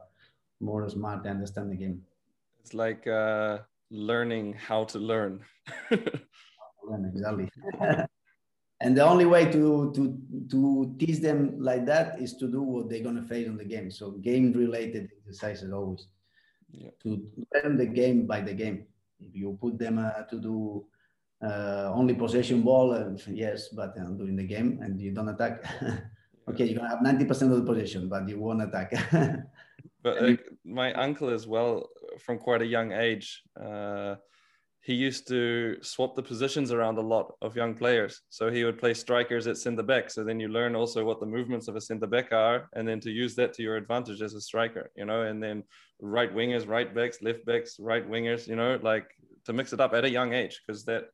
[0.60, 2.02] more smart and understand the game.
[2.60, 3.60] It's like uh,
[3.92, 5.42] learning how to learn.
[6.92, 7.50] Exactly.
[8.82, 10.18] and the only way to to
[10.52, 13.90] to teach them like that is to do what they're gonna face on the game.
[13.90, 16.08] So game related exercises always.
[16.70, 16.90] Yeah.
[17.04, 17.22] To
[17.54, 18.88] learn the game by the game.
[19.20, 20.86] If you put them uh, to do
[21.42, 25.64] uh, only possession ball, uh, yes, but uh, during the game and you don't attack.
[26.50, 28.92] okay, you're gonna have ninety percent of the possession, but you won't attack.
[30.04, 30.36] but uh,
[30.66, 31.90] my uncle as well,
[32.20, 34.16] from quite a young age uh,
[34.84, 38.22] he used to swap the positions around a lot of young players.
[38.30, 40.10] So he would play strikers at centre back.
[40.12, 43.00] So then you learn also what the movements of a centre back are, and then
[43.00, 45.64] to use that to your advantage as a striker, you know, and then
[46.02, 49.10] right wingers, right backs, left backs, right wingers, you know, like
[49.46, 51.06] to mix it up at a young age, because that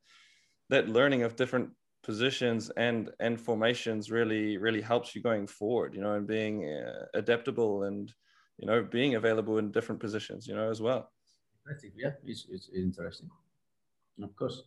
[0.69, 1.69] that learning of different
[2.01, 7.05] positions and and formations really really helps you going forward, you know, and being uh,
[7.13, 8.11] adaptable and
[8.57, 11.11] you know being available in different positions, you know, as well.
[11.69, 13.29] I think Yeah, it's, it's interesting.
[14.23, 14.63] Of course.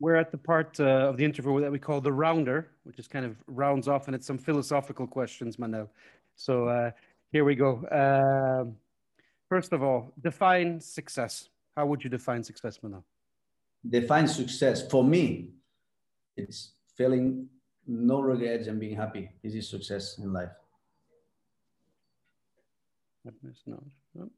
[0.00, 3.06] We're at the part uh, of the interview that we call the rounder, which is
[3.06, 5.88] kind of rounds off and it's some philosophical questions, Manel.
[6.34, 6.90] So uh,
[7.30, 7.84] here we go.
[7.86, 8.64] Uh,
[9.48, 11.50] first of all, define success.
[11.76, 13.04] How would you define success, Manel?
[13.88, 14.88] Define success.
[14.90, 15.50] For me,
[16.36, 17.48] it's feeling
[17.86, 19.30] no regrets and being happy.
[19.42, 20.50] This is success in life.
[23.24, 23.82] Happiness, no.
[24.14, 24.28] no.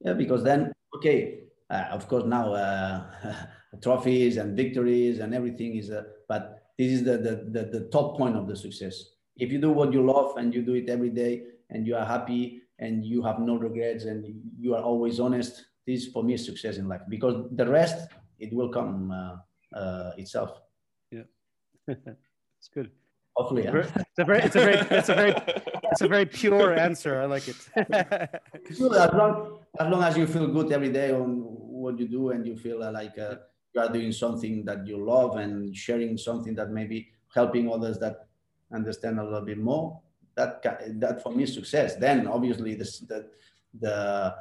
[0.00, 1.38] Yeah, because then, okay,
[1.70, 3.02] uh, of course now uh,
[3.82, 8.16] trophies and victories and everything is, uh, but this is the, the, the, the, top
[8.16, 9.04] point of the success.
[9.36, 12.04] If you do what you love and you do it every day and you are
[12.04, 14.26] happy and you have no regrets and
[14.58, 18.52] you are always honest, this for me is success in life because the rest, it
[18.52, 20.60] will come uh, itself.
[21.10, 21.22] Yeah,
[21.88, 22.90] it's good.
[23.36, 23.84] Hopefully, yeah.
[24.00, 25.34] it's a very, it's a very, it's a very,
[25.92, 27.20] it's a very pure answer.
[27.20, 27.56] I like it.
[27.76, 32.46] as long, as long as you feel good every day on what you do and
[32.46, 33.36] you feel like uh,
[33.74, 38.26] you are doing something that you love and sharing something that maybe helping others that
[38.72, 40.00] understand a little bit more.
[40.34, 40.62] That
[41.00, 41.96] that for me is success.
[41.96, 43.26] Then obviously this, the
[43.78, 44.34] the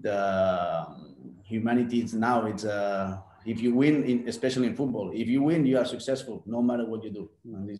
[0.00, 0.86] the
[1.42, 5.64] humanity is now it's uh if you win in, especially in football if you win
[5.64, 7.78] you are successful no matter what you do and this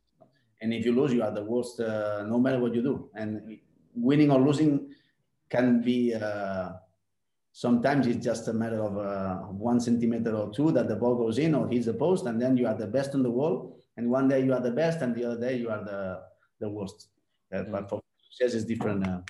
[0.61, 3.11] and if you lose, you are the worst, uh, no matter what you do.
[3.15, 3.59] And
[3.95, 4.91] winning or losing
[5.49, 6.71] can be uh,
[7.53, 11.39] sometimes it's just a matter of uh, one centimeter or two that the ball goes
[11.39, 13.75] in or hits the post, and then you are the best in the world.
[13.97, 16.23] And one day you are the best, and the other day you are the
[16.61, 17.09] the worst.
[17.53, 17.73] Mm-hmm.
[17.73, 19.21] But for success is different, uh,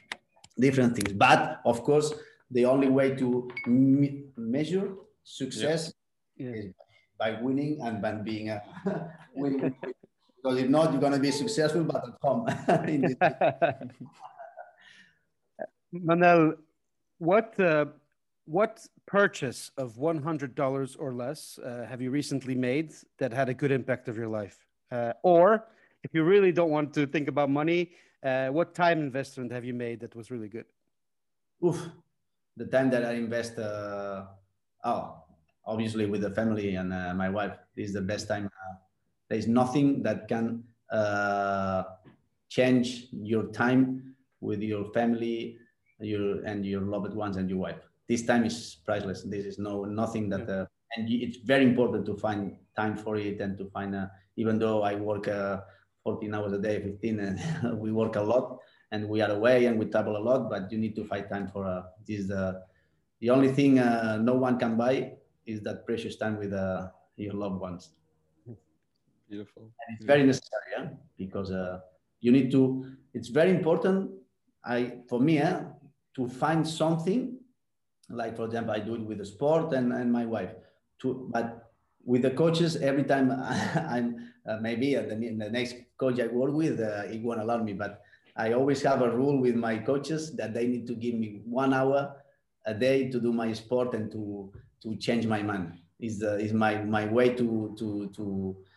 [0.58, 1.12] different things.
[1.12, 2.12] But of course,
[2.50, 4.94] the only way to me- measure
[5.24, 5.92] success
[6.36, 6.50] yeah.
[6.50, 6.66] is
[7.18, 8.62] by winning and by being a
[9.34, 9.74] winning
[10.48, 12.46] because if not, you're going to be successful, but at home.
[15.94, 16.56] Manel,
[17.18, 17.86] what uh,
[18.46, 23.48] what purchase of one hundred dollars or less uh, have you recently made that had
[23.50, 24.66] a good impact of your life?
[24.90, 25.66] Uh, or
[26.02, 27.90] if you really don't want to think about money,
[28.22, 30.64] uh, what time investment have you made that was really good?
[31.64, 31.90] Oof,
[32.56, 33.58] the time that I invest.
[33.58, 34.24] Uh,
[34.84, 35.24] oh,
[35.68, 38.48] obviously with the family and uh, my wife is the best time
[39.28, 41.82] there is nothing that can uh,
[42.48, 45.58] change your time with your family,
[46.00, 47.80] your and your loved ones and your wife.
[48.08, 49.22] This time is priceless.
[49.22, 53.40] This is no nothing that, uh, and it's very important to find time for it
[53.40, 53.94] and to find.
[53.94, 55.60] A, even though I work uh,
[56.04, 58.58] 14 hours a day, 15, and we work a lot,
[58.92, 61.48] and we are away and we travel a lot, but you need to find time
[61.48, 62.30] for uh, this.
[62.30, 62.60] Uh,
[63.20, 65.12] the only thing uh, no one can buy
[65.44, 67.90] is that precious time with uh, your loved ones.
[69.28, 69.62] Beautiful.
[69.62, 70.88] And it's very necessary, yeah?
[71.16, 71.80] because uh,
[72.20, 72.86] you need to.
[73.14, 74.10] It's very important.
[74.64, 75.62] I for me, eh,
[76.16, 77.38] to find something
[78.08, 80.50] like, for example, I do it with the sport and, and my wife.
[81.00, 81.70] To but
[82.04, 83.30] with the coaches, every time
[83.74, 87.62] I'm uh, maybe uh, the, the next coach I work with, uh, it won't allow
[87.62, 87.74] me.
[87.74, 88.02] But
[88.36, 91.74] I always have a rule with my coaches that they need to give me one
[91.74, 92.16] hour
[92.64, 94.52] a day to do my sport and to
[94.82, 95.78] to change my mind.
[96.00, 98.67] Is the is my my way to to to uh,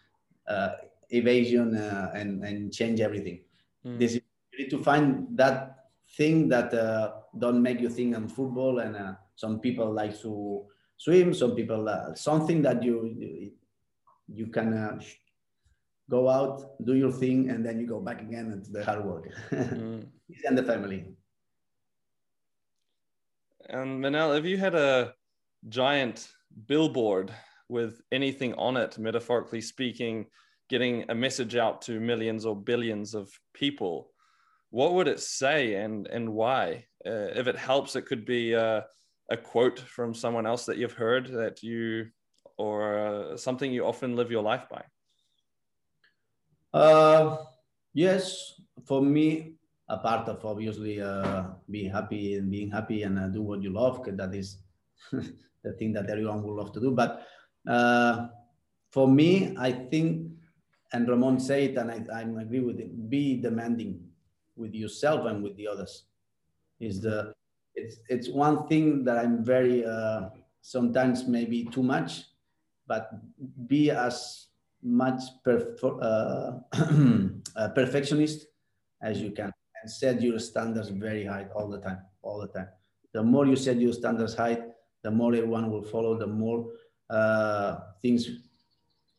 [1.11, 3.41] evasion uh, and and change everything.
[3.85, 3.99] Mm.
[3.99, 4.21] This is
[4.51, 5.87] you need to find that
[6.17, 8.79] thing that uh, don't make you think on football.
[8.79, 10.65] And uh, some people like to
[10.97, 11.33] swim.
[11.33, 13.51] Some people uh, something that you
[14.27, 14.99] you can uh,
[16.09, 19.31] go out, do your thing, and then you go back again into the hard work.
[19.51, 20.05] mm.
[20.45, 21.05] and the family.
[23.69, 25.13] And Manel, have you had a
[25.69, 26.27] giant
[26.67, 27.31] billboard
[27.71, 30.27] with anything on it, metaphorically speaking,
[30.69, 34.11] getting a message out to millions or billions of people,
[34.69, 36.85] what would it say and and why?
[37.05, 38.85] Uh, if it helps, it could be a,
[39.31, 42.05] a, quote from someone else that you've heard that you,
[42.57, 44.83] or uh, something you often live your life by.
[46.73, 47.37] Uh,
[47.93, 49.55] yes, for me,
[49.89, 53.71] a part of obviously uh, being happy and being happy and uh, do what you
[53.73, 54.59] love, because that is
[55.11, 56.91] the thing that everyone would love to do.
[56.91, 57.25] But
[57.67, 58.27] uh,
[58.91, 60.31] for me, I think,
[60.93, 64.03] and Ramon said it, and I, I agree with it, be demanding
[64.55, 66.03] with yourself and with the others.
[66.79, 67.33] Is the
[67.75, 70.29] it's it's one thing that I'm very uh,
[70.61, 72.23] sometimes maybe too much,
[72.87, 73.09] but
[73.67, 74.47] be as
[74.83, 76.51] much uh,
[77.75, 78.47] perfectionist
[79.01, 79.51] as you can
[79.81, 82.67] and set your standards very high all the time, all the time.
[83.13, 84.59] The more you set your standards high,
[85.03, 86.71] the more everyone will follow, the more
[87.11, 88.29] uh, things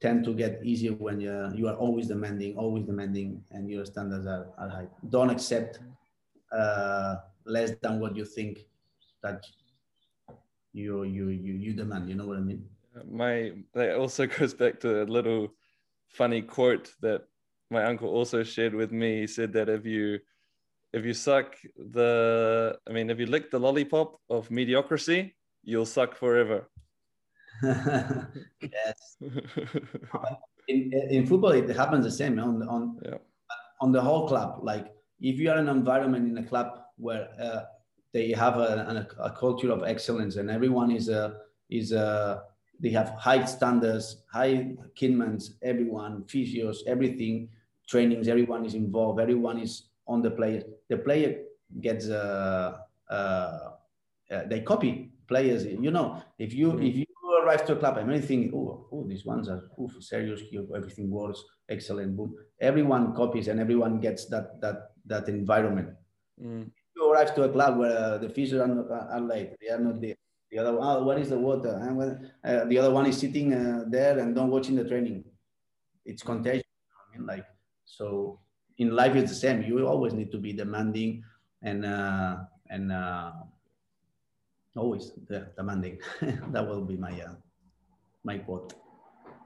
[0.01, 4.27] tend to get easier when you, you are always demanding, always demanding, and your standards
[4.27, 4.89] are, are high.
[5.11, 5.79] Don't accept
[6.51, 8.67] uh, less than what you think
[9.23, 9.47] that
[10.73, 12.09] you, you, you, you demand.
[12.09, 12.65] You know what I mean?
[13.09, 15.49] My that also goes back to a little
[16.09, 17.23] funny quote that
[17.71, 19.21] my uncle also shared with me.
[19.21, 20.19] He said that if you
[20.93, 26.15] if you suck the, I mean, if you lick the lollipop of mediocrity, you'll suck
[26.15, 26.69] forever.
[28.61, 29.17] yes.
[30.69, 33.19] in, in football, it happens the same on on yeah.
[33.81, 34.61] on the whole club.
[34.63, 34.87] Like
[35.21, 37.63] if you are in an environment in a club where uh,
[38.13, 41.37] they have a, a, a, culture of excellence and everyone is a
[41.71, 42.43] is a
[42.81, 47.49] they have high standards, high kinmans, everyone, physios, everything,
[47.89, 50.63] trainings, everyone is involved, everyone is on the player.
[50.89, 51.43] The player
[51.81, 52.79] gets uh,
[53.09, 55.65] uh, uh, they copy players.
[55.65, 56.83] You know, if you mm-hmm.
[56.83, 57.07] if you
[57.53, 60.65] arrive to a club and many think, oh, oh, these ones are oh, serious here,
[60.75, 62.35] everything works, excellent, boom.
[62.61, 65.91] Everyone copies and everyone gets that that that environment.
[66.43, 66.71] Mm.
[66.97, 69.79] You arrive to a club where uh, the fishes are, not, are late, they are
[69.79, 70.15] not there.
[70.51, 71.81] The other one, oh, what is the water?
[71.83, 75.25] And when, uh, the other one is sitting uh, there and don't watching the training.
[76.05, 76.65] It's contagious.
[76.97, 77.47] I mean, like
[77.85, 78.39] so.
[78.79, 79.63] In life, it's the same.
[79.63, 81.23] You always need to be demanding
[81.63, 82.39] and uh,
[82.69, 83.33] and uh,
[84.77, 85.99] always yeah, demanding.
[86.21, 87.35] that will be my uh,
[88.25, 88.75] my quote.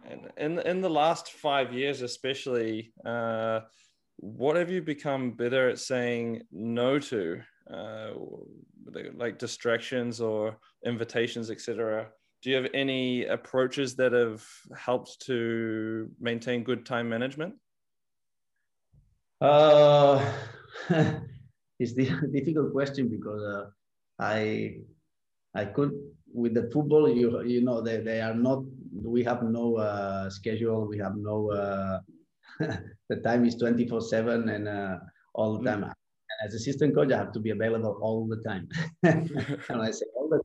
[0.09, 3.61] And in in the last five years, especially, uh,
[4.17, 7.41] what have you become better at saying no to,
[7.73, 8.11] uh,
[9.15, 12.09] like distractions or invitations, etc.
[12.43, 14.45] Do you have any approaches that have
[14.77, 17.55] helped to maintain good time management?
[19.41, 20.25] Uh,
[21.79, 23.67] it's the difficult question because uh,
[24.19, 24.79] I
[25.57, 25.93] I could
[26.33, 27.09] with the football.
[27.09, 28.63] You you know they, they are not.
[28.93, 30.87] We have no uh, schedule.
[30.87, 31.51] We have no.
[31.51, 32.01] Uh,
[33.09, 34.99] the time is twenty four seven and uh,
[35.35, 35.83] all the time.
[35.85, 35.95] And
[36.45, 38.69] as assistant coach, I have to be available all the time.
[39.03, 40.41] and I say all the,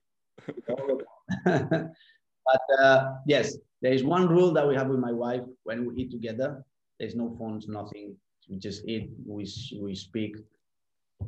[0.69, 1.91] all the time.
[2.45, 5.95] but uh, yes, there is one rule that we have with my wife when we
[5.95, 6.63] eat together.
[6.99, 8.15] There's no phones, nothing.
[8.49, 9.11] We just eat.
[9.25, 9.47] We
[9.79, 10.35] we speak.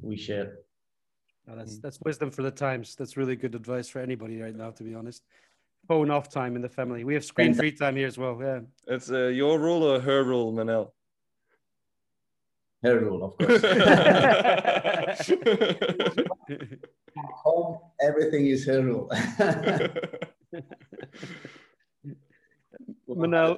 [0.01, 0.57] We share
[1.47, 1.81] no, that's mm.
[1.81, 2.95] that's wisdom for the times.
[2.95, 5.23] That's really good advice for anybody right now, to be honest.
[5.87, 7.03] Phone off time in the family.
[7.03, 8.39] We have screen free time here as well.
[8.41, 8.61] Yeah.
[8.87, 10.91] It's uh, your rule or her rule, Manel?
[12.83, 13.61] Her rule, of course.
[17.43, 19.09] home, everything is her rule.
[23.09, 23.57] Manel,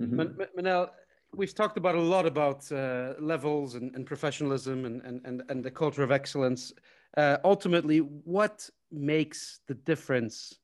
[0.00, 0.42] mm-hmm.
[0.58, 0.90] Manel,
[1.34, 5.70] we've talked about a lot about uh, levels and, and professionalism and, and, and, the
[5.70, 6.72] culture of excellence.
[7.16, 10.58] Uh, ultimately, what makes the difference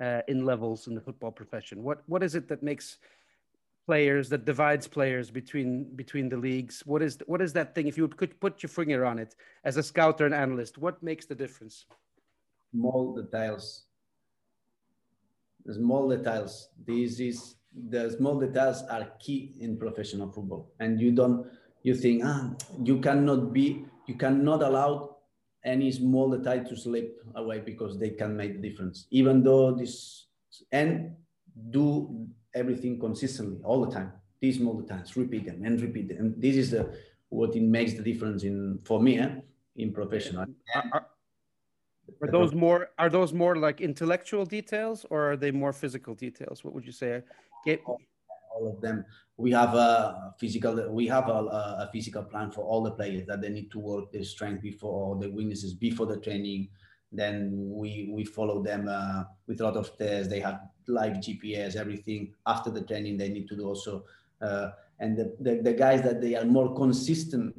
[0.00, 1.82] uh, in levels in the football profession?
[1.82, 2.98] What what is it that makes
[3.86, 6.82] players that divides players between between the leagues?
[6.86, 7.86] What is what is that thing?
[7.86, 11.02] If you could put your finger on it as a scout or an analyst, what
[11.02, 11.86] makes the difference?
[12.72, 13.84] Small details.
[15.70, 16.68] Small details.
[16.84, 17.56] This is
[17.90, 21.46] the small details are key in professional football and you don't
[21.82, 22.50] you think ah
[22.82, 25.14] you cannot be you cannot allow
[25.64, 29.06] any small detail to slip away because they can make the difference.
[29.10, 30.26] Even though this
[30.70, 31.16] and
[31.70, 34.12] do everything consistently all the time.
[34.40, 36.18] These small details, repeat them and repeat them.
[36.18, 36.94] And this is the
[37.30, 39.30] what it makes the difference in for me eh,
[39.76, 40.46] in professional.
[40.74, 41.06] Are,
[42.22, 46.62] are those more are those more like intellectual details or are they more physical details?
[46.62, 47.22] What would you say?
[47.64, 47.80] Get,
[48.54, 49.04] all of them.
[49.36, 50.90] We have a physical.
[50.90, 54.12] We have a, a, physical plan for all the players that they need to work
[54.12, 56.68] their strength before the weaknesses before the training.
[57.10, 60.28] Then we we follow them uh, with a lot of tests.
[60.28, 62.32] They have live GPS, everything.
[62.46, 64.04] After the training, they need to do also.
[64.40, 64.70] Uh,
[65.00, 67.54] and the, the, the guys that they are more consistent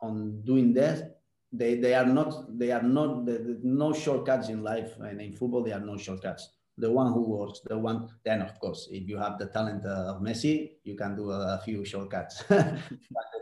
[0.00, 1.18] on doing that,
[1.52, 5.32] they they are not they are not the, the, no shortcuts in life and in
[5.32, 5.62] football.
[5.62, 6.48] They are no shortcuts
[6.78, 10.22] the one who works, the one, then of course, if you have the talent of
[10.22, 12.44] Messi, you can do a, a few shortcuts.
[12.48, 12.78] but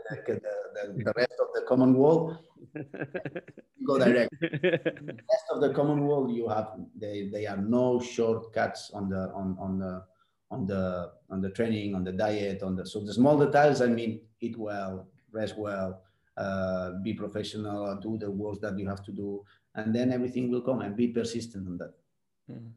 [0.09, 2.37] the, the, the, rest of the common world,
[3.87, 4.29] go direct.
[4.41, 9.31] the rest of the common world, you have, they, they are no shortcuts on the,
[9.33, 10.03] on, on the,
[10.51, 13.87] on the, on the training, on the diet, on the, so the small details, I
[13.87, 16.01] mean, eat well, rest well,
[16.35, 19.45] uh, be professional, do the work that you have to do,
[19.75, 21.93] and then everything will come and be persistent on that.
[22.51, 22.71] Mm.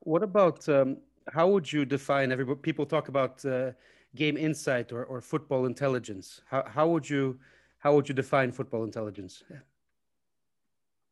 [0.00, 0.98] What about um,
[1.32, 2.58] how would you define everybody?
[2.60, 3.72] People talk about uh,
[4.14, 6.42] game insight or, or football intelligence.
[6.46, 7.38] How, how would you
[7.78, 9.42] how would you define football intelligence?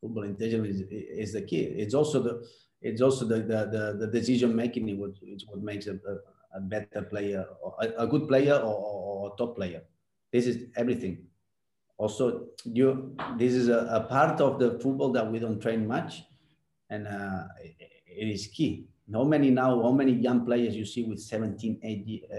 [0.01, 1.61] Football intelligence is, is the key.
[1.61, 2.47] It's also the
[2.81, 4.87] it's also the the, the, the decision making.
[4.89, 5.99] It what it's what makes a,
[6.55, 7.45] a, better player,
[7.81, 9.81] a, a, good player, or, or, top player.
[10.31, 11.25] This is everything.
[11.97, 16.23] Also, you this is a, a part of the football that we don't train much,
[16.89, 17.43] and uh,
[18.19, 18.85] it is key.
[19.11, 21.79] How many now, how many young players you see with 17,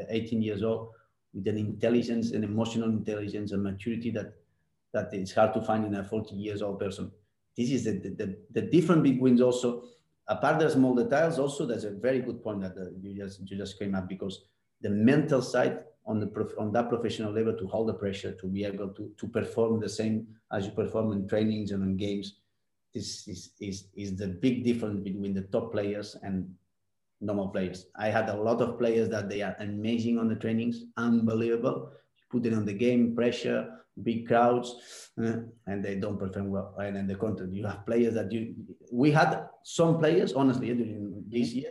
[0.09, 0.91] 18 years old
[1.35, 4.35] with an intelligence and emotional intelligence and maturity that
[4.93, 7.13] that it's hard to find in a 40 years old person.
[7.57, 9.85] This is the, the, the difference between also,
[10.27, 13.57] apart the small details, also that's a very good point that uh, you just you
[13.57, 14.45] just came up because
[14.81, 18.65] the mental side on the on that professional level to hold the pressure, to be
[18.65, 22.40] able to, to perform the same as you perform in trainings and in games,
[22.95, 26.49] is, is, is, is the big difference between the top players and
[27.21, 27.87] normal players.
[27.97, 31.93] I had a lot of players that they are amazing on the trainings, unbelievable.
[32.17, 33.69] You put it on the game, pressure,
[34.03, 34.77] big crowds,
[35.23, 36.75] uh, and they don't perform well.
[36.79, 38.55] And then the content, you have players that you.
[38.93, 41.71] We had some players, honestly, during this year.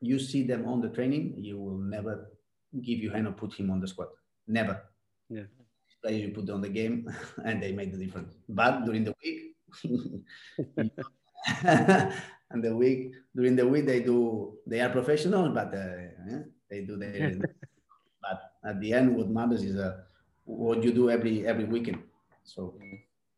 [0.00, 2.30] You see them on the training, you will never
[2.82, 4.08] give you hand or put him on the squad.
[4.46, 4.82] Never.
[5.28, 5.42] Yeah.
[6.02, 7.06] Player you put on the game,
[7.44, 8.34] and they make the difference.
[8.48, 9.49] But during the week,
[12.50, 16.96] and the week during the week they do they are professional, but uh, they do
[16.96, 17.38] their.
[18.22, 19.98] but at the end, what matters is uh,
[20.44, 22.02] what you do every every weekend.
[22.44, 22.74] So,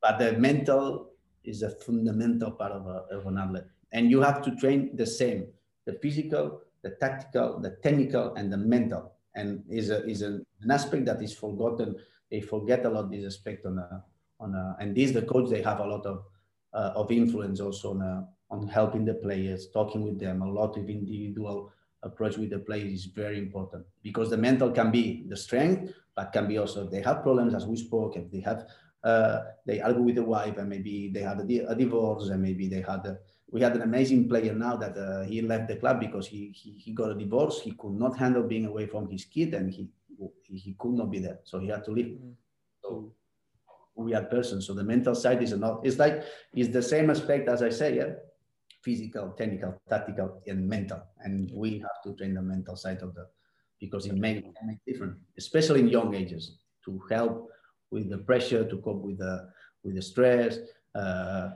[0.01, 1.11] but the mental
[1.45, 5.07] is a fundamental part of, a, of an athlete, and you have to train the
[5.07, 5.47] same:
[5.87, 9.13] the physical, the tactical, the technical, and the mental.
[9.35, 11.97] And is a is a, an aspect that is forgotten.
[12.31, 14.05] They forget a lot this aspect on a
[14.43, 16.24] on a, and these the coach they have a lot of
[16.74, 20.43] uh, of influence also on a, on helping the players, talking with them.
[20.43, 24.90] A lot of individual approach with the players is very important because the mental can
[24.90, 28.16] be the strength, but can be also they have problems as we spoke.
[28.16, 28.66] If they have
[29.05, 32.69] uh, they argue with the wife and maybe they had a, a divorce and maybe
[32.69, 33.19] they had a,
[33.51, 36.70] we had an amazing player now that uh, he left the club because he, he,
[36.73, 37.60] he got a divorce.
[37.60, 39.89] He could not handle being away from his kid and he
[40.43, 42.06] he, he could not be there, so he had to leave.
[42.06, 42.32] Mm-hmm.
[42.82, 43.12] So
[43.94, 44.66] we are persons.
[44.66, 46.24] So the mental side is not, it's like,
[46.55, 48.12] it's the same aspect as I say, yeah?
[48.82, 51.01] physical, technical, tactical, and mental.
[51.20, 53.27] And we have to train the mental side of the,
[53.81, 57.48] because it may make different, especially in young ages, to help
[57.90, 59.48] with the pressure, to cope with the,
[59.85, 60.59] with the stress,
[60.94, 61.51] uh,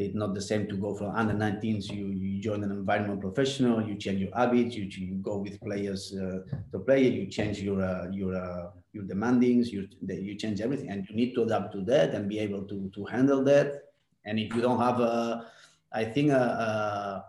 [0.00, 1.90] it's not the same to go from under 19s.
[1.90, 6.14] You, you join an environment professional, you change your habits, you, you go with players
[6.16, 6.40] uh,
[6.72, 11.06] to play, you change your uh, your uh, your demandings, you you change everything, and
[11.08, 13.90] you need to adapt to that and be able to to handle that.
[14.24, 15.46] And if you don't have a,
[15.92, 17.24] I think a,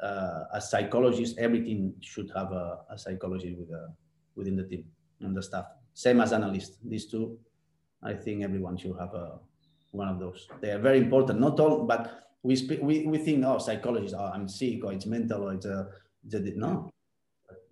[0.00, 3.92] a, a psychologist, everything should have a, a psychologist with a,
[4.34, 4.84] within the team
[5.20, 5.66] and the staff.
[5.94, 6.78] Same as analyst.
[6.84, 7.38] These two,
[8.02, 9.38] I think everyone should have a
[9.96, 10.48] one of those.
[10.60, 11.40] They are very important.
[11.40, 12.02] Not all, but
[12.42, 15.88] we we, we think, oh, psychologists, oh, I'm sick, or it's mental, or it's a,
[16.24, 16.90] it's a no.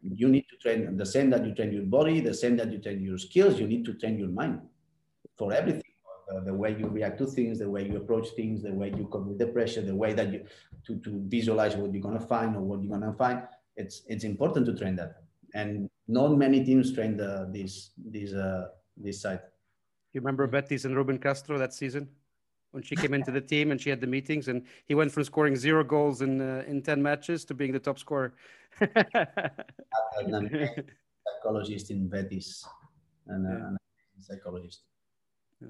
[0.03, 2.79] You need to train the same that you train your body, the same that you
[2.79, 3.59] train your skills.
[3.59, 4.61] You need to train your mind
[5.39, 5.83] for everything.
[6.31, 9.07] Uh, the way you react to things, the way you approach things, the way you
[9.13, 10.43] cope with the pressure, the way that you
[10.87, 13.43] to, to visualize what you're gonna find or what you're gonna find.
[13.77, 15.23] It's it's important to train that,
[15.55, 19.41] and not many teams train the, this this uh, this side.
[20.15, 22.09] You remember Betis and Ruben Castro that season?
[22.75, 25.23] when she came into the team and she had the meetings, and he went from
[25.25, 28.35] scoring zero goals in uh, in ten matches to being the top scorer.
[31.25, 32.67] psychologist in Betis,
[33.29, 33.67] and, uh, yeah.
[33.69, 33.79] and
[34.21, 34.83] psychologist.
[35.61, 35.69] Yeah.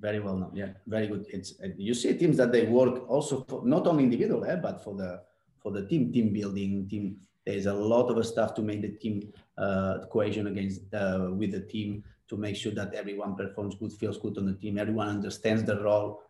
[0.00, 0.52] Very well known.
[0.54, 1.26] Yeah, very good.
[1.28, 4.96] It's you see teams that they work also for, not only individual, eh, but for
[4.96, 5.20] the
[5.58, 7.20] for the team, team building, team.
[7.44, 11.60] There's a lot of stuff to make the team uh, cohesion against uh, with the
[11.60, 15.64] team to make sure that everyone performs good, feels good on the team, everyone understands
[15.64, 16.22] the role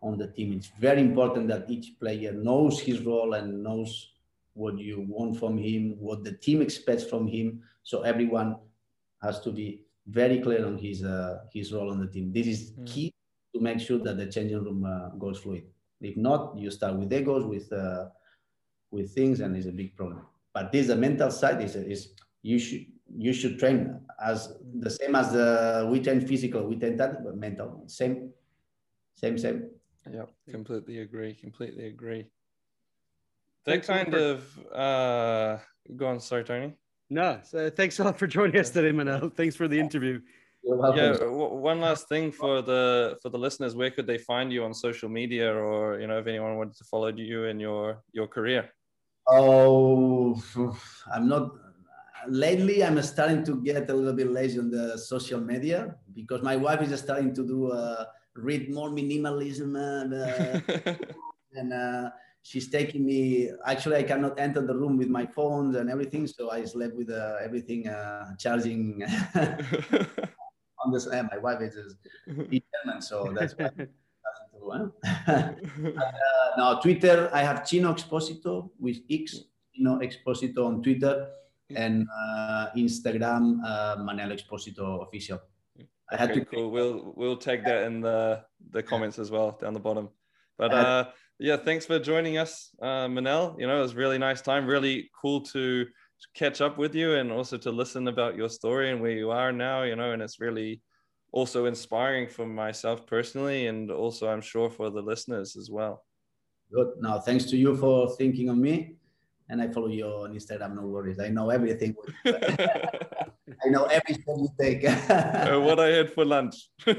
[0.00, 0.52] on the team.
[0.52, 4.12] It's very important that each player knows his role and knows
[4.54, 7.60] what you want from him, what the team expects from him.
[7.82, 8.56] So everyone
[9.20, 12.32] has to be very clear on his uh, his role on the team.
[12.32, 12.86] This is mm.
[12.86, 13.12] key
[13.54, 15.64] to make sure that the changing room uh, goes fluid.
[16.00, 18.06] If not, you start with egos, with uh,
[18.90, 20.22] with things, and it's a big problem.
[20.52, 22.10] But this the mental side is is
[22.42, 22.86] you should
[23.16, 27.36] you should train as the same as the we train physical, we train that, but
[27.36, 28.30] mental same,
[29.14, 29.70] same, same.
[30.10, 31.34] Yeah, completely agree.
[31.34, 32.26] Completely agree.
[33.64, 35.58] That kind of uh,
[35.96, 36.20] go on.
[36.20, 36.74] Sorry, Tony.
[37.10, 39.32] No, so thanks a lot for joining us today, Manel.
[39.32, 40.20] Thanks for the interview.
[40.64, 44.72] Yeah, one last thing for the for the listeners, where could they find you on
[44.72, 48.70] social media, or you know, if anyone wanted to follow you in your your career?
[49.28, 50.40] Oh,
[51.12, 51.50] I'm not.
[52.28, 56.56] Lately, I'm starting to get a little bit lazy on the social media because my
[56.56, 58.04] wife is starting to do uh,
[58.34, 60.94] read more minimalism uh,
[61.54, 62.10] and uh,
[62.42, 63.50] she's taking me.
[63.66, 67.10] Actually, I cannot enter the room with my phones and everything, so I slept with
[67.10, 69.02] uh, everything uh, charging
[69.34, 71.06] on this.
[71.06, 71.96] Uh, my wife is
[72.26, 73.70] German, so that's why.
[75.26, 75.50] uh,
[76.56, 79.40] now Twitter, I have Chino Exposito with X,
[79.74, 81.28] Chino Exposito on Twitter,
[81.76, 85.40] and uh, Instagram, uh, Manel Exposito official.
[86.10, 86.70] I had okay, to cool.
[86.70, 90.10] We'll we'll tag that in the the comments as well down the bottom.
[90.58, 91.04] But uh,
[91.38, 93.58] yeah, thanks for joining us, uh, Manel.
[93.58, 94.66] You know, it was really nice time.
[94.66, 95.86] Really cool to
[96.34, 99.52] catch up with you and also to listen about your story and where you are
[99.52, 99.82] now.
[99.82, 100.82] You know, and it's really
[101.32, 106.04] also inspiring for myself personally, and also I'm sure for the listeners as well.
[106.72, 106.92] Good.
[107.00, 108.96] Now, thanks to you for thinking of me,
[109.52, 110.74] and I follow you on Instagram.
[110.76, 111.20] No worries.
[111.20, 111.94] I know everything.
[112.26, 114.82] I know every step you take.
[114.88, 116.70] uh, what I had for lunch.
[116.86, 116.94] I,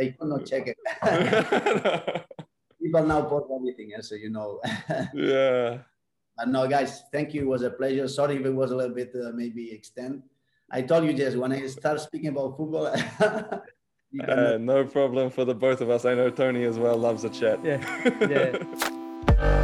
[0.00, 0.78] I could not check it.
[2.80, 4.60] People now post everything, so you know.
[5.12, 5.78] yeah.
[6.36, 7.42] But no, guys, thank you.
[7.42, 8.06] It was a pleasure.
[8.06, 10.22] Sorry if it was a little bit uh, maybe extend.
[10.70, 12.86] I told you, Jess, when I start speaking about football.
[12.86, 16.04] uh, no problem for the both of us.
[16.04, 17.58] I know Tony as well loves a chat.
[17.64, 17.80] Yeah.
[18.20, 19.63] Yeah.